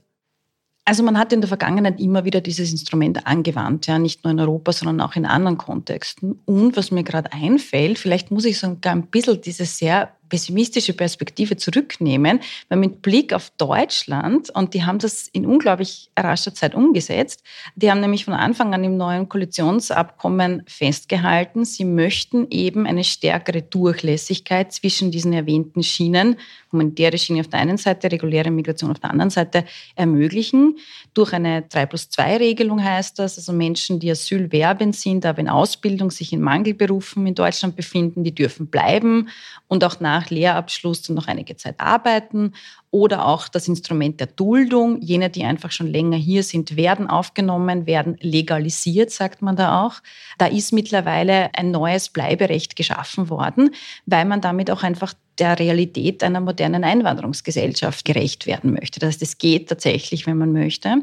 Also 0.87 1.03
man 1.03 1.19
hat 1.19 1.33
in 1.33 1.43
der 1.43 1.49
Vergangenheit 1.49 2.01
immer 2.01 2.25
wieder 2.25 2.41
dieses 2.41 2.71
Instrument 2.71 3.27
angewandt, 3.27 3.87
ja, 3.87 3.99
nicht 3.99 4.25
nur 4.25 4.31
in 4.31 4.41
Europa, 4.41 4.73
sondern 4.73 5.01
auch 5.01 5.15
in 5.15 5.25
anderen 5.27 5.59
Kontexten. 5.59 6.41
Und 6.45 6.77
was 6.77 6.91
mir 6.91 7.05
gerade 7.05 7.33
einfällt, 7.33 7.99
vielleicht 7.99 8.31
muss 8.31 8.45
ich 8.47 8.59
sogar 8.59 8.95
ein 8.95 9.07
bisschen 9.07 9.41
diese 9.41 9.65
sehr 9.67 10.11
pessimistische 10.29 10.93
Perspektive 10.93 11.57
zurücknehmen, 11.57 12.41
weil 12.69 12.79
mit 12.79 13.03
Blick 13.03 13.33
auf 13.33 13.51
Deutschland, 13.59 14.51
und 14.51 14.75
die 14.75 14.85
haben 14.85 14.99
das 14.99 15.29
in 15.29 15.47
unglaublich 15.47 16.11
rascher 16.19 16.55
Zeit 16.55 16.75
umgesetzt, 16.75 17.43
die 17.77 17.91
haben 17.91 18.01
nämlich 18.01 18.25
von 18.25 18.35
Anfang 18.35 18.75
an 18.75 18.85
im 18.85 18.97
neuen 18.97 19.29
Koalitionsabkommen 19.29 20.63
festgehalten, 20.67 21.65
sie 21.65 21.85
möchten 21.85 22.47
eben 22.51 22.87
eine 22.87 23.05
stärkere 23.05 23.63
Durchlässigkeit 23.63 24.73
zwischen 24.73 25.11
diesen 25.11 25.33
erwähnten 25.33 25.83
Schienen, 25.83 26.37
humanitäre 26.73 27.19
Schiene 27.19 27.41
auf 27.41 27.49
der 27.49 27.61
einen 27.61 27.77
Seite, 27.77 28.11
reguläre 28.11 28.51
Migration 28.51 28.91
auf 28.91 28.99
der 28.99 29.11
anderen 29.11 29.31
Seite, 29.31 29.65
ermöglichen. 29.95 30.77
Durch 31.15 31.33
eine 31.33 31.63
3 31.63 31.87
plus 31.87 32.11
2 32.11 32.37
Regelung 32.39 32.83
heißt 32.83 33.19
das, 33.19 33.39
also 33.39 33.53
Menschen, 33.53 34.01
die 34.01 34.11
asylwerbend 34.11 34.97
sind, 34.97 35.25
aber 35.25 35.39
in 35.39 35.49
Ausbildung 35.49 36.11
sich 36.11 36.33
in 36.33 36.41
Mangelberufen 36.41 37.27
in 37.27 37.35
Deutschland 37.35 37.77
befinden, 37.77 38.25
die 38.25 38.35
dürfen 38.35 38.67
bleiben 38.67 39.29
und 39.69 39.85
auch 39.85 40.01
nach 40.01 40.24
nach 40.25 40.31
Lehrabschluss 40.31 41.03
dann 41.03 41.17
noch 41.17 41.29
einige 41.29 41.57
Zeit 41.57 41.79
arbeiten 41.79 42.53
oder 42.91 43.27
auch 43.27 43.49
das 43.49 43.69
Instrument 43.69 44.21
der 44.21 44.29
Duldung. 44.29 45.01
Jene, 45.01 45.29
die 45.29 45.45
einfach 45.45 45.71
schon 45.71 45.89
länger 45.89 46.17
hier 46.17 46.43
sind, 46.43 46.77
werden 46.77 47.09
aufgenommen, 47.09 47.87
werden 47.87 48.17
legalisiert, 48.21 49.11
sagt 49.11 49.43
man 49.43 49.57
da 49.57 49.85
auch. 49.85 49.97
Da 50.39 50.47
ist 50.47 50.73
mittlerweile 50.73 51.51
ein 51.55 51.71
neues 51.71 52.09
Bleiberecht 52.09 52.77
geschaffen 52.77 53.29
worden, 53.29 53.71
weil 54.07 54.25
man 54.25 54.41
damit 54.41 54.71
auch 54.71 54.83
einfach 54.83 55.15
der 55.39 55.59
Realität 55.59 56.23
einer 56.23 56.41
modernen 56.41 56.85
Einwanderungsgesellschaft 56.85 58.05
gerecht 58.05 58.47
werden 58.47 58.73
möchte. 58.73 59.01
Das 59.01 59.09
heißt, 59.09 59.23
es 59.23 59.39
geht 59.39 59.69
tatsächlich, 59.69 60.27
wenn 60.27 60.39
man 60.39 60.53
möchte. 60.53 61.03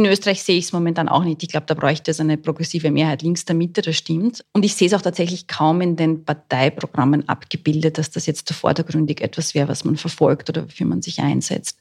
In 0.00 0.06
Österreich 0.06 0.42
sehe 0.42 0.56
ich 0.56 0.64
es 0.64 0.72
momentan 0.72 1.10
auch 1.10 1.24
nicht. 1.24 1.42
Ich 1.42 1.50
glaube, 1.50 1.66
da 1.66 1.74
bräuchte 1.74 2.10
es 2.10 2.20
eine 2.20 2.38
progressive 2.38 2.90
Mehrheit 2.90 3.20
links 3.20 3.44
der 3.44 3.54
Mitte, 3.54 3.82
das 3.82 3.96
stimmt. 3.96 4.42
Und 4.54 4.64
ich 4.64 4.74
sehe 4.74 4.86
es 4.86 4.94
auch 4.94 5.02
tatsächlich 5.02 5.46
kaum 5.46 5.82
in 5.82 5.96
den 5.96 6.24
Parteiprogrammen 6.24 7.28
abgebildet, 7.28 7.98
dass 7.98 8.10
das 8.10 8.24
jetzt 8.24 8.50
vordergründig 8.50 9.20
etwas 9.20 9.54
wäre, 9.54 9.68
was 9.68 9.84
man 9.84 9.98
verfolgt 9.98 10.48
oder 10.48 10.64
wofür 10.64 10.86
man 10.86 11.02
sich 11.02 11.20
einsetzt. 11.20 11.80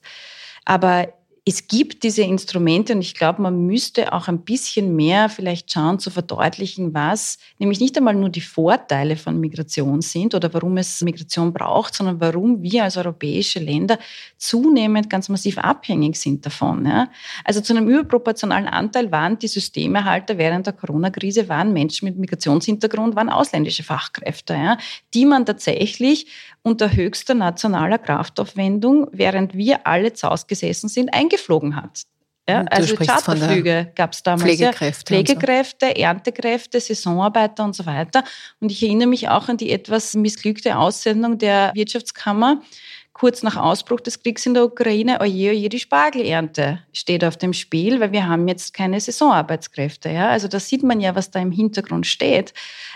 Aber 0.66 1.14
es 1.50 1.68
gibt 1.68 2.04
diese 2.04 2.22
Instrumente 2.22 2.94
und 2.94 3.02
ich 3.02 3.16
glaube, 3.16 3.42
man 3.42 3.66
müsste 3.66 4.14
auch 4.14 4.28
ein 4.28 4.42
bisschen 4.42 4.96
mehr 4.96 5.30
vielleicht 5.30 5.74
schauen 5.74 5.98
zu 5.98 6.12
verdeutlichen, 6.12 6.94
was 6.94 7.40
nämlich 7.58 7.80
nicht 7.80 7.98
einmal 7.98 8.14
nur 8.14 8.30
die 8.30 8.40
Vorteile 8.40 9.16
von 9.16 9.40
Migration 9.40 10.02
sind 10.02 10.36
oder 10.36 10.54
warum 10.54 10.78
es 10.78 11.02
Migration 11.02 11.52
braucht, 11.52 11.96
sondern 11.96 12.22
warum 12.22 12.62
wir 12.62 12.84
als 12.84 12.98
europäische 12.98 13.58
Länder 13.58 13.98
zunehmend 14.38 15.10
ganz 15.10 15.28
massiv 15.28 15.58
abhängig 15.58 16.18
sind 16.18 16.46
davon. 16.46 16.86
Ja? 16.86 17.10
Also 17.44 17.62
zu 17.62 17.76
einem 17.76 17.90
überproportionalen 17.90 18.68
Anteil 18.68 19.12
waren 19.12 19.40
die 19.40 19.48
Systemerhalter 19.48 20.38
während 20.38 20.68
der 20.68 20.74
Corona-Krise, 20.74 21.50
waren 21.50 21.74
Menschen 21.74 22.06
mit 22.06 22.20
Migrationshintergrund, 22.20 23.16
waren 23.16 23.30
ausländische 23.30 23.82
Fachkräfte, 23.82 24.54
ja? 24.54 24.78
die 25.16 25.26
man 25.26 25.48
tatsächlich 25.48 26.28
unter 26.62 26.94
höchster 26.94 27.34
nationaler 27.34 27.98
Kraftaufwendung, 27.98 29.08
während 29.12 29.56
wir 29.56 29.88
alle 29.88 30.14
zu 30.14 30.30
Hause 30.30 30.46
gesessen 30.48 30.90
sind, 30.90 31.14
eingeflogen 31.14 31.76
hat. 31.76 32.04
Ja, 32.50 32.64
also 32.64 32.96
Charterflüge 32.96 33.92
gab 33.94 34.14
es 34.14 34.24
damals. 34.24 34.44
Pflegekräfte. 34.44 35.14
Ja. 35.14 35.22
Pflegekräfte, 35.22 35.86
so. 35.88 36.02
Erntekräfte, 36.02 36.80
Saisonarbeiter 36.80 37.64
und 37.64 37.76
so 37.76 37.86
weiter. 37.86 38.24
Und 38.60 38.72
ich 38.72 38.82
erinnere 38.82 39.08
mich 39.08 39.30
auch 39.30 39.50
an 39.50 39.58
die 39.58 39.72
etwas 39.72 40.16
missglückte 40.16 40.78
Aussendung 40.78 41.38
der 41.38 41.72
Wirtschaftskammer 41.76 42.62
kurz 43.20 43.44
nach 43.44 43.58
Ausbruch 43.58 44.00
des 44.00 44.24
Kriegs 44.24 44.46
in 44.46 44.54
der 44.54 44.64
Ukraine, 44.64 45.20
oje, 45.20 45.52
oje, 45.52 45.68
die 45.68 45.80
Spargelernte 45.80 46.80
steht 46.94 47.26
auf 47.26 47.36
dem 47.36 47.52
Spiel, 47.52 48.00
weil 48.00 48.14
wir 48.14 48.26
haben 48.26 48.48
jetzt 48.48 48.74
keine 48.74 48.98
Saisonarbeitskräfte. 49.02 50.10
Ja? 50.10 50.30
Also 50.30 50.48
da 50.48 50.58
sieht 50.58 50.84
man 50.84 51.02
ja, 51.02 51.16
was 51.16 51.30
da 51.30 51.42
im 51.42 51.52
Hintergrund 51.52 52.08
steht. 52.08 52.54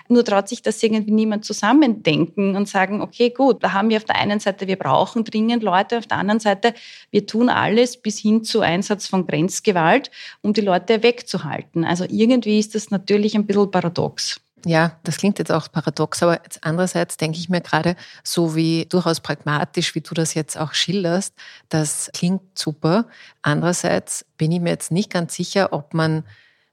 Nur 0.09 0.23
traut 0.25 0.47
sich 0.47 0.61
das 0.61 0.81
irgendwie 0.81 1.11
niemand 1.11 1.45
zusammendenken 1.45 2.55
und 2.55 2.67
sagen, 2.67 3.01
okay, 3.01 3.29
gut, 3.29 3.63
da 3.63 3.73
haben 3.73 3.89
wir 3.89 3.97
auf 3.97 4.05
der 4.05 4.15
einen 4.15 4.39
Seite, 4.39 4.67
wir 4.67 4.77
brauchen 4.77 5.23
dringend 5.23 5.63
Leute, 5.63 5.97
auf 5.97 6.07
der 6.07 6.17
anderen 6.17 6.39
Seite, 6.39 6.73
wir 7.11 7.25
tun 7.25 7.49
alles 7.49 7.97
bis 7.97 8.19
hin 8.19 8.43
zu 8.43 8.61
Einsatz 8.61 9.07
von 9.07 9.27
Grenzgewalt, 9.27 10.11
um 10.41 10.53
die 10.53 10.61
Leute 10.61 11.03
wegzuhalten. 11.03 11.85
Also 11.85 12.05
irgendwie 12.09 12.59
ist 12.59 12.75
das 12.75 12.91
natürlich 12.91 13.35
ein 13.35 13.45
bisschen 13.45 13.71
paradox. 13.71 14.39
Ja, 14.65 14.97
das 15.03 15.17
klingt 15.17 15.39
jetzt 15.39 15.51
auch 15.51 15.69
paradox, 15.69 16.23
aber 16.23 16.39
andererseits 16.61 17.17
denke 17.17 17.37
ich 17.37 17.49
mir 17.49 17.59
gerade, 17.59 17.97
so 18.23 18.55
wie 18.55 18.85
durchaus 18.85 19.19
pragmatisch, 19.19 19.93
wie 19.93 19.99
du 19.99 20.13
das 20.13 20.35
jetzt 20.35 20.57
auch 20.57 20.73
schilderst, 20.73 21.33
das 21.67 22.09
klingt 22.13 22.57
super. 22.57 23.07
Andererseits 23.41 24.25
bin 24.37 24.53
ich 24.53 24.61
mir 24.61 24.69
jetzt 24.69 24.91
nicht 24.91 25.11
ganz 25.11 25.35
sicher, 25.35 25.73
ob 25.73 25.93
man 25.93 26.23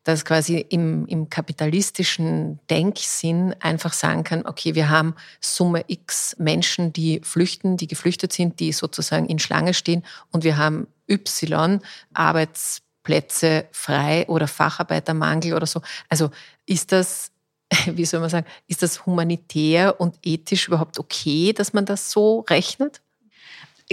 das 0.04 0.24
quasi 0.24 0.58
im, 0.58 1.06
im 1.06 1.28
kapitalistischen 1.28 2.58
Denksinn 2.70 3.54
einfach 3.60 3.92
sagen 3.92 4.24
kann, 4.24 4.46
okay, 4.46 4.74
wir 4.74 4.88
haben 4.88 5.14
Summe 5.40 5.84
X 5.88 6.36
Menschen, 6.38 6.92
die 6.92 7.20
flüchten, 7.22 7.76
die 7.76 7.86
geflüchtet 7.86 8.32
sind, 8.32 8.60
die 8.60 8.72
sozusagen 8.72 9.26
in 9.26 9.38
Schlange 9.38 9.74
stehen 9.74 10.02
und 10.30 10.44
wir 10.44 10.56
haben 10.56 10.86
Y 11.08 11.80
Arbeitsplätze 12.14 13.66
frei 13.72 14.26
oder 14.28 14.48
Facharbeitermangel 14.48 15.54
oder 15.54 15.66
so. 15.66 15.82
Also 16.08 16.30
ist 16.66 16.92
das 16.92 17.32
wie 17.86 18.04
soll 18.04 18.20
man 18.20 18.30
sagen, 18.30 18.46
ist 18.66 18.82
das 18.82 19.06
humanitär 19.06 20.00
und 20.00 20.16
ethisch 20.22 20.68
überhaupt 20.68 20.98
okay, 20.98 21.52
dass 21.52 21.72
man 21.72 21.84
das 21.84 22.10
so 22.10 22.40
rechnet? 22.40 23.00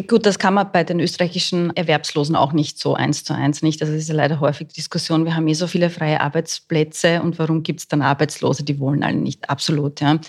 Gut, 0.06 0.28
das 0.28 0.38
kann 0.38 0.54
man 0.54 0.72
bei 0.72 0.84
den 0.84 1.00
österreichischen 1.00 1.76
Erwerbslosen 1.76 2.36
auch 2.36 2.54
nicht 2.54 2.78
so 2.78 2.94
eins 2.94 3.24
zu 3.24 3.34
eins 3.34 3.64
nicht. 3.64 3.82
Das 3.82 3.90
ist 3.90 4.08
ja 4.08 4.14
leider 4.14 4.40
häufig 4.40 4.68
Diskussion. 4.68 5.26
Wir 5.26 5.36
haben 5.36 5.48
eh 5.48 5.54
so 5.54 5.66
viele 5.66 5.90
freie 5.90 6.22
Arbeitsplätze 6.22 7.24
und 7.24 7.40
warum 7.40 7.64
gibt 7.64 7.80
es 7.80 7.88
dann 7.88 8.04
Arbeitslose? 8.04 8.64
Die 8.64 8.80
wollen 8.80 9.02
alle 9.02 9.18
nicht. 9.18 9.50
Absolut, 9.50 10.00
ja. 10.00 10.20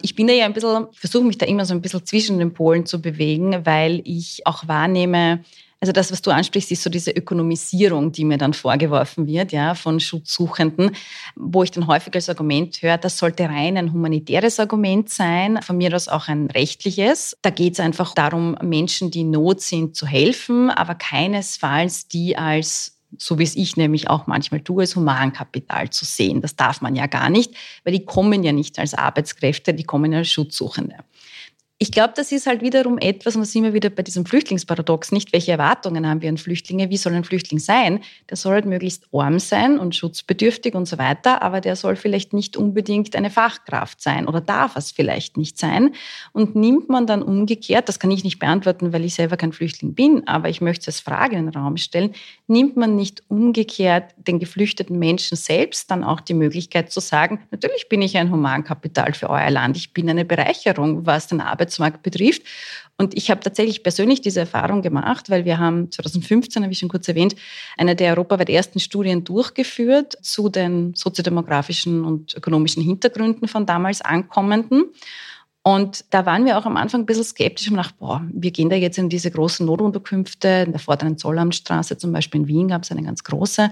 Ich 0.00 0.14
bin 0.14 0.26
da 0.26 0.32
ja 0.32 0.46
ein 0.46 0.54
bisschen, 0.54 0.86
versuche 0.92 1.24
mich 1.24 1.36
da 1.36 1.44
immer 1.44 1.66
so 1.66 1.74
ein 1.74 1.82
bisschen 1.82 2.06
zwischen 2.06 2.38
den 2.38 2.54
Polen 2.54 2.86
zu 2.86 3.02
bewegen, 3.02 3.66
weil 3.66 4.00
ich 4.06 4.46
auch 4.46 4.66
wahrnehme, 4.66 5.44
also 5.80 5.92
das, 5.92 6.12
was 6.12 6.20
du 6.20 6.30
ansprichst, 6.30 6.70
ist 6.70 6.82
so 6.82 6.90
diese 6.90 7.10
Ökonomisierung, 7.10 8.12
die 8.12 8.26
mir 8.26 8.36
dann 8.36 8.52
vorgeworfen 8.52 9.26
wird, 9.26 9.50
ja, 9.50 9.74
von 9.74 9.98
Schutzsuchenden, 9.98 10.90
wo 11.36 11.62
ich 11.62 11.70
dann 11.70 11.86
häufig 11.86 12.14
als 12.14 12.28
Argument 12.28 12.82
höre, 12.82 12.98
das 12.98 13.16
sollte 13.16 13.44
rein 13.44 13.78
ein 13.78 13.92
humanitäres 13.92 14.60
Argument 14.60 15.08
sein, 15.08 15.60
von 15.62 15.78
mir 15.78 15.94
aus 15.94 16.08
auch 16.08 16.28
ein 16.28 16.46
rechtliches. 16.50 17.36
Da 17.40 17.48
geht 17.48 17.74
es 17.74 17.80
einfach 17.80 18.14
darum, 18.14 18.56
Menschen, 18.62 19.10
die 19.10 19.20
in 19.20 19.30
Not 19.30 19.62
sind, 19.62 19.96
zu 19.96 20.06
helfen, 20.06 20.70
aber 20.70 20.94
keinesfalls 20.94 22.08
die 22.08 22.36
als 22.36 22.96
so 23.18 23.40
wie 23.40 23.42
es 23.42 23.56
ich 23.56 23.76
nämlich 23.76 24.08
auch 24.08 24.28
manchmal 24.28 24.60
tue, 24.60 24.82
als 24.82 24.94
Humankapital 24.94 25.90
zu 25.90 26.04
sehen. 26.04 26.42
Das 26.42 26.54
darf 26.54 26.80
man 26.80 26.94
ja 26.94 27.06
gar 27.06 27.28
nicht, 27.28 27.52
weil 27.82 27.92
die 27.92 28.04
kommen 28.04 28.44
ja 28.44 28.52
nicht 28.52 28.78
als 28.78 28.94
Arbeitskräfte, 28.94 29.74
die 29.74 29.82
kommen 29.82 30.14
als 30.14 30.28
Schutzsuchende. 30.28 30.94
Ich 31.82 31.92
glaube, 31.92 32.12
das 32.14 32.30
ist 32.30 32.46
halt 32.46 32.60
wiederum 32.60 32.98
etwas, 32.98 33.36
und 33.36 33.40
da 33.40 33.46
sind 33.46 33.64
wir 33.64 33.72
wieder 33.72 33.88
bei 33.88 34.02
diesem 34.02 34.26
Flüchtlingsparadox, 34.26 35.12
nicht 35.12 35.32
welche 35.32 35.52
Erwartungen 35.52 36.06
haben 36.06 36.20
wir 36.20 36.28
an 36.28 36.36
Flüchtlinge, 36.36 36.90
wie 36.90 36.98
soll 36.98 37.14
ein 37.14 37.24
Flüchtling 37.24 37.58
sein? 37.58 38.00
Der 38.28 38.36
soll 38.36 38.52
halt 38.52 38.66
möglichst 38.66 39.04
arm 39.14 39.38
sein 39.38 39.78
und 39.78 39.96
schutzbedürftig 39.96 40.74
und 40.74 40.84
so 40.84 40.98
weiter, 40.98 41.40
aber 41.40 41.62
der 41.62 41.76
soll 41.76 41.96
vielleicht 41.96 42.34
nicht 42.34 42.58
unbedingt 42.58 43.16
eine 43.16 43.30
Fachkraft 43.30 44.02
sein 44.02 44.28
oder 44.28 44.42
darf 44.42 44.76
es 44.76 44.92
vielleicht 44.92 45.38
nicht 45.38 45.56
sein. 45.56 45.94
Und 46.32 46.54
nimmt 46.54 46.90
man 46.90 47.06
dann 47.06 47.22
umgekehrt, 47.22 47.88
das 47.88 47.98
kann 47.98 48.10
ich 48.10 48.24
nicht 48.24 48.40
beantworten, 48.40 48.92
weil 48.92 49.06
ich 49.06 49.14
selber 49.14 49.38
kein 49.38 49.54
Flüchtling 49.54 49.94
bin, 49.94 50.28
aber 50.28 50.50
ich 50.50 50.60
möchte 50.60 50.82
es 50.82 50.88
als 50.88 51.00
Frage 51.00 51.36
in 51.36 51.46
den 51.46 51.54
Raum 51.54 51.78
stellen, 51.78 52.12
nimmt 52.46 52.76
man 52.76 52.94
nicht 52.94 53.22
umgekehrt 53.28 54.14
den 54.18 54.38
geflüchteten 54.38 54.98
Menschen 54.98 55.38
selbst 55.38 55.90
dann 55.90 56.04
auch 56.04 56.20
die 56.20 56.34
Möglichkeit 56.34 56.92
zu 56.92 57.00
sagen, 57.00 57.40
natürlich 57.50 57.88
bin 57.88 58.02
ich 58.02 58.18
ein 58.18 58.30
Humankapital 58.30 59.14
für 59.14 59.30
euer 59.30 59.48
Land, 59.48 59.78
ich 59.78 59.94
bin 59.94 60.10
eine 60.10 60.26
Bereicherung, 60.26 61.06
was 61.06 61.26
den 61.26 61.40
Arbeit 61.40 61.69
Arbeitsmarkt 61.70 62.02
betrifft. 62.02 62.42
Und 62.98 63.16
ich 63.16 63.30
habe 63.30 63.40
tatsächlich 63.40 63.82
persönlich 63.82 64.20
diese 64.20 64.40
Erfahrung 64.40 64.82
gemacht, 64.82 65.30
weil 65.30 65.46
wir 65.46 65.58
haben 65.58 65.90
2015, 65.90 66.62
habe 66.62 66.72
ich 66.72 66.78
schon 66.78 66.90
kurz 66.90 67.08
erwähnt, 67.08 67.34
eine 67.78 67.96
der 67.96 68.10
europaweit 68.10 68.50
ersten 68.50 68.78
Studien 68.78 69.24
durchgeführt 69.24 70.18
zu 70.20 70.50
den 70.50 70.94
soziodemografischen 70.94 72.04
und 72.04 72.34
ökonomischen 72.34 72.82
Hintergründen 72.82 73.48
von 73.48 73.64
damals 73.64 74.02
Ankommenden. 74.02 74.84
Und 75.62 76.06
da 76.08 76.24
waren 76.24 76.46
wir 76.46 76.56
auch 76.56 76.64
am 76.64 76.78
Anfang 76.78 77.02
ein 77.02 77.06
bisschen 77.06 77.24
skeptisch 77.24 77.70
und 77.70 77.76
dachten, 77.76 77.98
boah, 77.98 78.26
wir 78.32 78.50
gehen 78.50 78.70
da 78.70 78.76
jetzt 78.76 78.96
in 78.96 79.10
diese 79.10 79.30
großen 79.30 79.66
Notunterkünfte, 79.66 80.48
in 80.64 80.72
der 80.72 80.80
vorderen 80.80 81.18
Zollamtstraße 81.18 81.98
zum 81.98 82.12
Beispiel 82.12 82.40
in 82.40 82.46
Wien 82.48 82.68
gab 82.68 82.84
es 82.84 82.90
eine 82.90 83.02
ganz 83.02 83.24
große, 83.24 83.70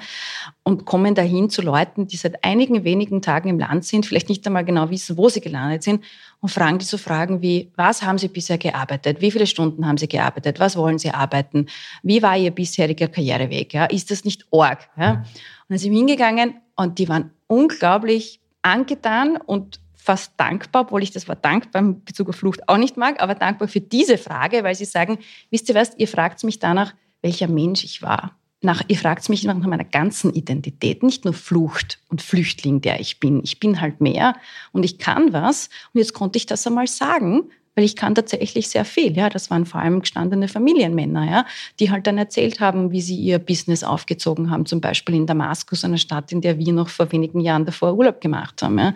und 0.65 0.85
kommen 0.85 1.15
dahin 1.15 1.49
zu 1.49 1.63
Leuten, 1.63 2.07
die 2.07 2.19
seit 2.19 2.45
einigen 2.45 2.85
wenigen 2.85 3.23
Tagen 3.23 3.49
im 3.49 3.59
Land 3.59 3.87
sind, 3.87 4.05
vielleicht 4.05 4.29
nicht 4.29 4.47
einmal 4.47 4.67
genau 4.67 4.91
wissen, 4.91 5.17
wo 5.17 5.31
sie 5.31 5.41
gelandet 5.41 5.83
sind, 5.83 6.05
und 6.41 6.51
fragen 6.51 6.79
die 6.79 6.85
so 6.85 6.99
Fragen 6.99 7.41
wie, 7.41 7.73
was 7.75 8.03
haben 8.03 8.19
Sie 8.19 8.29
bisher 8.29 8.59
gearbeitet? 8.59 9.21
Wie 9.23 9.31
viele 9.31 9.47
Stunden 9.47 9.87
haben 9.87 9.97
Sie 9.97 10.09
gearbeitet? 10.09 10.61
Was 10.61 10.77
wollen 10.77 10.99
Sie 10.99 11.11
arbeiten? 11.11 11.67
Wie 12.03 12.23
war 12.23 12.37
Ihr 12.37 12.51
bisheriger 12.51 13.09
Karriereweg? 13.09 13.73
Ja? 13.73 13.87
Ist 13.87 14.11
das 14.11 14.25
nicht 14.25 14.47
Org? 14.51 14.89
Ja? 14.97 15.13
Und 15.13 15.25
dann 15.71 15.79
sind 15.79 15.91
wir 15.91 15.99
hingegangen 15.99 16.55
und 16.77 16.99
die 16.99 17.09
waren 17.09 17.31
unglaublich 17.49 18.41
angetan 18.63 19.37
und 19.37 19.81
fast 20.09 20.33
dankbar, 20.39 20.83
obwohl 20.83 21.03
ich 21.03 21.11
das 21.11 21.29
Wort 21.29 21.45
dankbar 21.45 21.83
in 21.83 22.03
Bezug 22.03 22.31
auf 22.31 22.37
Flucht 22.37 22.67
auch 22.67 22.79
nicht 22.79 22.97
mag, 22.97 23.21
aber 23.23 23.35
dankbar 23.35 23.69
für 23.69 23.83
diese 23.83 24.17
Frage, 24.17 24.65
weil 24.65 24.75
sie 24.75 24.87
sagen, 24.87 25.19
wisst 25.51 25.69
ihr 25.69 25.75
was, 25.75 25.91
ihr 25.99 26.09
fragt 26.09 26.43
mich 26.45 26.59
danach, 26.59 26.95
welcher 27.21 27.47
Mensch 27.47 27.85
ich 27.85 28.01
war. 28.01 28.35
nach, 28.61 28.83
ihr 28.89 28.97
fragt 28.97 29.29
mich 29.29 29.45
nach 29.45 29.57
meiner 29.57 29.85
ganzen 29.85 30.33
Identität, 30.33 31.03
nicht 31.03 31.25
nur 31.25 31.35
Flucht 31.35 32.01
und 32.09 32.23
Flüchtling, 32.23 32.81
der 32.81 33.01
ich 33.01 33.21
bin. 33.21 33.41
Ich 33.45 33.61
bin 33.61 33.81
halt 33.81 34.01
mehr 34.01 34.35
und 34.73 34.85
ich 34.85 34.99
kann 34.99 35.33
was. 35.33 35.69
Und 35.93 36.01
jetzt 36.01 36.15
konnte 36.15 36.39
ich 36.39 36.47
das 36.47 36.67
einmal 36.67 36.89
sagen, 36.89 37.51
weil 37.77 37.85
ich 37.85 37.95
kann 37.95 38.17
tatsächlich 38.17 38.69
sehr 38.69 38.85
viel. 38.85 39.17
Ja, 39.17 39.29
das 39.29 39.51
waren 39.51 39.65
vor 39.65 39.81
allem 39.81 40.01
gestandene 40.01 40.49
Familienmänner, 40.49 41.31
ja, 41.31 41.47
die 41.79 41.93
halt 41.93 42.09
dann 42.09 42.19
erzählt 42.19 42.59
haben, 42.59 42.91
wie 42.91 43.01
sie 43.01 43.15
ihr 43.15 43.39
Business 43.39 43.85
aufgezogen 43.85 44.51
haben, 44.51 44.67
zum 44.67 44.81
Beispiel 44.81 45.15
in 45.15 45.27
Damaskus, 45.27 45.85
einer 45.85 45.99
Stadt, 45.99 46.33
in 46.33 46.41
der 46.41 46.59
wir 46.59 46.73
noch 46.73 46.89
vor 46.89 47.13
wenigen 47.13 47.39
Jahren 47.39 47.65
davor 47.65 47.95
Urlaub 47.95 48.21
gemacht 48.21 48.61
haben. 48.63 48.79
Ja. 48.81 48.95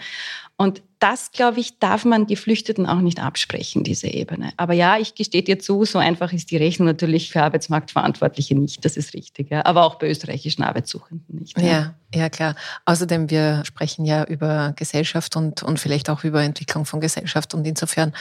Und 0.57 0.83
das, 1.03 1.33
glaube 1.33 1.59
ich, 1.59 1.81
darf 1.81 2.05
man 2.05 2.29
Geflüchteten 2.29 2.87
auch 2.87 3.01
nicht 3.01 3.21
absprechen, 3.21 3.83
diese 3.83 4.07
Ebene. 4.07 4.53
Aber 4.57 4.73
ja, 4.73 4.99
ich 4.99 5.17
gestehe 5.17 5.43
dir 5.43 5.59
zu, 5.59 5.85
so 5.85 5.99
einfach 5.99 6.33
ist 6.33 6.53
die 6.53 6.57
Rechnung 6.57 6.87
natürlich 6.87 7.33
für 7.33 7.43
Arbeitsmarktverantwortliche 7.43 8.55
nicht, 8.55 8.85
das 8.85 8.97
ist 8.97 9.13
richtig. 9.13 9.51
Ja. 9.51 9.65
Aber 9.67 9.83
auch 9.85 9.97
bei 9.97 10.09
österreichischen 10.09 10.63
Arbeitssuchenden 10.63 11.41
nicht. 11.41 11.61
Ja. 11.61 11.67
ja, 11.67 11.95
ja, 12.15 12.29
klar. 12.29 12.55
Außerdem, 12.85 13.31
wir 13.31 13.65
sprechen 13.65 14.05
ja 14.05 14.23
über 14.23 14.75
Gesellschaft 14.77 15.35
und, 15.35 15.65
und 15.65 15.81
vielleicht 15.81 16.09
auch 16.09 16.23
über 16.23 16.41
Entwicklung 16.41 16.85
von 16.85 17.01
Gesellschaft. 17.01 17.53
Und 17.53 17.67
insofern, 17.67 18.13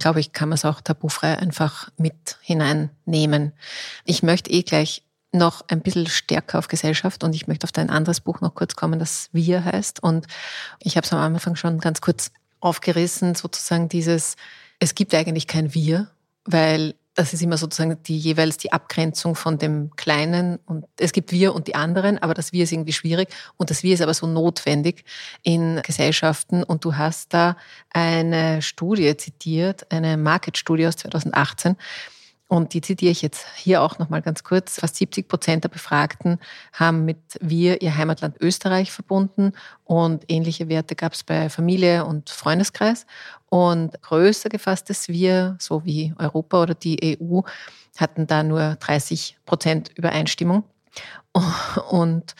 glaube 0.00 0.18
ich, 0.18 0.32
kann 0.32 0.48
man 0.48 0.56
es 0.56 0.64
auch 0.64 0.80
tabufrei 0.80 1.38
einfach 1.38 1.88
mit 1.96 2.38
hineinnehmen. 2.42 3.52
Ich 4.04 4.24
möchte 4.24 4.50
eh 4.50 4.62
gleich 4.62 5.04
noch 5.34 5.64
ein 5.68 5.80
bisschen 5.80 6.06
stärker 6.06 6.58
auf 6.58 6.68
Gesellschaft. 6.68 7.24
Und 7.24 7.34
ich 7.34 7.46
möchte 7.46 7.64
auf 7.64 7.72
dein 7.72 7.90
anderes 7.90 8.20
Buch 8.20 8.40
noch 8.40 8.54
kurz 8.54 8.76
kommen, 8.76 8.98
das 8.98 9.28
Wir 9.32 9.64
heißt. 9.64 10.02
Und 10.02 10.26
ich 10.80 10.96
habe 10.96 11.04
es 11.04 11.12
am 11.12 11.18
Anfang 11.18 11.56
schon 11.56 11.78
ganz 11.80 12.00
kurz 12.00 12.30
aufgerissen, 12.60 13.34
sozusagen 13.34 13.88
dieses, 13.88 14.36
es 14.78 14.94
gibt 14.94 15.14
eigentlich 15.14 15.46
kein 15.46 15.74
Wir, 15.74 16.08
weil 16.44 16.94
das 17.14 17.32
ist 17.32 17.42
immer 17.42 17.56
sozusagen 17.56 18.02
die 18.02 18.18
jeweils 18.18 18.56
die 18.56 18.72
Abgrenzung 18.72 19.36
von 19.36 19.56
dem 19.56 19.90
Kleinen. 19.96 20.58
Und 20.66 20.84
es 20.98 21.12
gibt 21.12 21.30
wir 21.30 21.54
und 21.54 21.68
die 21.68 21.76
anderen, 21.76 22.18
aber 22.18 22.34
das 22.34 22.52
Wir 22.52 22.64
ist 22.64 22.72
irgendwie 22.72 22.92
schwierig. 22.92 23.28
Und 23.56 23.70
das 23.70 23.82
Wir 23.82 23.94
ist 23.94 24.00
aber 24.00 24.14
so 24.14 24.26
notwendig 24.26 25.04
in 25.42 25.80
Gesellschaften. 25.82 26.64
Und 26.64 26.84
du 26.84 26.96
hast 26.96 27.32
da 27.32 27.56
eine 27.90 28.62
Studie 28.62 29.16
zitiert, 29.16 29.90
eine 29.92 30.16
Market-Studie 30.16 30.88
aus 30.88 30.96
2018, 30.96 31.76
und 32.54 32.72
die 32.72 32.80
zitiere 32.80 33.10
ich 33.10 33.20
jetzt 33.20 33.48
hier 33.56 33.82
auch 33.82 33.98
nochmal 33.98 34.22
ganz 34.22 34.44
kurz. 34.44 34.78
Fast 34.78 34.94
70 34.94 35.26
Prozent 35.26 35.64
der 35.64 35.70
Befragten 35.70 36.38
haben 36.72 37.04
mit 37.04 37.18
wir 37.40 37.82
ihr 37.82 37.96
Heimatland 37.96 38.36
Österreich 38.40 38.92
verbunden 38.92 39.54
und 39.82 40.22
ähnliche 40.28 40.68
Werte 40.68 40.94
gab 40.94 41.14
es 41.14 41.24
bei 41.24 41.50
Familie 41.50 42.04
und 42.04 42.30
Freundeskreis. 42.30 43.06
Und 43.48 44.00
größer 44.02 44.50
gefasstes 44.50 45.08
wir, 45.08 45.56
so 45.58 45.84
wie 45.84 46.14
Europa 46.16 46.62
oder 46.62 46.74
die 46.76 47.18
EU, 47.20 47.40
hatten 47.96 48.28
da 48.28 48.44
nur 48.44 48.76
30 48.78 49.36
Prozent 49.46 49.90
Übereinstimmung. 49.96 50.62
Und 51.90 52.36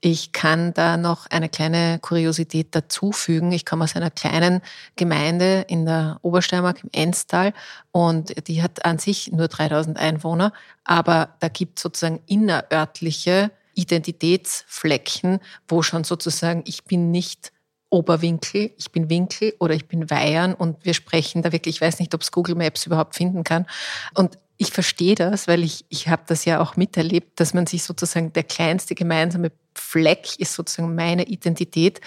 ich 0.00 0.32
kann 0.32 0.74
da 0.74 0.96
noch 0.96 1.26
eine 1.26 1.48
kleine 1.48 1.98
Kuriosität 2.00 2.74
dazufügen. 2.74 3.50
Ich 3.52 3.64
komme 3.64 3.84
aus 3.84 3.96
einer 3.96 4.10
kleinen 4.10 4.60
Gemeinde 4.94 5.64
in 5.68 5.86
der 5.86 6.18
Obersteiermark 6.22 6.84
im 6.84 6.90
Enstal 6.92 7.54
und 7.92 8.46
die 8.46 8.62
hat 8.62 8.84
an 8.84 8.98
sich 8.98 9.32
nur 9.32 9.48
3000 9.48 9.98
Einwohner, 9.98 10.52
aber 10.84 11.30
da 11.40 11.48
gibt 11.48 11.78
es 11.78 11.82
sozusagen 11.82 12.20
innerörtliche 12.26 13.50
Identitätsflecken, 13.74 15.40
wo 15.68 15.82
schon 15.82 16.04
sozusagen 16.04 16.62
ich 16.66 16.84
bin 16.84 17.10
nicht 17.10 17.52
Oberwinkel, 17.88 18.72
ich 18.76 18.90
bin 18.90 19.08
Winkel 19.08 19.54
oder 19.60 19.74
ich 19.74 19.86
bin 19.86 20.10
Weihern 20.10 20.54
und 20.54 20.84
wir 20.84 20.92
sprechen 20.92 21.42
da 21.42 21.52
wirklich, 21.52 21.76
ich 21.76 21.80
weiß 21.80 22.00
nicht, 22.00 22.14
ob 22.14 22.22
es 22.22 22.32
Google 22.32 22.56
Maps 22.56 22.84
überhaupt 22.84 23.14
finden 23.14 23.44
kann. 23.44 23.66
Und 24.14 24.38
ich 24.58 24.70
verstehe 24.70 25.14
das, 25.14 25.48
weil 25.48 25.62
ich, 25.62 25.84
ich 25.88 26.08
habe 26.08 26.22
das 26.26 26.44
ja 26.44 26.60
auch 26.60 26.76
miterlebt, 26.76 27.38
dass 27.40 27.54
man 27.54 27.66
sich 27.66 27.82
sozusagen 27.82 28.32
der 28.32 28.44
kleinste 28.44 28.94
gemeinsame 28.94 29.52
Fleck 29.74 30.38
ist 30.38 30.54
sozusagen 30.54 30.94
meine 30.94 31.26
Identität. 31.26 32.00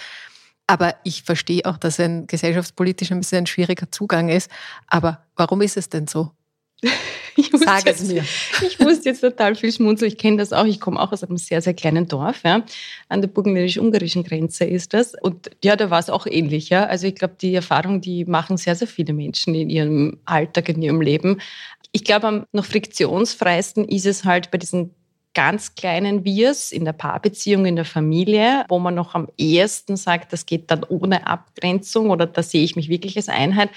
Aber 0.66 0.94
ich 1.04 1.22
verstehe 1.22 1.64
auch, 1.64 1.78
dass 1.78 1.98
ein 1.98 2.26
gesellschaftspolitisch 2.26 3.10
ein 3.10 3.18
bisschen 3.20 3.38
ein 3.38 3.46
schwieriger 3.46 3.90
Zugang 3.90 4.28
ist. 4.28 4.50
Aber 4.86 5.24
warum 5.36 5.62
ist 5.62 5.76
es 5.76 5.88
denn 5.88 6.06
so? 6.06 6.30
Sag 7.52 7.86
es 7.86 8.02
mir. 8.02 8.24
Ich 8.66 8.78
musste 8.78 9.10
jetzt 9.10 9.20
total 9.20 9.54
viel 9.54 9.72
schmunzeln. 9.72 10.10
Ich 10.10 10.18
kenne 10.18 10.38
das 10.38 10.52
auch. 10.52 10.64
Ich 10.64 10.80
komme 10.80 11.00
auch 11.00 11.12
aus 11.12 11.22
einem 11.22 11.36
sehr, 11.36 11.60
sehr 11.60 11.74
kleinen 11.74 12.06
Dorf. 12.06 12.42
Ja. 12.44 12.64
An 13.08 13.20
der 13.20 13.28
burgenländisch-ungarischen 13.28 14.24
Grenze 14.24 14.64
ist 14.64 14.94
das. 14.94 15.14
Und 15.20 15.50
ja, 15.62 15.76
da 15.76 15.90
war 15.90 15.98
es 15.98 16.10
auch 16.10 16.26
ähnlich. 16.26 16.70
Ja. 16.70 16.84
Also 16.86 17.06
ich 17.06 17.14
glaube, 17.14 17.34
die 17.40 17.54
Erfahrung, 17.54 18.00
die 18.00 18.24
machen 18.24 18.56
sehr, 18.56 18.74
sehr 18.74 18.88
viele 18.88 19.12
Menschen 19.12 19.54
in 19.54 19.70
ihrem 19.70 20.18
Alltag, 20.24 20.68
in 20.68 20.82
ihrem 20.82 21.00
Leben. 21.00 21.40
Ich 21.92 22.04
glaube, 22.04 22.26
am 22.28 22.46
noch 22.52 22.64
friktionsfreisten 22.64 23.86
ist 23.86 24.06
es 24.06 24.24
halt 24.24 24.50
bei 24.50 24.58
diesen 24.58 24.94
ganz 25.34 25.74
kleinen 25.74 26.24
Wirs 26.24 26.72
in 26.72 26.84
der 26.84 26.92
Paarbeziehung, 26.92 27.66
in 27.66 27.76
der 27.76 27.84
Familie, 27.84 28.64
wo 28.68 28.78
man 28.78 28.94
noch 28.94 29.14
am 29.14 29.28
ehesten 29.36 29.96
sagt, 29.96 30.32
das 30.32 30.46
geht 30.46 30.70
dann 30.70 30.84
ohne 30.84 31.26
Abgrenzung 31.26 32.10
oder 32.10 32.26
da 32.26 32.42
sehe 32.42 32.64
ich 32.64 32.76
mich 32.76 32.88
wirklich 32.88 33.16
als 33.16 33.28
Einheit. 33.28 33.70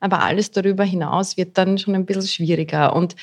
Aber 0.00 0.22
alles 0.22 0.50
darüber 0.50 0.84
hinaus 0.84 1.36
wird 1.36 1.56
dann 1.56 1.78
schon 1.78 1.94
ein 1.94 2.06
bisschen 2.06 2.26
schwieriger. 2.26 2.94
Und 2.94 3.16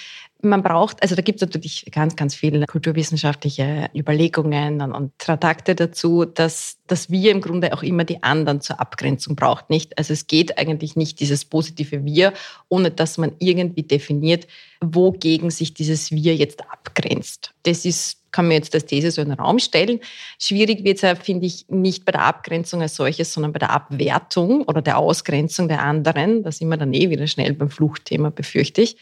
man 0.43 0.63
braucht, 0.63 1.01
also 1.01 1.15
da 1.15 1.21
gibt 1.21 1.41
es 1.41 1.47
natürlich 1.47 1.85
ganz, 1.91 2.15
ganz 2.15 2.35
viele 2.35 2.65
kulturwissenschaftliche 2.65 3.89
Überlegungen 3.95 4.81
und, 4.81 4.91
und 4.91 5.17
Traktate 5.19 5.75
dazu, 5.75 6.25
dass, 6.25 6.77
dass 6.87 7.09
wir 7.09 7.31
im 7.31 7.41
Grunde 7.41 7.73
auch 7.73 7.83
immer 7.83 8.03
die 8.03 8.23
anderen 8.23 8.61
zur 8.61 8.79
Abgrenzung 8.79 9.35
braucht, 9.35 9.69
nicht? 9.69 9.97
Also 9.97 10.13
es 10.13 10.27
geht 10.27 10.57
eigentlich 10.57 10.95
nicht 10.95 11.19
dieses 11.19 11.45
positive 11.45 12.05
Wir, 12.05 12.33
ohne 12.69 12.91
dass 12.91 13.17
man 13.17 13.33
irgendwie 13.39 13.83
definiert, 13.83 14.47
wogegen 14.81 15.49
sich 15.49 15.73
dieses 15.73 16.11
Wir 16.11 16.35
jetzt 16.35 16.61
abgrenzt. 16.69 17.53
Das 17.63 17.85
ist 17.85 18.21
kann 18.31 18.47
man 18.47 18.53
jetzt 18.53 18.73
als 18.73 18.85
These 18.85 19.11
so 19.11 19.21
in 19.21 19.29
den 19.29 19.39
Raum 19.39 19.59
stellen. 19.59 19.99
Schwierig 20.39 20.83
wird 20.83 20.97
es 20.97 21.01
ja, 21.01 21.15
finde 21.15 21.45
ich, 21.45 21.65
nicht 21.67 22.05
bei 22.05 22.13
der 22.13 22.23
Abgrenzung 22.23 22.81
als 22.81 22.95
solches, 22.95 23.33
sondern 23.33 23.51
bei 23.51 23.59
der 23.59 23.71
Abwertung 23.71 24.63
oder 24.63 24.81
der 24.81 24.97
Ausgrenzung 24.97 25.67
der 25.67 25.81
anderen. 25.81 26.43
Da 26.43 26.51
wir 26.51 26.77
dann 26.77 26.93
eh 26.93 27.09
wieder 27.09 27.27
schnell 27.27 27.53
beim 27.53 27.69
Fluchtthema, 27.69 28.29
befürchte 28.29 28.81
ich. 28.81 28.95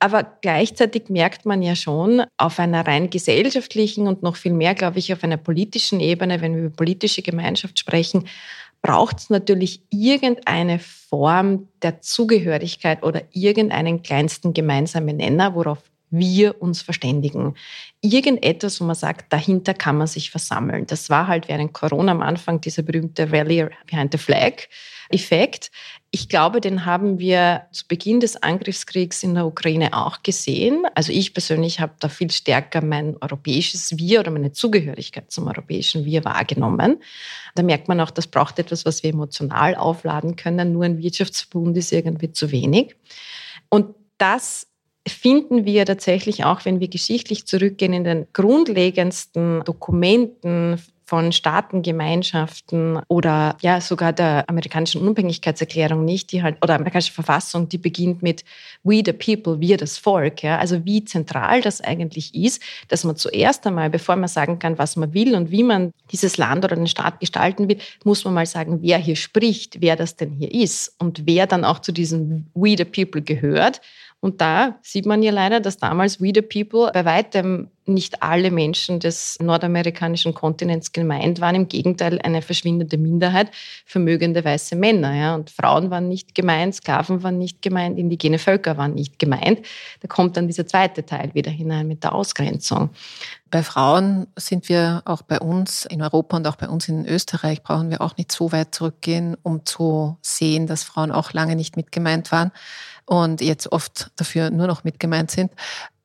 Aber 0.00 0.24
gleichzeitig 0.40 1.10
merkt 1.10 1.44
man 1.44 1.60
ja 1.60 1.76
schon 1.76 2.24
auf 2.38 2.58
einer 2.58 2.86
rein 2.86 3.10
gesellschaftlichen 3.10 4.06
und 4.08 4.22
noch 4.22 4.36
viel 4.36 4.54
mehr, 4.54 4.74
glaube 4.74 4.98
ich, 4.98 5.12
auf 5.12 5.22
einer 5.22 5.36
politischen 5.36 6.00
Ebene, 6.00 6.40
wenn 6.40 6.56
wir 6.56 6.64
über 6.64 6.76
politische 6.76 7.20
Gemeinschaft 7.20 7.78
sprechen, 7.78 8.26
braucht 8.80 9.18
es 9.18 9.30
natürlich 9.30 9.82
irgendeine 9.90 10.78
Form 10.78 11.68
der 11.82 12.00
Zugehörigkeit 12.00 13.02
oder 13.02 13.22
irgendeinen 13.32 14.02
kleinsten 14.02 14.54
gemeinsamen 14.54 15.18
Nenner, 15.18 15.54
worauf 15.54 15.78
wir 16.08 16.60
uns 16.60 16.80
verständigen. 16.80 17.54
Irgendetwas, 18.00 18.80
wo 18.80 18.84
man 18.84 18.96
sagt, 18.96 19.32
dahinter 19.32 19.74
kann 19.74 19.98
man 19.98 20.06
sich 20.06 20.30
versammeln. 20.30 20.86
Das 20.86 21.10
war 21.10 21.28
halt 21.28 21.48
während 21.48 21.74
Corona 21.74 22.12
am 22.12 22.22
Anfang 22.22 22.60
dieser 22.60 22.82
berühmte 22.82 23.30
Rally 23.30 23.66
Behind 23.86 24.12
the 24.12 24.18
Flag 24.18 24.62
Effekt. 25.10 25.70
Ich 26.12 26.28
glaube, 26.28 26.60
den 26.60 26.86
haben 26.86 27.18
wir 27.18 27.66
zu 27.72 27.86
Beginn 27.86 28.20
des 28.20 28.42
Angriffskriegs 28.42 29.22
in 29.22 29.34
der 29.34 29.46
Ukraine 29.46 29.92
auch 29.92 30.22
gesehen. 30.22 30.84
Also 30.94 31.12
ich 31.12 31.34
persönlich 31.34 31.80
habe 31.80 31.94
da 32.00 32.08
viel 32.08 32.30
stärker 32.30 32.82
mein 32.82 33.16
europäisches 33.20 33.96
Wir 33.98 34.20
oder 34.20 34.30
meine 34.30 34.52
Zugehörigkeit 34.52 35.30
zum 35.30 35.46
europäischen 35.46 36.04
Wir 36.04 36.24
wahrgenommen. 36.24 37.02
Da 37.54 37.62
merkt 37.62 37.88
man 37.88 38.00
auch, 38.00 38.10
das 38.10 38.26
braucht 38.26 38.58
etwas, 38.58 38.84
was 38.84 39.02
wir 39.02 39.10
emotional 39.10 39.74
aufladen 39.74 40.36
können. 40.36 40.72
Nur 40.72 40.84
ein 40.84 40.98
Wirtschaftsverbund 40.98 41.76
ist 41.76 41.92
irgendwie 41.92 42.32
zu 42.32 42.50
wenig. 42.50 42.96
Und 43.68 43.94
das 44.18 44.69
finden 45.12 45.64
wir 45.64 45.86
tatsächlich 45.86 46.44
auch, 46.44 46.64
wenn 46.64 46.80
wir 46.80 46.88
geschichtlich 46.88 47.46
zurückgehen, 47.46 47.92
in 47.92 48.04
den 48.04 48.26
grundlegendsten 48.32 49.62
Dokumenten 49.64 50.78
von 51.10 51.32
Staatengemeinschaften 51.32 53.00
oder 53.08 53.56
ja 53.62 53.80
sogar 53.80 54.12
der 54.12 54.48
amerikanischen 54.48 55.00
Unabhängigkeitserklärung 55.00 56.04
nicht, 56.04 56.30
die 56.30 56.40
halt 56.40 56.58
oder 56.62 56.76
amerikanische 56.76 57.12
Verfassung, 57.12 57.68
die 57.68 57.78
beginnt 57.78 58.22
mit 58.22 58.44
We 58.84 59.02
the 59.04 59.12
people, 59.12 59.60
wir 59.60 59.76
das 59.76 59.98
Volk. 59.98 60.44
Ja, 60.44 60.58
also 60.58 60.84
wie 60.84 61.04
zentral 61.04 61.62
das 61.62 61.80
eigentlich 61.80 62.32
ist, 62.32 62.62
dass 62.86 63.02
man 63.02 63.16
zuerst 63.16 63.66
einmal, 63.66 63.90
bevor 63.90 64.14
man 64.14 64.28
sagen 64.28 64.60
kann, 64.60 64.78
was 64.78 64.94
man 64.94 65.12
will 65.12 65.34
und 65.34 65.50
wie 65.50 65.64
man 65.64 65.90
dieses 66.12 66.36
Land 66.36 66.64
oder 66.64 66.76
den 66.76 66.86
Staat 66.86 67.18
gestalten 67.18 67.68
will, 67.68 67.78
muss 68.04 68.24
man 68.24 68.34
mal 68.34 68.46
sagen, 68.46 68.78
wer 68.80 68.98
hier 68.98 69.16
spricht, 69.16 69.80
wer 69.80 69.96
das 69.96 70.14
denn 70.14 70.30
hier 70.30 70.54
ist 70.54 70.94
und 71.00 71.26
wer 71.26 71.48
dann 71.48 71.64
auch 71.64 71.80
zu 71.80 71.90
diesem 71.90 72.46
We 72.54 72.76
the 72.78 72.84
people 72.84 73.20
gehört 73.20 73.80
und 74.20 74.42
da 74.42 74.78
sieht 74.82 75.06
man 75.06 75.22
ja 75.22 75.32
leider, 75.32 75.60
dass 75.60 75.78
damals 75.78 76.20
We 76.20 76.30
the 76.34 76.42
People 76.42 76.90
bei 76.92 77.06
weitem 77.06 77.70
nicht 77.86 78.22
alle 78.22 78.50
Menschen 78.50 79.00
des 79.00 79.38
nordamerikanischen 79.40 80.34
Kontinents 80.34 80.92
gemeint 80.92 81.40
waren. 81.40 81.54
Im 81.54 81.68
Gegenteil, 81.68 82.20
eine 82.22 82.42
verschwindende 82.42 82.98
Minderheit, 82.98 83.50
vermögende 83.84 84.44
weiße 84.44 84.76
Männer. 84.76 85.14
Ja. 85.14 85.34
Und 85.34 85.50
Frauen 85.50 85.90
waren 85.90 86.08
nicht 86.08 86.34
gemeint, 86.34 86.74
Sklaven 86.74 87.22
waren 87.22 87.38
nicht 87.38 87.62
gemeint, 87.62 87.98
indigene 87.98 88.38
Völker 88.38 88.76
waren 88.76 88.94
nicht 88.94 89.18
gemeint. 89.18 89.60
Da 90.00 90.08
kommt 90.08 90.36
dann 90.36 90.46
dieser 90.46 90.66
zweite 90.66 91.04
Teil 91.04 91.30
wieder 91.34 91.50
hinein 91.50 91.88
mit 91.88 92.04
der 92.04 92.14
Ausgrenzung. 92.14 92.90
Bei 93.50 93.64
Frauen 93.64 94.28
sind 94.36 94.68
wir 94.68 95.02
auch 95.06 95.22
bei 95.22 95.40
uns 95.40 95.84
in 95.86 96.02
Europa 96.02 96.36
und 96.36 96.46
auch 96.46 96.56
bei 96.56 96.68
uns 96.68 96.88
in 96.88 97.06
Österreich 97.06 97.62
brauchen 97.62 97.90
wir 97.90 98.00
auch 98.00 98.16
nicht 98.16 98.30
so 98.30 98.52
weit 98.52 98.74
zurückgehen, 98.74 99.36
um 99.42 99.64
zu 99.64 100.18
sehen, 100.22 100.68
dass 100.68 100.84
Frauen 100.84 101.10
auch 101.10 101.32
lange 101.32 101.56
nicht 101.56 101.76
mitgemeint 101.76 102.30
waren 102.30 102.52
und 103.10 103.40
jetzt 103.40 103.72
oft 103.72 104.12
dafür 104.14 104.50
nur 104.50 104.68
noch 104.68 104.84
mitgemeint 104.84 105.32
sind. 105.32 105.50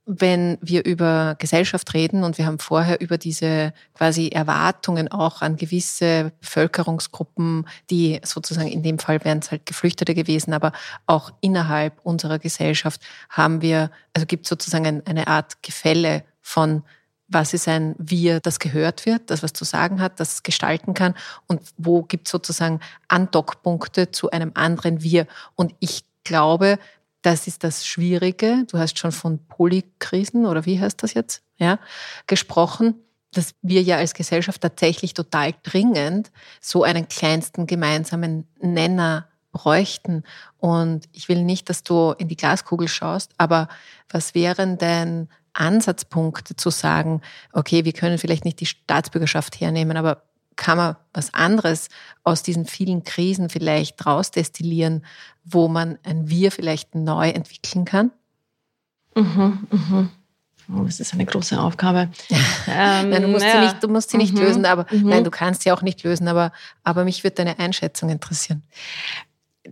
wenn 0.08 0.60
wir 0.62 0.86
über 0.86 1.36
Gesellschaft 1.39 1.95
reden 1.95 2.24
und 2.24 2.38
wir 2.38 2.45
haben 2.45 2.60
vorher 2.60 3.01
über 3.01 3.18
diese 3.18 3.74
quasi 3.95 4.28
Erwartungen 4.28 5.08
auch 5.08 5.41
an 5.41 5.56
gewisse 5.56 6.32
Bevölkerungsgruppen, 6.41 7.68
die 7.89 8.22
sozusagen 8.24 8.68
in 8.68 8.84
dem 8.84 8.99
Fall 8.99 9.26
wären 9.26 9.39
es 9.39 9.49
halt 9.49 9.66
Geflüchtete 9.66 10.14
gewesen, 10.14 10.53
aber 10.53 10.74
auch 11.08 11.34
innerhalb 11.41 11.99
unserer 12.03 12.38
Gesellschaft 12.38 13.01
haben 13.30 13.64
wir, 13.64 13.89
also 14.14 14.28
gibt 14.28 14.45
es 14.45 14.49
sozusagen 14.49 15.01
eine 15.08 15.28
Art 15.28 15.64
Gefälle 15.64 16.24
von 16.39 16.84
was 17.28 17.56
ist 17.56 17.68
ein 17.68 17.95
Wir, 17.97 18.39
das 18.39 18.60
gehört 18.60 19.08
wird, 19.08 19.32
das 19.32 19.41
was 19.41 19.53
zu 19.53 19.66
sagen 19.66 19.99
hat, 20.01 20.20
das 20.20 20.43
gestalten 20.43 20.93
kann 20.93 21.16
und 21.47 21.62
wo 21.78 22.03
gibt 22.03 22.28
es 22.28 22.32
sozusagen 22.32 22.80
Andockpunkte 23.08 24.12
zu 24.12 24.30
einem 24.30 24.51
anderen 24.53 25.01
Wir. 25.01 25.26
Und 25.56 25.74
ich 25.80 26.03
glaube, 26.26 26.78
das 27.21 27.47
ist 27.47 27.63
das 27.63 27.88
Schwierige. 27.88 28.65
Du 28.69 28.78
hast 28.78 28.99
schon 28.99 29.13
von 29.13 29.39
Polykrisen 29.47 30.45
oder 30.45 30.65
wie 30.65 30.80
heißt 30.80 31.01
das 31.01 31.13
jetzt? 31.13 31.41
Ja, 31.57 31.80
gesprochen, 32.28 32.95
dass 33.32 33.55
wir 33.61 33.82
ja 33.82 33.97
als 33.97 34.13
Gesellschaft 34.13 34.61
tatsächlich 34.61 35.13
total 35.13 35.53
dringend 35.63 36.32
so 36.59 36.84
einen 36.84 37.07
kleinsten 37.07 37.65
gemeinsamen 37.65 38.47
Nenner 38.59 39.28
bräuchten. 39.51 40.23
Und 40.57 41.07
ich 41.13 41.30
will 41.30 41.43
nicht, 41.43 41.69
dass 41.69 41.84
du 41.84 42.11
in 42.17 42.28
die 42.28 42.36
Glaskugel 42.36 42.89
schaust, 42.89 43.32
aber 43.38 43.69
was 44.09 44.36
wären 44.36 44.78
denn 44.78 45.30
Ansatzpunkte 45.53 46.55
zu 46.57 46.69
sagen, 46.69 47.21
okay, 47.53 47.86
wir 47.86 47.93
können 47.93 48.17
vielleicht 48.17 48.43
nicht 48.43 48.59
die 48.59 48.65
Staatsbürgerschaft 48.65 49.59
hernehmen, 49.59 49.95
aber 49.95 50.23
kann 50.56 50.78
man 50.78 50.95
was 51.14 51.34
anderes 51.34 51.89
aus 52.24 52.43
diesen 52.43 52.66
vielen 52.66 53.03
Krisen 53.03 53.49
vielleicht 53.49 54.06
rausdestillieren, 54.06 55.06
wo 55.43 55.68
man 55.68 55.99
ein 56.03 56.30
Wir 56.30 56.51
vielleicht 56.51 56.95
neu 56.95 57.30
entwickeln 57.30 57.86
kann? 57.86 58.12
Mhm, 59.16 59.68
mhm. 59.72 60.10
Oh, 60.74 60.84
das 60.84 60.99
ist 60.99 61.14
eine 61.14 61.26
große 61.26 61.60
Aufgabe. 61.60 62.10
ähm, 62.68 63.10
nein, 63.10 63.22
du 63.22 63.28
musst 63.28 63.45
ja. 63.45 63.51
sie 63.51 63.60
nicht, 63.60 63.84
du 63.84 63.88
musst 63.88 64.10
sie 64.10 64.18
nicht 64.18 64.34
mhm, 64.34 64.41
lösen, 64.41 64.66
aber 64.66 64.88
mhm. 64.91 65.10
nein, 65.10 65.24
du 65.24 65.30
kannst 65.30 65.62
sie 65.62 65.72
auch 65.72 65.84
nicht 65.84 66.03
lösen, 66.03 66.28
aber, 66.28 66.51
aber 66.84 67.03
mich 67.03 67.24
würde 67.24 67.36
deine 67.36 67.60
Einschätzung 67.60 68.10
interessieren 68.10 68.64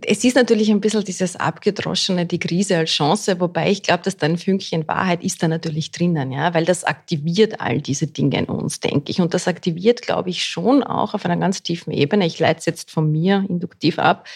es 0.02 0.24
ist 0.24 0.34
natürlich 0.34 0.70
ein 0.70 0.80
bisschen 0.80 1.04
dieses 1.04 1.36
abgedroschene, 1.36 2.26
die 2.26 2.38
Krise 2.38 2.78
als 2.78 2.90
Chance, 2.90 3.38
wobei 3.38 3.70
ich 3.70 3.82
glaube, 3.82 4.02
dass 4.02 4.16
da 4.16 4.26
ein 4.26 4.38
Fünkchen 4.38 4.88
Wahrheit 4.88 5.22
ist 5.22 5.42
da 5.42 5.48
natürlich 5.48 5.92
drinnen, 5.92 6.32
ja, 6.32 6.52
weil 6.52 6.64
das 6.64 6.84
aktiviert 6.84 7.60
all 7.60 7.80
diese 7.80 8.08
Dinge 8.08 8.38
in 8.38 8.46
uns, 8.46 8.80
denke 8.80 9.10
ich. 9.10 9.20
Und 9.20 9.34
das 9.34 9.46
aktiviert, 9.46 10.02
glaube 10.02 10.30
ich, 10.30 10.44
schon 10.44 10.82
auch 10.82 11.14
auf 11.14 11.24
einer 11.24 11.36
ganz 11.36 11.62
tiefen 11.62 11.92
Ebene. 11.92 12.26
Ich 12.26 12.38
leite 12.40 12.58
es 12.58 12.66
jetzt 12.66 12.90
von 12.90 13.10
mir 13.10 13.44
induktiv 13.48 13.98
ab 13.98 14.26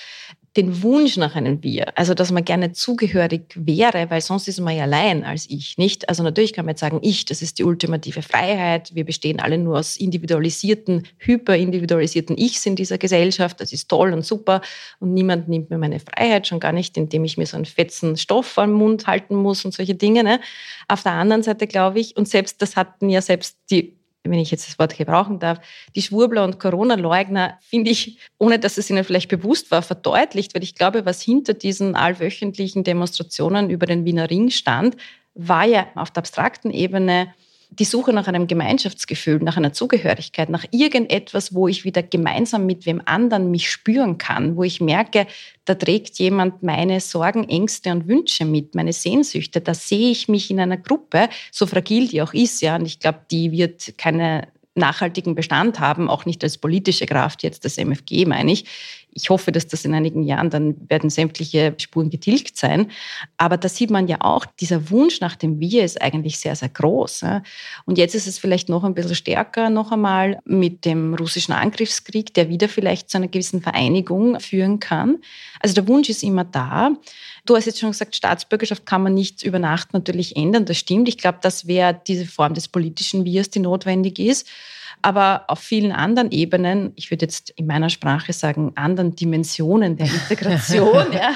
den 0.56 0.82
Wunsch 0.82 1.16
nach 1.16 1.36
einem 1.36 1.62
Wir, 1.62 1.96
also 1.96 2.14
dass 2.14 2.32
man 2.32 2.44
gerne 2.44 2.72
zugehörig 2.72 3.42
wäre, 3.54 4.10
weil 4.10 4.20
sonst 4.20 4.48
ist 4.48 4.60
man 4.60 4.74
ja 4.74 4.84
allein 4.84 5.24
als 5.24 5.48
ich, 5.48 5.78
nicht? 5.78 6.08
Also 6.08 6.22
natürlich 6.22 6.52
kann 6.52 6.64
man 6.64 6.72
jetzt 6.72 6.80
sagen, 6.80 7.00
ich, 7.02 7.24
das 7.26 7.42
ist 7.42 7.58
die 7.58 7.64
ultimative 7.64 8.22
Freiheit, 8.22 8.94
wir 8.94 9.04
bestehen 9.04 9.40
alle 9.40 9.58
nur 9.58 9.78
aus 9.78 9.96
individualisierten, 9.96 11.06
hyperindividualisierten 11.18 12.36
Ichs 12.36 12.64
in 12.66 12.76
dieser 12.76 12.98
Gesellschaft, 12.98 13.60
das 13.60 13.72
ist 13.72 13.88
toll 13.88 14.12
und 14.12 14.24
super 14.24 14.62
und 15.00 15.14
niemand 15.14 15.48
nimmt 15.48 15.70
mir 15.70 15.78
meine 15.78 16.00
Freiheit, 16.00 16.46
schon 16.46 16.60
gar 16.60 16.72
nicht, 16.72 16.96
indem 16.96 17.24
ich 17.24 17.36
mir 17.36 17.46
so 17.46 17.56
einen 17.56 17.66
fetzen 17.66 18.16
Stoff 18.16 18.58
am 18.58 18.72
Mund 18.72 19.06
halten 19.06 19.36
muss 19.36 19.64
und 19.64 19.74
solche 19.74 19.94
Dinge. 19.94 20.24
Ne? 20.24 20.40
Auf 20.88 21.02
der 21.02 21.12
anderen 21.12 21.42
Seite 21.42 21.66
glaube 21.66 22.00
ich, 22.00 22.16
und 22.16 22.28
selbst 22.28 22.62
das 22.62 22.74
hatten 22.74 23.10
ja 23.10 23.20
selbst 23.20 23.58
die 23.70 23.97
wenn 24.30 24.38
ich 24.38 24.50
jetzt 24.50 24.68
das 24.68 24.78
Wort 24.78 24.96
gebrauchen 24.96 25.38
darf, 25.38 25.58
die 25.94 26.02
Schwurbler 26.02 26.44
und 26.44 26.58
Corona-Leugner, 26.58 27.58
finde 27.60 27.90
ich, 27.90 28.18
ohne 28.38 28.58
dass 28.58 28.78
es 28.78 28.90
ihnen 28.90 29.04
vielleicht 29.04 29.28
bewusst 29.28 29.70
war, 29.70 29.82
verdeutlicht, 29.82 30.54
weil 30.54 30.62
ich 30.62 30.74
glaube, 30.74 31.06
was 31.06 31.22
hinter 31.22 31.54
diesen 31.54 31.94
allwöchentlichen 31.94 32.84
Demonstrationen 32.84 33.70
über 33.70 33.86
den 33.86 34.04
Wiener 34.04 34.30
Ring 34.30 34.50
stand, 34.50 34.96
war 35.34 35.64
ja 35.64 35.86
auf 35.94 36.10
der 36.10 36.22
abstrakten 36.22 36.70
Ebene 36.70 37.32
die 37.70 37.84
Suche 37.84 38.12
nach 38.12 38.26
einem 38.26 38.46
Gemeinschaftsgefühl, 38.46 39.38
nach 39.38 39.56
einer 39.56 39.72
Zugehörigkeit, 39.72 40.48
nach 40.48 40.64
irgendetwas, 40.70 41.54
wo 41.54 41.68
ich 41.68 41.84
wieder 41.84 42.02
gemeinsam 42.02 42.66
mit 42.66 42.86
wem 42.86 43.02
anderen 43.04 43.50
mich 43.50 43.70
spüren 43.70 44.18
kann, 44.18 44.56
wo 44.56 44.64
ich 44.64 44.80
merke, 44.80 45.26
da 45.64 45.74
trägt 45.74 46.18
jemand 46.18 46.62
meine 46.62 47.00
Sorgen, 47.00 47.48
Ängste 47.48 47.92
und 47.92 48.08
Wünsche 48.08 48.44
mit, 48.44 48.74
meine 48.74 48.92
Sehnsüchte. 48.92 49.60
Da 49.60 49.74
sehe 49.74 50.10
ich 50.10 50.28
mich 50.28 50.50
in 50.50 50.60
einer 50.60 50.78
Gruppe, 50.78 51.28
so 51.52 51.66
fragil 51.66 52.08
die 52.08 52.22
auch 52.22 52.32
ist, 52.32 52.62
ja, 52.62 52.76
und 52.76 52.86
ich 52.86 53.00
glaube, 53.00 53.20
die 53.30 53.52
wird 53.52 53.98
keine 53.98 54.48
nachhaltigen 54.78 55.34
Bestand 55.34 55.78
haben, 55.80 56.08
auch 56.08 56.24
nicht 56.24 56.42
als 56.42 56.56
politische 56.56 57.04
Kraft, 57.04 57.42
jetzt 57.42 57.64
das 57.64 57.76
MFG 57.76 58.24
meine 58.24 58.52
ich. 58.52 58.64
Ich 59.20 59.30
hoffe, 59.30 59.52
dass 59.52 59.66
das 59.66 59.84
in 59.84 59.94
einigen 59.94 60.22
Jahren 60.22 60.48
dann 60.48 60.76
werden 60.88 61.10
sämtliche 61.10 61.74
Spuren 61.78 62.08
getilgt 62.08 62.56
sein. 62.56 62.90
Aber 63.36 63.56
da 63.56 63.68
sieht 63.68 63.90
man 63.90 64.06
ja 64.06 64.18
auch, 64.20 64.46
dieser 64.46 64.90
Wunsch 64.90 65.20
nach 65.20 65.36
dem 65.36 65.58
Wir 65.58 65.84
ist 65.84 66.00
eigentlich 66.00 66.38
sehr, 66.38 66.54
sehr 66.54 66.68
groß. 66.68 67.24
Und 67.84 67.98
jetzt 67.98 68.14
ist 68.14 68.28
es 68.28 68.38
vielleicht 68.38 68.68
noch 68.68 68.84
ein 68.84 68.94
bisschen 68.94 69.16
stärker 69.16 69.70
noch 69.70 69.90
einmal 69.90 70.38
mit 70.44 70.84
dem 70.84 71.14
russischen 71.14 71.52
Angriffskrieg, 71.52 72.32
der 72.34 72.48
wieder 72.48 72.68
vielleicht 72.68 73.10
zu 73.10 73.18
einer 73.18 73.28
gewissen 73.28 73.60
Vereinigung 73.60 74.38
führen 74.40 74.78
kann. 74.78 75.18
Also 75.60 75.74
der 75.74 75.88
Wunsch 75.88 76.08
ist 76.08 76.22
immer 76.22 76.44
da. 76.44 76.92
Du 77.44 77.56
hast 77.56 77.66
jetzt 77.66 77.80
schon 77.80 77.90
gesagt, 77.90 78.14
Staatsbürgerschaft 78.14 78.86
kann 78.86 79.02
man 79.02 79.14
nicht 79.14 79.42
über 79.42 79.58
Nacht 79.58 79.92
natürlich 79.92 80.36
ändern. 80.36 80.64
Das 80.64 80.78
stimmt. 80.78 81.08
Ich 81.08 81.18
glaube, 81.18 81.38
das 81.42 81.66
wäre 81.66 82.00
diese 82.06 82.26
Form 82.26 82.54
des 82.54 82.68
politischen 82.68 83.24
Wirs, 83.24 83.50
die 83.50 83.58
notwendig 83.58 84.18
ist. 84.18 84.48
Aber 85.02 85.44
auf 85.48 85.60
vielen 85.60 85.92
anderen 85.92 86.30
Ebenen, 86.30 86.92
ich 86.96 87.10
würde 87.10 87.26
jetzt 87.26 87.50
in 87.50 87.66
meiner 87.66 87.88
Sprache 87.88 88.32
sagen, 88.32 88.72
anderen 88.74 89.14
Dimensionen 89.14 89.96
der 89.96 90.06
Integration, 90.06 91.06
ja, 91.12 91.32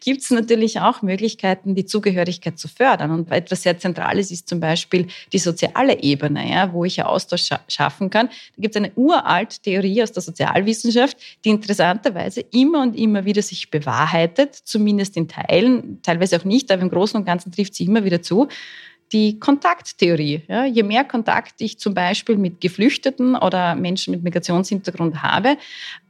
gibt 0.00 0.22
es 0.22 0.30
natürlich 0.30 0.80
auch 0.80 1.02
Möglichkeiten, 1.02 1.74
die 1.74 1.86
Zugehörigkeit 1.86 2.58
zu 2.58 2.68
fördern. 2.68 3.10
Und 3.10 3.30
etwas 3.30 3.62
sehr 3.62 3.78
Zentrales 3.78 4.30
ist 4.30 4.48
zum 4.48 4.60
Beispiel 4.60 5.06
die 5.32 5.38
soziale 5.38 6.02
Ebene, 6.02 6.50
ja, 6.50 6.72
wo 6.72 6.84
ich 6.84 6.96
ja 6.96 7.06
Austausch 7.06 7.44
scha 7.44 7.60
schaffen 7.68 8.10
kann. 8.10 8.26
Da 8.28 8.60
gibt 8.60 8.74
es 8.74 8.82
eine 8.82 8.92
uralte 8.94 9.60
Theorie 9.60 10.02
aus 10.02 10.12
der 10.12 10.22
Sozialwissenschaft, 10.22 11.16
die 11.44 11.50
interessanterweise 11.50 12.42
immer 12.52 12.82
und 12.82 12.96
immer 12.96 13.24
wieder 13.24 13.42
sich 13.42 13.70
bewahrheitet, 13.70 14.54
zumindest 14.54 15.16
in 15.16 15.28
Teilen, 15.28 16.00
teilweise 16.02 16.36
auch 16.36 16.44
nicht, 16.44 16.70
aber 16.70 16.82
im 16.82 16.90
Großen 16.90 17.18
und 17.18 17.24
Ganzen 17.24 17.52
trifft 17.52 17.74
sie 17.74 17.84
immer 17.84 18.04
wieder 18.04 18.22
zu 18.22 18.48
die 19.12 19.38
Kontakttheorie. 19.38 20.42
Ja, 20.48 20.64
je 20.64 20.82
mehr 20.82 21.04
Kontakt 21.04 21.60
ich 21.60 21.78
zum 21.78 21.94
Beispiel 21.94 22.36
mit 22.36 22.60
Geflüchteten 22.60 23.36
oder 23.36 23.74
Menschen 23.74 24.12
mit 24.12 24.22
Migrationshintergrund 24.22 25.22
habe, 25.22 25.58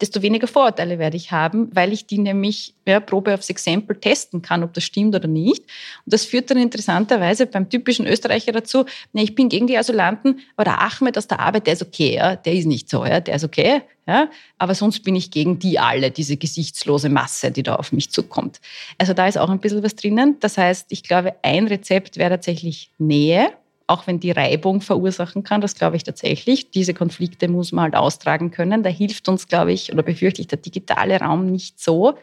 desto 0.01 0.23
weniger 0.23 0.47
Vorurteile 0.47 0.99
werde 0.99 1.17
ich 1.17 1.33
haben, 1.33 1.69
weil 1.75 1.93
ich 1.93 2.07
die 2.07 2.19
nämlich 2.19 2.75
ja, 2.87 3.01
Probe 3.01 3.35
aufs 3.35 3.51
Exempel 3.51 3.97
testen 3.97 4.43
kann, 4.43 4.63
ob 4.63 4.73
das 4.75 4.85
stimmt 4.85 5.15
oder 5.15 5.29
nicht. 5.29 5.63
Und 6.05 6.13
das 6.13 6.25
führt 6.25 6.51
dann 6.51 6.59
interessanterweise 6.59 7.47
beim 7.47 7.69
typischen 7.69 8.07
Österreicher 8.07 8.53
dazu, 8.53 8.85
na, 9.13 9.23
ich 9.23 9.35
bin 9.35 9.49
gegen 9.49 9.67
die 9.67 9.77
Asylanten, 9.77 10.41
aber 10.57 10.65
der 10.65 10.81
Ahmed 10.81 11.19
aus 11.19 11.27
der 11.27 11.41
Arbeit, 11.41 11.67
der 11.67 11.75
ist 11.75 11.83
okay, 11.83 12.15
ja, 12.15 12.37
der 12.37 12.53
ist 12.53 12.67
nicht 12.67 12.89
so, 12.89 13.05
ja, 13.05 13.21
der 13.21 13.37
ist 13.37 13.45
okay, 13.45 13.83
ja, 14.13 14.29
aber 14.59 14.75
sonst 14.75 15.05
bin 15.05 15.17
ich 15.17 15.31
gegen 15.31 15.59
die 15.59 15.79
alle, 15.79 16.11
diese 16.11 16.37
gesichtslose 16.37 17.09
Masse, 17.09 17.51
die 17.51 17.63
da 17.63 17.77
auf 17.77 17.93
mich 17.93 18.11
zukommt. 18.11 18.61
Also 18.99 19.15
da 19.15 19.27
ist 19.27 19.39
auch 19.39 19.49
ein 19.49 19.59
bisschen 19.59 19.83
was 19.83 19.95
drinnen. 19.95 20.37
Das 20.41 20.59
heißt, 20.59 20.87
ich 20.91 21.03
glaube, 21.03 21.35
ein 21.43 21.67
Rezept 21.67 22.19
wäre 22.19 22.31
tatsächlich 22.31 22.91
Nähe, 22.99 23.53
auch 23.87 24.07
wenn 24.07 24.21
die 24.21 24.31
Reibung 24.31 24.81
verursachen 24.81 25.45
kann, 25.45 25.61
das 25.61 25.75
glaube 25.75 25.97
ich 25.97 26.05
tatsächlich. 26.05 26.71
Diese 26.71 26.95
Konflikte 26.95 27.49
muss 27.49 27.73
man 27.73 27.85
halt 27.85 27.97
austragen 27.97 28.51
können. 28.51 28.83
Da 28.83 28.91
hilft 28.91 29.29
uns, 29.29 29.49
glaube 29.49 29.73
ich, 29.73 29.93
oder 29.93 30.03
befürchte 30.03 30.41
ich, 30.41 30.47
der 30.47 30.59
digitale 30.59 31.19
Raum 31.19 31.51
nicht 31.51 31.81
so, 31.81 32.15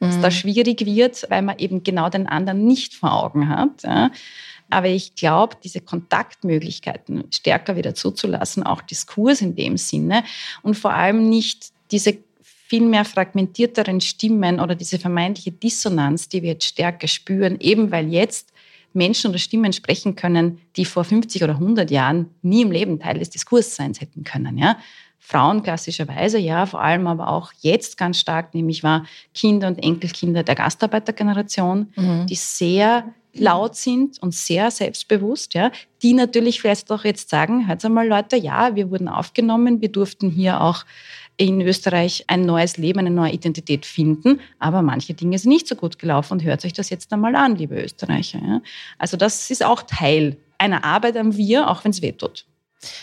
dass 0.00 0.16
mhm. 0.16 0.22
da 0.22 0.30
schwierig 0.30 0.84
wird, 0.84 1.26
weil 1.30 1.42
man 1.42 1.58
eben 1.58 1.82
genau 1.82 2.08
den 2.08 2.26
anderen 2.26 2.66
nicht 2.66 2.94
vor 2.94 3.12
Augen 3.12 3.48
hat. 3.48 3.82
Ja. 3.82 4.10
Aber 4.70 4.88
ich 4.88 5.14
glaube, 5.14 5.56
diese 5.62 5.80
Kontaktmöglichkeiten 5.80 7.24
stärker 7.30 7.76
wieder 7.76 7.94
zuzulassen, 7.94 8.62
auch 8.62 8.82
Diskurs 8.82 9.40
in 9.40 9.54
dem 9.54 9.76
Sinne 9.76 10.24
und 10.62 10.74
vor 10.74 10.92
allem 10.92 11.28
nicht 11.28 11.72
diese 11.90 12.18
viel 12.66 12.86
mehr 12.86 13.04
fragmentierteren 13.04 14.00
Stimmen 14.00 14.58
oder 14.58 14.74
diese 14.74 14.98
vermeintliche 14.98 15.52
Dissonanz, 15.52 16.28
die 16.28 16.42
wir 16.42 16.52
jetzt 16.52 16.64
stärker 16.64 17.06
spüren, 17.06 17.58
eben 17.60 17.90
weil 17.90 18.08
jetzt 18.12 18.52
Menschen 18.94 19.30
oder 19.30 19.38
Stimmen 19.38 19.72
sprechen 19.72 20.16
können, 20.16 20.60
die 20.76 20.84
vor 20.84 21.04
50 21.04 21.42
oder 21.42 21.54
100 21.54 21.90
Jahren 21.90 22.30
nie 22.42 22.62
im 22.62 22.72
Leben 22.72 22.98
Teil 22.98 23.18
des 23.18 23.30
Diskursseins 23.30 24.00
hätten 24.00 24.24
können. 24.24 24.56
Ja? 24.56 24.78
Frauen 25.18 25.62
klassischerweise, 25.62 26.38
ja, 26.38 26.66
vor 26.66 26.80
allem 26.82 27.06
aber 27.06 27.28
auch 27.28 27.52
jetzt 27.60 27.96
ganz 27.96 28.20
stark, 28.20 28.54
nämlich 28.54 28.82
war 28.82 29.06
Kinder 29.34 29.68
und 29.68 29.82
Enkelkinder 29.82 30.42
der 30.42 30.54
Gastarbeitergeneration, 30.54 31.92
mhm. 31.96 32.26
die 32.26 32.34
sehr 32.34 33.04
laut 33.34 33.76
sind 33.76 34.20
und 34.22 34.34
sehr 34.34 34.70
selbstbewusst, 34.70 35.54
ja, 35.54 35.70
die 36.02 36.14
natürlich 36.14 36.60
vielleicht 36.60 36.90
auch 36.90 37.04
jetzt 37.04 37.30
sagen, 37.30 37.66
hört 37.66 37.84
einmal 37.84 38.06
Leute, 38.06 38.36
ja, 38.36 38.74
wir 38.76 38.90
wurden 38.90 39.08
aufgenommen, 39.08 39.80
wir 39.80 39.90
durften 39.90 40.30
hier 40.30 40.60
auch 40.60 40.84
in 41.36 41.60
Österreich 41.60 42.24
ein 42.28 42.42
neues 42.42 42.76
Leben, 42.76 43.00
eine 43.00 43.10
neue 43.10 43.32
Identität 43.32 43.86
finden. 43.86 44.40
Aber 44.58 44.82
manche 44.82 45.14
Dinge 45.14 45.38
sind 45.38 45.50
nicht 45.50 45.66
so 45.66 45.74
gut 45.74 45.98
gelaufen 45.98 46.34
und 46.34 46.44
hört 46.44 46.64
euch 46.64 46.72
das 46.72 46.90
jetzt 46.90 47.12
einmal 47.12 47.34
an, 47.34 47.56
liebe 47.56 47.74
Österreicher. 47.82 48.38
Ja? 48.40 48.60
Also 48.98 49.16
das 49.16 49.50
ist 49.50 49.64
auch 49.64 49.82
Teil 49.82 50.36
einer 50.58 50.84
Arbeit 50.84 51.16
am 51.16 51.36
Wir, 51.36 51.68
auch 51.68 51.84
wenn 51.84 51.90
es 51.90 52.02
weh 52.02 52.12
tut. 52.12 52.46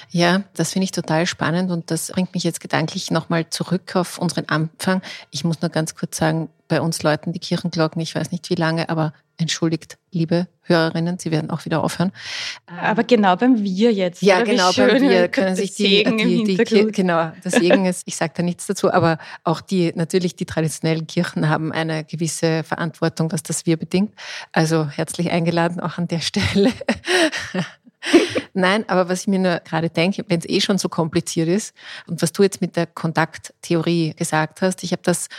Ja, 0.09 0.43
das 0.53 0.73
finde 0.73 0.86
ich 0.86 0.91
total 0.91 1.25
spannend 1.25 1.71
und 1.71 1.91
das 1.91 2.07
bringt 2.07 2.34
mich 2.34 2.43
jetzt 2.43 2.59
gedanklich 2.59 3.11
nochmal 3.11 3.49
zurück 3.49 3.95
auf 3.95 4.17
unseren 4.17 4.45
Anfang. 4.49 5.01
Ich 5.29 5.43
muss 5.43 5.61
nur 5.61 5.69
ganz 5.69 5.95
kurz 5.95 6.17
sagen, 6.17 6.49
bei 6.67 6.79
uns 6.79 7.03
läuten 7.03 7.34
die 7.34 7.39
Kirchenglocken, 7.39 8.01
ich 8.01 8.15
weiß 8.15 8.32
nicht 8.32 8.49
wie 8.49 8.55
lange, 8.55 8.88
aber 8.88 9.13
entschuldigt, 9.41 9.97
liebe 10.11 10.47
Hörerinnen, 10.61 11.17
Sie 11.19 11.32
werden 11.32 11.49
auch 11.49 11.65
wieder 11.65 11.84
aufhören. 11.84 12.11
Aber 12.82 13.03
genau 13.03 13.36
beim 13.36 13.61
Wir 13.61 13.91
jetzt. 13.91 14.21
Ja, 14.21 14.41
genau 14.43 14.71
beim 14.71 15.01
Wir 15.01 15.27
können 15.29 15.55
sich 15.55 15.73
die, 15.75 16.03
die, 16.03 16.43
die, 16.43 16.63
die 16.63 16.91
genau, 16.91 17.32
das 17.43 17.53
Segen 17.53 17.86
ist, 17.86 18.03
ich 18.05 18.15
sage 18.15 18.34
da 18.38 18.43
nichts 18.43 18.67
dazu, 18.67 18.93
aber 18.93 19.17
auch 19.43 19.59
die, 19.59 19.91
natürlich 19.95 20.36
die 20.36 20.45
traditionellen 20.45 21.07
Kirchen 21.07 21.49
haben 21.49 21.71
eine 21.71 22.05
gewisse 22.05 22.63
Verantwortung, 22.63 23.32
was 23.32 23.43
das 23.43 23.65
Wir 23.65 23.77
bedingt. 23.77 24.13
Also 24.53 24.88
herzlich 24.88 25.32
eingeladen 25.32 25.79
auch 25.79 25.97
an 25.97 26.07
der 26.07 26.21
Stelle. 26.21 26.71
Nein, 28.54 28.88
aber 28.89 29.10
was 29.10 29.22
ich 29.22 29.28
mir 29.28 29.39
nur 29.39 29.60
gerade 29.60 29.89
denke, 29.89 30.26
wenn 30.28 30.39
es 30.39 30.49
eh 30.49 30.62
schon 30.62 30.78
so 30.78 30.89
kompliziert 30.89 31.47
ist 31.47 31.76
und 32.08 32.22
was 32.22 32.32
du 32.32 32.43
jetzt 32.43 32.62
mit 32.62 32.76
der 32.76 32.88
Kontakttheorie 32.88 34.14
gesagt 34.16 34.62
hast, 34.62 34.84
ich 34.84 34.91
habe 34.91 35.04
das 35.04 35.30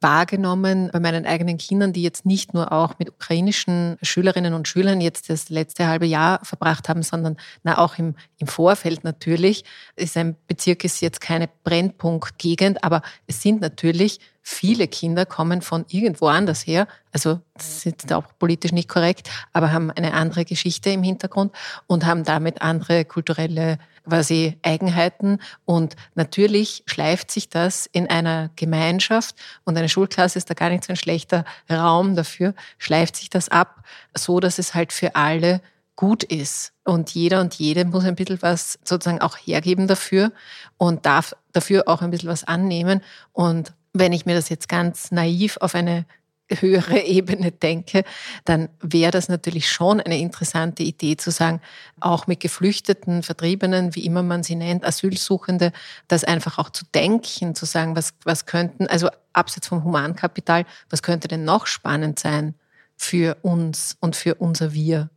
wahrgenommen 0.00 0.90
bei 0.92 1.00
meinen 1.00 1.24
eigenen 1.24 1.56
Kindern, 1.56 1.94
die 1.94 2.02
jetzt 2.02 2.26
nicht 2.26 2.52
nur 2.52 2.72
auch 2.72 2.98
mit 2.98 3.08
ukrainischen 3.08 3.96
Schülerinnen 4.02 4.52
und 4.52 4.68
Schülern 4.68 5.00
jetzt 5.00 5.30
das 5.30 5.48
letzte 5.48 5.86
halbe 5.86 6.04
Jahr 6.04 6.44
verbracht 6.44 6.90
haben, 6.90 7.02
sondern 7.02 7.38
na, 7.62 7.78
auch 7.78 7.96
im, 7.96 8.14
im 8.36 8.46
Vorfeld 8.46 9.02
natürlich. 9.02 9.64
Ist 9.96 10.18
ein 10.18 10.36
Bezirk 10.46 10.84
ist 10.84 11.00
jetzt 11.00 11.22
keine 11.22 11.48
Brennpunktgegend, 11.64 12.84
aber 12.84 13.00
es 13.26 13.40
sind 13.40 13.62
natürlich 13.62 14.20
viele 14.46 14.86
Kinder 14.88 15.24
kommen 15.24 15.62
von 15.62 15.86
irgendwo 15.88 16.26
anders 16.26 16.66
her, 16.66 16.86
also 17.12 17.40
das 17.54 17.78
ist 17.78 17.84
jetzt 17.86 18.12
auch 18.12 18.24
politisch 18.38 18.72
nicht 18.72 18.90
korrekt, 18.90 19.30
aber 19.54 19.72
haben 19.72 19.90
eine 19.90 20.12
andere 20.12 20.44
Geschichte 20.44 20.90
im 20.90 21.02
Hintergrund 21.02 21.52
und 21.86 22.04
haben 22.04 22.24
damit 22.24 22.60
andere 22.60 23.06
kulturelle 23.06 23.78
quasi 24.06 24.58
Eigenheiten. 24.62 25.38
Und 25.64 25.96
natürlich 26.14 26.82
schleift 26.84 27.30
sich 27.30 27.48
das 27.48 27.86
in 27.86 28.10
einer 28.10 28.50
Gemeinschaft 28.54 29.34
und 29.64 29.78
eine 29.78 29.88
Schulklasse 29.88 30.38
ist 30.38 30.50
da 30.50 30.54
gar 30.54 30.68
nicht 30.68 30.84
so 30.84 30.92
ein 30.92 30.96
schlechter 30.96 31.46
Raum 31.70 32.14
dafür, 32.14 32.54
schleift 32.76 33.16
sich 33.16 33.30
das 33.30 33.48
ab, 33.48 33.82
so 34.14 34.40
dass 34.40 34.58
es 34.58 34.74
halt 34.74 34.92
für 34.92 35.16
alle 35.16 35.62
gut 35.96 36.22
ist. 36.22 36.72
Und 36.84 37.10
jeder 37.14 37.40
und 37.40 37.54
jede 37.54 37.86
muss 37.86 38.04
ein 38.04 38.16
bisschen 38.16 38.42
was 38.42 38.78
sozusagen 38.84 39.22
auch 39.22 39.38
hergeben 39.38 39.86
dafür 39.86 40.32
und 40.76 41.06
darf 41.06 41.34
dafür 41.52 41.84
auch 41.86 42.02
ein 42.02 42.10
bisschen 42.10 42.28
was 42.28 42.44
annehmen. 42.44 43.00
Und 43.32 43.72
wenn 43.94 44.12
ich 44.12 44.26
mir 44.26 44.34
das 44.34 44.50
jetzt 44.50 44.68
ganz 44.68 45.10
naiv 45.10 45.56
auf 45.60 45.74
eine 45.74 46.04
höhere 46.50 47.00
Ebene 47.04 47.52
denke, 47.52 48.04
dann 48.44 48.68
wäre 48.80 49.10
das 49.10 49.28
natürlich 49.28 49.68
schon 49.68 50.00
eine 50.00 50.18
interessante 50.18 50.82
Idee 50.82 51.16
zu 51.16 51.30
sagen, 51.30 51.60
auch 52.00 52.26
mit 52.26 52.40
Geflüchteten, 52.40 53.22
Vertriebenen, 53.22 53.94
wie 53.94 54.04
immer 54.04 54.22
man 54.22 54.42
sie 54.42 54.56
nennt, 54.56 54.84
Asylsuchende, 54.84 55.72
das 56.08 56.24
einfach 56.24 56.58
auch 56.58 56.70
zu 56.70 56.84
denken, 56.94 57.54
zu 57.54 57.64
sagen, 57.64 57.96
was, 57.96 58.14
was 58.24 58.46
könnten, 58.46 58.86
also 58.88 59.08
abseits 59.32 59.68
vom 59.68 59.84
Humankapital, 59.84 60.66
was 60.90 61.02
könnte 61.02 61.28
denn 61.28 61.44
noch 61.44 61.66
spannend 61.66 62.18
sein 62.18 62.54
für 62.96 63.36
uns 63.42 63.96
und 64.00 64.16
für 64.16 64.34
unser 64.34 64.74
Wir? 64.74 65.08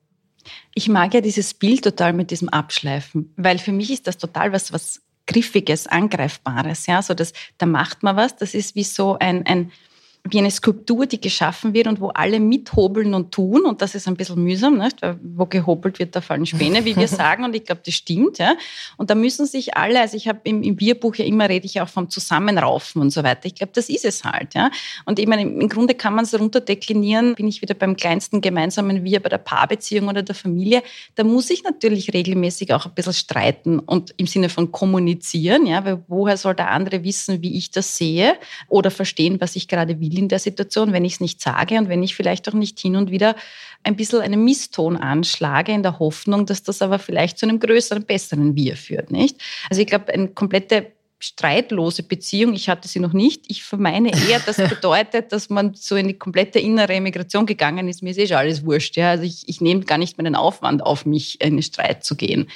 Ich 0.73 0.87
mag 0.87 1.13
ja 1.13 1.19
dieses 1.19 1.53
Bild 1.53 1.83
total 1.83 2.13
mit 2.13 2.31
diesem 2.31 2.47
Abschleifen, 2.47 3.33
weil 3.35 3.57
für 3.57 3.73
mich 3.73 3.91
ist 3.91 4.07
das 4.07 4.17
total 4.17 4.53
was, 4.53 4.71
was 4.71 5.01
Griffiges, 5.27 5.87
Angreifbares. 5.87 6.87
Ja, 6.87 7.01
so 7.01 7.13
das, 7.13 7.33
da 7.57 7.65
macht 7.65 8.01
man 8.03 8.15
was. 8.15 8.35
Das 8.35 8.53
ist 8.53 8.75
wie 8.75 8.83
so 8.83 9.17
ein, 9.19 9.45
ein 9.45 9.71
wie 10.31 10.39
eine 10.39 10.51
Skulptur, 10.51 11.05
die 11.05 11.21
geschaffen 11.21 11.73
wird 11.73 11.87
und 11.87 12.01
wo 12.01 12.09
alle 12.09 12.39
mithobeln 12.39 13.13
und 13.13 13.31
tun. 13.31 13.65
Und 13.65 13.81
das 13.81 13.95
ist 13.95 14.07
ein 14.07 14.15
bisschen 14.15 14.43
mühsam, 14.43 14.77
nicht? 14.77 15.01
Weil 15.01 15.17
wo 15.21 15.45
gehobelt 15.45 15.99
wird, 15.99 16.15
da 16.15 16.21
fallen 16.21 16.45
Späne, 16.45 16.85
wie 16.85 16.95
wir 16.95 17.07
sagen. 17.07 17.43
Und 17.45 17.55
ich 17.55 17.63
glaube, 17.63 17.81
das 17.85 17.93
stimmt. 17.93 18.37
Ja? 18.37 18.55
Und 18.97 19.09
da 19.09 19.15
müssen 19.15 19.45
sich 19.45 19.77
alle, 19.77 20.01
also 20.01 20.17
ich 20.17 20.27
habe 20.27 20.39
im, 20.43 20.63
im 20.63 20.75
Bierbuch 20.75 21.15
ja 21.15 21.25
immer, 21.25 21.49
rede 21.49 21.65
ich 21.65 21.79
auch 21.81 21.89
vom 21.89 22.09
Zusammenraufen 22.09 23.01
und 23.01 23.11
so 23.11 23.23
weiter. 23.23 23.45
Ich 23.45 23.55
glaube, 23.55 23.71
das 23.73 23.89
ist 23.89 24.05
es 24.05 24.23
halt. 24.23 24.53
Ja? 24.53 24.69
Und 25.05 25.19
ich 25.19 25.27
meine, 25.27 25.43
im 25.43 25.69
Grunde 25.69 25.93
kann 25.93 26.15
man 26.15 26.25
es 26.25 26.37
runterdeklinieren, 26.37 27.35
bin 27.35 27.47
ich 27.47 27.61
wieder 27.61 27.73
beim 27.73 27.95
kleinsten 27.95 28.41
gemeinsamen 28.41 29.03
Wir 29.03 29.21
bei 29.21 29.29
der 29.29 29.37
Paarbeziehung 29.37 30.07
oder 30.07 30.23
der 30.23 30.35
Familie. 30.35 30.83
Da 31.15 31.23
muss 31.23 31.49
ich 31.49 31.63
natürlich 31.63 32.13
regelmäßig 32.13 32.73
auch 32.73 32.85
ein 32.85 32.93
bisschen 32.93 33.13
streiten 33.13 33.79
und 33.79 34.13
im 34.17 34.27
Sinne 34.27 34.49
von 34.49 34.71
kommunizieren. 34.71 35.65
Ja? 35.65 35.85
Weil 35.85 36.03
woher 36.07 36.37
soll 36.37 36.55
der 36.55 36.71
andere 36.71 37.03
wissen, 37.03 37.41
wie 37.41 37.57
ich 37.57 37.71
das 37.71 37.97
sehe 37.97 38.35
oder 38.67 38.91
verstehen, 38.91 39.39
was 39.39 39.55
ich 39.55 39.67
gerade 39.67 39.99
will 39.99 40.16
in 40.17 40.27
der 40.27 40.39
Situation, 40.39 40.93
wenn 40.93 41.05
ich 41.05 41.13
es 41.13 41.19
nicht 41.19 41.41
sage 41.41 41.77
und 41.77 41.89
wenn 41.89 42.03
ich 42.03 42.15
vielleicht 42.15 42.47
auch 42.49 42.53
nicht 42.53 42.79
hin 42.79 42.95
und 42.95 43.11
wieder 43.11 43.35
ein 43.83 43.95
bisschen 43.95 44.21
einen 44.21 44.43
Misston 44.43 44.97
anschlage 44.97 45.71
in 45.71 45.83
der 45.83 45.99
Hoffnung, 45.99 46.45
dass 46.45 46.63
das 46.63 46.81
aber 46.81 46.99
vielleicht 46.99 47.37
zu 47.37 47.45
einem 47.45 47.59
größeren, 47.59 48.03
besseren 48.03 48.55
Wir 48.55 48.75
führt, 48.75 49.11
nicht? 49.11 49.37
Also 49.69 49.81
ich 49.81 49.87
glaube, 49.87 50.13
eine 50.13 50.29
komplette 50.29 50.91
streitlose 51.19 52.03
Beziehung, 52.03 52.53
ich 52.53 52.69
hatte 52.69 52.87
sie 52.87 52.99
noch 52.99 53.13
nicht. 53.13 53.45
Ich 53.47 53.63
vermeine 53.63 54.11
eher, 54.29 54.39
das 54.39 54.57
bedeutet, 54.69 55.31
dass 55.31 55.49
man 55.49 55.73
so 55.73 55.95
in 55.95 56.07
die 56.07 56.13
komplette 56.17 56.59
innere 56.59 56.93
Emigration 56.93 57.45
gegangen 57.45 57.87
ist. 57.87 58.03
Mir 58.03 58.11
ist 58.11 58.19
eh 58.19 58.27
schon 58.27 58.37
alles 58.37 58.65
wurscht. 58.65 58.97
Ja? 58.97 59.11
Also 59.11 59.23
ich, 59.23 59.47
ich 59.47 59.61
nehme 59.61 59.81
gar 59.81 59.97
nicht 59.97 60.17
mehr 60.17 60.25
den 60.25 60.35
Aufwand 60.35 60.83
auf 60.83 61.05
mich, 61.05 61.41
in 61.41 61.55
den 61.55 61.63
Streit 61.63 62.03
zu 62.03 62.15
gehen. 62.15 62.49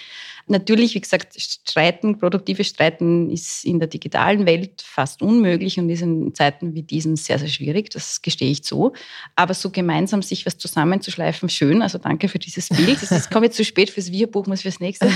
Natürlich, 0.52 0.96
wie 0.96 1.00
gesagt, 1.00 1.40
Streiten, 1.40 2.20
produktives 2.20 2.68
Streiten 2.68 3.30
ist 3.30 3.64
in 3.64 3.80
der 3.80 3.88
digitalen 3.88 4.46
Welt 4.46 4.82
fast 4.82 5.22
unmöglich 5.22 5.80
und 5.80 5.90
ist 5.90 6.02
in 6.02 6.36
Zeiten 6.36 6.76
wie 6.76 6.84
diesen 6.84 7.16
sehr, 7.16 7.40
sehr 7.40 7.48
schwierig. 7.48 7.90
Das 7.90 8.22
gestehe 8.22 8.52
ich 8.52 8.62
zu. 8.62 8.92
Aber 9.38 9.54
so 9.54 9.70
gemeinsam 9.70 10.22
sich 10.22 10.46
was 10.46 10.58
zusammenzuschleifen, 10.58 11.48
schön. 11.48 11.82
Also 11.82 12.00
danke 12.00 12.28
für 12.28 12.38
dieses 12.38 12.68
Bild. 12.68 13.02
Es 13.02 13.30
kommt 13.30 13.46
jetzt 13.46 13.56
zu 13.56 13.64
spät 13.64 13.90
fürs 13.90 14.12
Wir-Buch, 14.12 14.46
muss 14.46 14.64
fürs 14.64 14.82
nächste. 14.82 15.08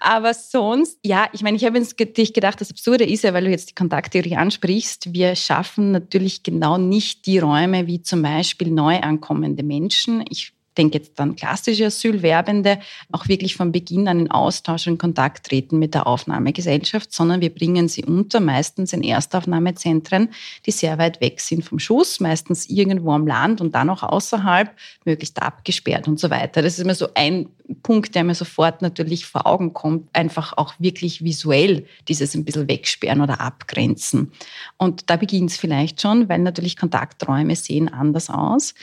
Aber 0.00 0.32
sonst, 0.32 0.98
ja, 1.04 1.28
ich 1.34 1.42
meine, 1.42 1.58
ich 1.58 1.66
habe 1.66 1.76
jetzt 1.76 1.98
gedacht, 1.98 2.58
das 2.58 2.70
Absurde 2.70 3.04
ist 3.04 3.22
ja, 3.22 3.34
weil 3.34 3.44
du 3.44 3.50
jetzt 3.50 3.68
die 3.68 3.74
Kontakttheorie 3.74 4.36
ansprichst, 4.36 5.12
wir 5.12 5.36
schaffen 5.36 5.92
natürlich 5.92 6.42
genau 6.42 6.78
nicht 6.78 7.26
die 7.26 7.38
Räume 7.38 7.86
wie 7.86 8.00
zum 8.00 8.22
Beispiel 8.22 8.70
neu 8.70 8.98
ankommende 9.00 9.62
Menschen. 9.62 10.24
Ich 10.30 10.54
denke 10.76 10.98
jetzt 10.98 11.18
an 11.20 11.36
klassische 11.36 11.86
Asylwerbende, 11.86 12.78
auch 13.12 13.28
wirklich 13.28 13.56
von 13.56 13.72
Beginn 13.72 14.08
an 14.08 14.20
in 14.20 14.30
Austausch 14.30 14.86
und 14.86 14.98
Kontakt 14.98 15.46
treten 15.46 15.78
mit 15.78 15.94
der 15.94 16.06
Aufnahmegesellschaft, 16.06 17.12
sondern 17.12 17.40
wir 17.40 17.54
bringen 17.54 17.88
sie 17.88 18.04
unter, 18.04 18.40
meistens 18.40 18.92
in 18.92 19.02
Erstaufnahmezentren, 19.02 20.30
die 20.66 20.70
sehr 20.70 20.98
weit 20.98 21.20
weg 21.20 21.40
sind 21.40 21.64
vom 21.64 21.78
Schuss, 21.78 22.20
meistens 22.20 22.68
irgendwo 22.68 23.12
am 23.12 23.26
Land 23.26 23.60
und 23.60 23.74
dann 23.74 23.90
auch 23.90 24.02
außerhalb, 24.02 24.70
möglichst 25.04 25.42
abgesperrt 25.42 26.08
und 26.08 26.20
so 26.20 26.30
weiter. 26.30 26.62
Das 26.62 26.74
ist 26.74 26.80
immer 26.80 26.94
so 26.94 27.08
ein 27.14 27.48
Punkt, 27.82 28.14
der 28.14 28.24
mir 28.24 28.34
sofort 28.34 28.82
natürlich 28.82 29.26
vor 29.26 29.46
Augen 29.46 29.72
kommt, 29.72 30.08
einfach 30.12 30.56
auch 30.56 30.74
wirklich 30.78 31.22
visuell 31.24 31.86
dieses 32.08 32.34
ein 32.34 32.44
bisschen 32.44 32.68
wegsperren 32.68 33.20
oder 33.20 33.40
abgrenzen. 33.40 34.32
Und 34.76 35.08
da 35.10 35.16
beginnt 35.16 35.50
es 35.50 35.56
vielleicht 35.56 36.00
schon, 36.00 36.28
weil 36.28 36.40
natürlich 36.40 36.76
Kontakträume 36.76 37.54
sehen 37.54 37.88
anders 37.88 38.30
aus. 38.30 38.74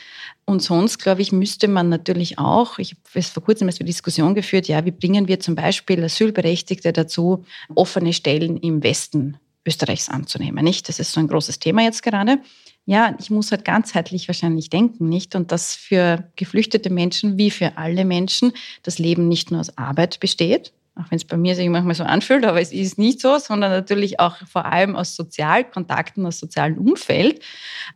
Und 0.49 0.61
sonst, 0.61 0.99
glaube 0.99 1.21
ich, 1.21 1.33
müsste 1.33 1.67
man 1.67 1.89
natürlich 1.89 2.39
auch, 2.39 2.79
ich 2.79 2.95
habe 3.13 3.21
vor 3.21 3.43
kurzem 3.43 3.67
erst 3.67 3.81
eine 3.81 3.87
Diskussion 3.87 4.33
geführt, 4.33 4.69
ja, 4.69 4.85
wie 4.85 4.91
bringen 4.91 5.27
wir 5.27 5.41
zum 5.41 5.55
Beispiel 5.55 6.01
Asylberechtigte 6.01 6.93
dazu, 6.93 7.43
offene 7.75 8.13
Stellen 8.13 8.55
im 8.55 8.81
Westen 8.81 9.37
Österreichs 9.67 10.07
anzunehmen, 10.07 10.63
nicht? 10.63 10.87
Das 10.87 10.99
ist 10.99 11.11
so 11.11 11.19
ein 11.19 11.27
großes 11.27 11.59
Thema 11.59 11.81
jetzt 11.81 12.01
gerade. 12.01 12.37
Ja, 12.85 13.13
ich 13.19 13.29
muss 13.29 13.51
halt 13.51 13.65
ganzheitlich 13.65 14.29
wahrscheinlich 14.29 14.69
denken, 14.69 15.09
nicht? 15.09 15.35
Und 15.35 15.51
dass 15.51 15.75
für 15.75 16.31
geflüchtete 16.37 16.89
Menschen 16.89 17.37
wie 17.37 17.51
für 17.51 17.77
alle 17.77 18.05
Menschen 18.05 18.53
das 18.83 18.99
Leben 18.99 19.27
nicht 19.27 19.51
nur 19.51 19.59
aus 19.59 19.77
Arbeit 19.77 20.21
besteht, 20.21 20.71
auch 20.99 21.11
wenn 21.11 21.17
es 21.17 21.25
bei 21.25 21.37
mir 21.37 21.55
sich 21.55 21.69
manchmal 21.69 21.95
so 21.95 22.03
anfühlt, 22.03 22.45
aber 22.45 22.61
es 22.61 22.71
ist 22.71 22.97
nicht 22.97 23.21
so, 23.21 23.37
sondern 23.37 23.71
natürlich 23.71 24.19
auch 24.19 24.37
vor 24.47 24.65
allem 24.65 24.95
aus 24.95 25.15
Sozialkontakten, 25.15 26.25
aus 26.25 26.39
sozialem 26.39 26.77
Umfeld. 26.77 27.41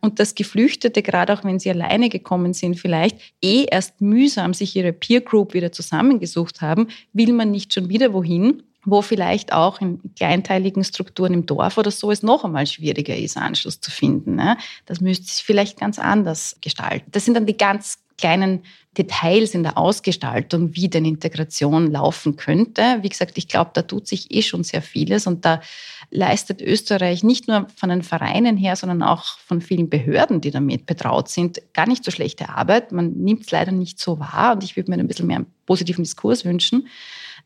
Und 0.00 0.18
dass 0.18 0.34
Geflüchtete, 0.34 1.02
gerade 1.02 1.32
auch 1.32 1.44
wenn 1.44 1.58
sie 1.58 1.70
alleine 1.70 2.08
gekommen 2.08 2.54
sind, 2.54 2.78
vielleicht 2.78 3.18
eh 3.42 3.66
erst 3.70 4.00
mühsam 4.00 4.54
sich 4.54 4.76
ihre 4.76 4.92
Peer 4.92 5.20
Group 5.20 5.54
wieder 5.54 5.72
zusammengesucht 5.72 6.60
haben, 6.60 6.88
will 7.12 7.32
man 7.32 7.50
nicht 7.50 7.74
schon 7.74 7.88
wieder 7.88 8.12
wohin, 8.12 8.62
wo 8.84 9.02
vielleicht 9.02 9.52
auch 9.52 9.80
in 9.80 10.00
kleinteiligen 10.16 10.82
Strukturen 10.82 11.34
im 11.34 11.46
Dorf 11.46 11.78
oder 11.78 11.90
so 11.90 12.10
es 12.10 12.22
noch 12.22 12.44
einmal 12.44 12.66
schwieriger 12.66 13.16
ist, 13.16 13.36
Anschluss 13.36 13.80
zu 13.80 13.90
finden. 13.90 14.34
Ne? 14.36 14.56
Das 14.86 15.00
müsste 15.00 15.26
sich 15.26 15.44
vielleicht 15.44 15.78
ganz 15.78 15.98
anders 15.98 16.56
gestalten. 16.60 17.08
Das 17.12 17.24
sind 17.24 17.34
dann 17.34 17.46
die 17.46 17.56
ganz 17.56 17.98
kleinen 18.18 18.64
Details 18.98 19.54
in 19.54 19.62
der 19.62 19.78
Ausgestaltung, 19.78 20.74
wie 20.74 20.88
denn 20.88 21.06
Integration 21.06 21.90
laufen 21.90 22.36
könnte. 22.36 22.98
Wie 23.00 23.08
gesagt, 23.08 23.38
ich 23.38 23.48
glaube, 23.48 23.70
da 23.72 23.82
tut 23.82 24.06
sich 24.06 24.30
eh 24.30 24.42
schon 24.42 24.64
sehr 24.64 24.82
vieles 24.82 25.26
und 25.26 25.46
da 25.46 25.62
leistet 26.10 26.60
Österreich 26.60 27.24
nicht 27.24 27.48
nur 27.48 27.66
von 27.74 27.88
den 27.88 28.02
Vereinen 28.02 28.58
her, 28.58 28.76
sondern 28.76 29.02
auch 29.02 29.38
von 29.38 29.62
vielen 29.62 29.88
Behörden, 29.88 30.42
die 30.42 30.50
damit 30.50 30.84
betraut 30.84 31.30
sind, 31.30 31.62
gar 31.72 31.88
nicht 31.88 32.04
so 32.04 32.10
schlechte 32.10 32.50
Arbeit. 32.50 32.92
Man 32.92 33.12
nimmt 33.12 33.44
es 33.44 33.50
leider 33.50 33.72
nicht 33.72 33.98
so 33.98 34.20
wahr 34.20 34.52
und 34.52 34.62
ich 34.62 34.76
würde 34.76 34.90
mir 34.90 34.98
ein 34.98 35.08
bisschen 35.08 35.26
mehr 35.26 35.36
einen 35.36 35.54
positiven 35.64 36.04
Diskurs 36.04 36.44
wünschen. 36.44 36.88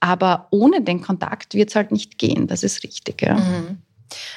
Aber 0.01 0.49
ohne 0.51 0.83
den 0.83 1.01
Kontakt 1.01 1.55
wird 1.55 1.71
es 1.71 1.77
halt 1.77 1.93
nicht 1.93 2.19
gehen, 2.19 2.49
das 2.49 2.65
ist 2.65 2.83
richtig. 2.83 3.23
Ja. 3.23 3.37
Mhm. 3.37 3.79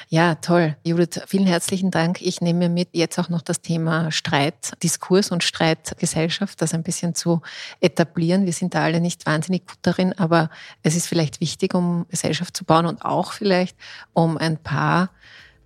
Ja, 0.08 0.36
toll. 0.36 0.76
Judith, 0.84 1.20
vielen 1.26 1.46
herzlichen 1.46 1.90
Dank. 1.90 2.20
Ich 2.20 2.40
nehme 2.40 2.68
mit 2.68 2.88
jetzt 2.92 3.18
auch 3.18 3.28
noch 3.28 3.42
das 3.42 3.60
Thema 3.60 4.10
Streitdiskurs 4.10 5.30
und 5.30 5.44
Streitgesellschaft, 5.44 6.60
das 6.60 6.74
ein 6.74 6.82
bisschen 6.82 7.14
zu 7.14 7.42
etablieren. 7.80 8.46
Wir 8.46 8.52
sind 8.52 8.74
da 8.74 8.82
alle 8.82 9.00
nicht 9.00 9.26
wahnsinnig 9.26 9.66
gut 9.66 9.78
darin, 9.82 10.12
aber 10.18 10.50
es 10.82 10.96
ist 10.96 11.06
vielleicht 11.06 11.40
wichtig, 11.40 11.74
um 11.74 12.06
Gesellschaft 12.08 12.56
zu 12.56 12.64
bauen 12.64 12.86
und 12.86 13.04
auch 13.04 13.32
vielleicht 13.32 13.76
um 14.12 14.36
ein 14.36 14.56
paar 14.56 15.10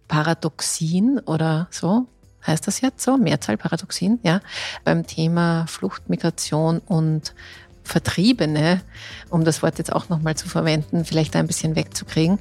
Paradoxien 0.09 1.19
oder 1.21 1.69
so, 1.71 2.07
heißt 2.47 2.67
das 2.67 2.81
jetzt 2.81 3.03
so? 3.03 3.17
Mehrzahl 3.17 3.57
Paradoxien, 3.57 4.21
ja, 4.23 4.41
beim 4.85 5.07
Thema 5.07 5.67
Flucht, 5.67 6.09
Migration 6.09 6.79
und 6.79 7.35
Vertriebene, 7.85 8.81
um 9.31 9.45
das 9.45 9.63
Wort 9.63 9.79
jetzt 9.79 9.93
auch 9.93 10.09
nochmal 10.09 10.35
zu 10.37 10.49
verwenden, 10.49 11.05
vielleicht 11.05 11.37
ein 11.37 11.47
bisschen 11.47 11.77
wegzukriegen. 11.77 12.39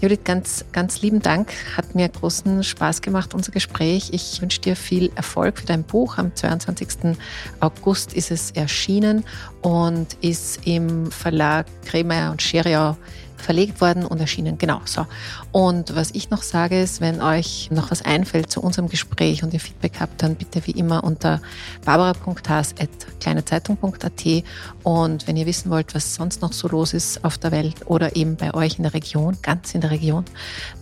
Judith, 0.00 0.20
ganz, 0.24 0.64
ganz 0.72 1.02
lieben 1.02 1.20
Dank. 1.20 1.52
Hat 1.76 1.94
mir 1.94 2.08
großen 2.08 2.62
Spaß 2.62 3.02
gemacht, 3.02 3.34
unser 3.34 3.52
Gespräch. 3.52 4.10
Ich 4.12 4.40
wünsche 4.40 4.60
dir 4.60 4.76
viel 4.76 5.10
Erfolg 5.16 5.58
für 5.58 5.66
dein 5.66 5.82
Buch. 5.82 6.16
Am 6.16 6.34
22. 6.34 7.16
August 7.60 8.14
ist 8.14 8.30
es 8.30 8.52
erschienen 8.52 9.24
und 9.62 10.14
ist 10.20 10.66
im 10.66 11.10
Verlag 11.10 11.66
Kremer 11.84 12.30
und 12.30 12.40
Scheriau 12.40 12.96
verlegt 13.44 13.80
worden 13.80 14.04
und 14.04 14.20
erschienen. 14.20 14.58
Genau 14.58 14.80
so. 14.84 15.06
Und 15.52 15.94
was 15.94 16.10
ich 16.12 16.30
noch 16.30 16.42
sage 16.42 16.80
ist, 16.80 17.00
wenn 17.00 17.22
euch 17.22 17.68
noch 17.70 17.90
was 17.90 18.02
einfällt 18.02 18.50
zu 18.50 18.60
unserem 18.60 18.88
Gespräch 18.88 19.42
und 19.42 19.54
ihr 19.54 19.60
Feedback 19.60 19.94
habt, 20.00 20.22
dann 20.22 20.34
bitte 20.34 20.66
wie 20.66 20.72
immer 20.72 21.04
unter 21.04 21.40
barbara.has.kleinezeitung.at 21.84 24.44
und 24.82 25.26
wenn 25.26 25.36
ihr 25.36 25.46
wissen 25.46 25.70
wollt, 25.70 25.94
was 25.94 26.14
sonst 26.14 26.42
noch 26.42 26.52
so 26.52 26.68
los 26.68 26.92
ist 26.94 27.24
auf 27.24 27.38
der 27.38 27.52
Welt 27.52 27.86
oder 27.86 28.16
eben 28.16 28.36
bei 28.36 28.52
euch 28.54 28.78
in 28.78 28.82
der 28.82 28.94
Region, 28.94 29.36
ganz 29.42 29.74
in 29.74 29.80
der 29.80 29.90
Region, 29.90 30.24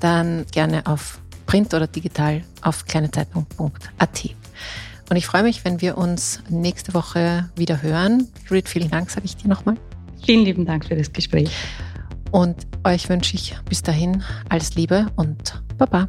dann 0.01 0.45
gerne 0.53 0.87
auf 0.87 1.21
Print 1.47 1.73
oder 1.75 1.87
digital 1.87 2.43
auf 2.63 2.87
kleinezeitung.at. 2.87 4.31
Und 5.11 5.17
ich 5.17 5.27
freue 5.27 5.43
mich, 5.43 5.65
wenn 5.65 5.81
wir 5.81 5.99
uns 5.99 6.41
nächste 6.49 6.95
Woche 6.95 7.51
wieder 7.57 7.83
hören. 7.83 8.29
Judith, 8.49 8.71
vielen 8.71 8.89
Dank, 8.89 9.11
sage 9.11 9.27
ich 9.27 9.37
dir 9.37 9.49
nochmal. 9.49 9.77
Vielen 10.25 10.45
lieben 10.45 10.65
Dank 10.65 10.87
für 10.87 10.97
das 10.97 11.13
Gespräch. 11.13 11.51
Und 12.33 12.67
euch 12.85 13.09
wünsche 13.09 13.37
ich 13.37 13.57
bis 13.69 13.83
dahin 13.83 14.23
alles 14.49 14.75
Liebe 14.75 15.07
und 15.17 15.63
Baba. 15.77 16.09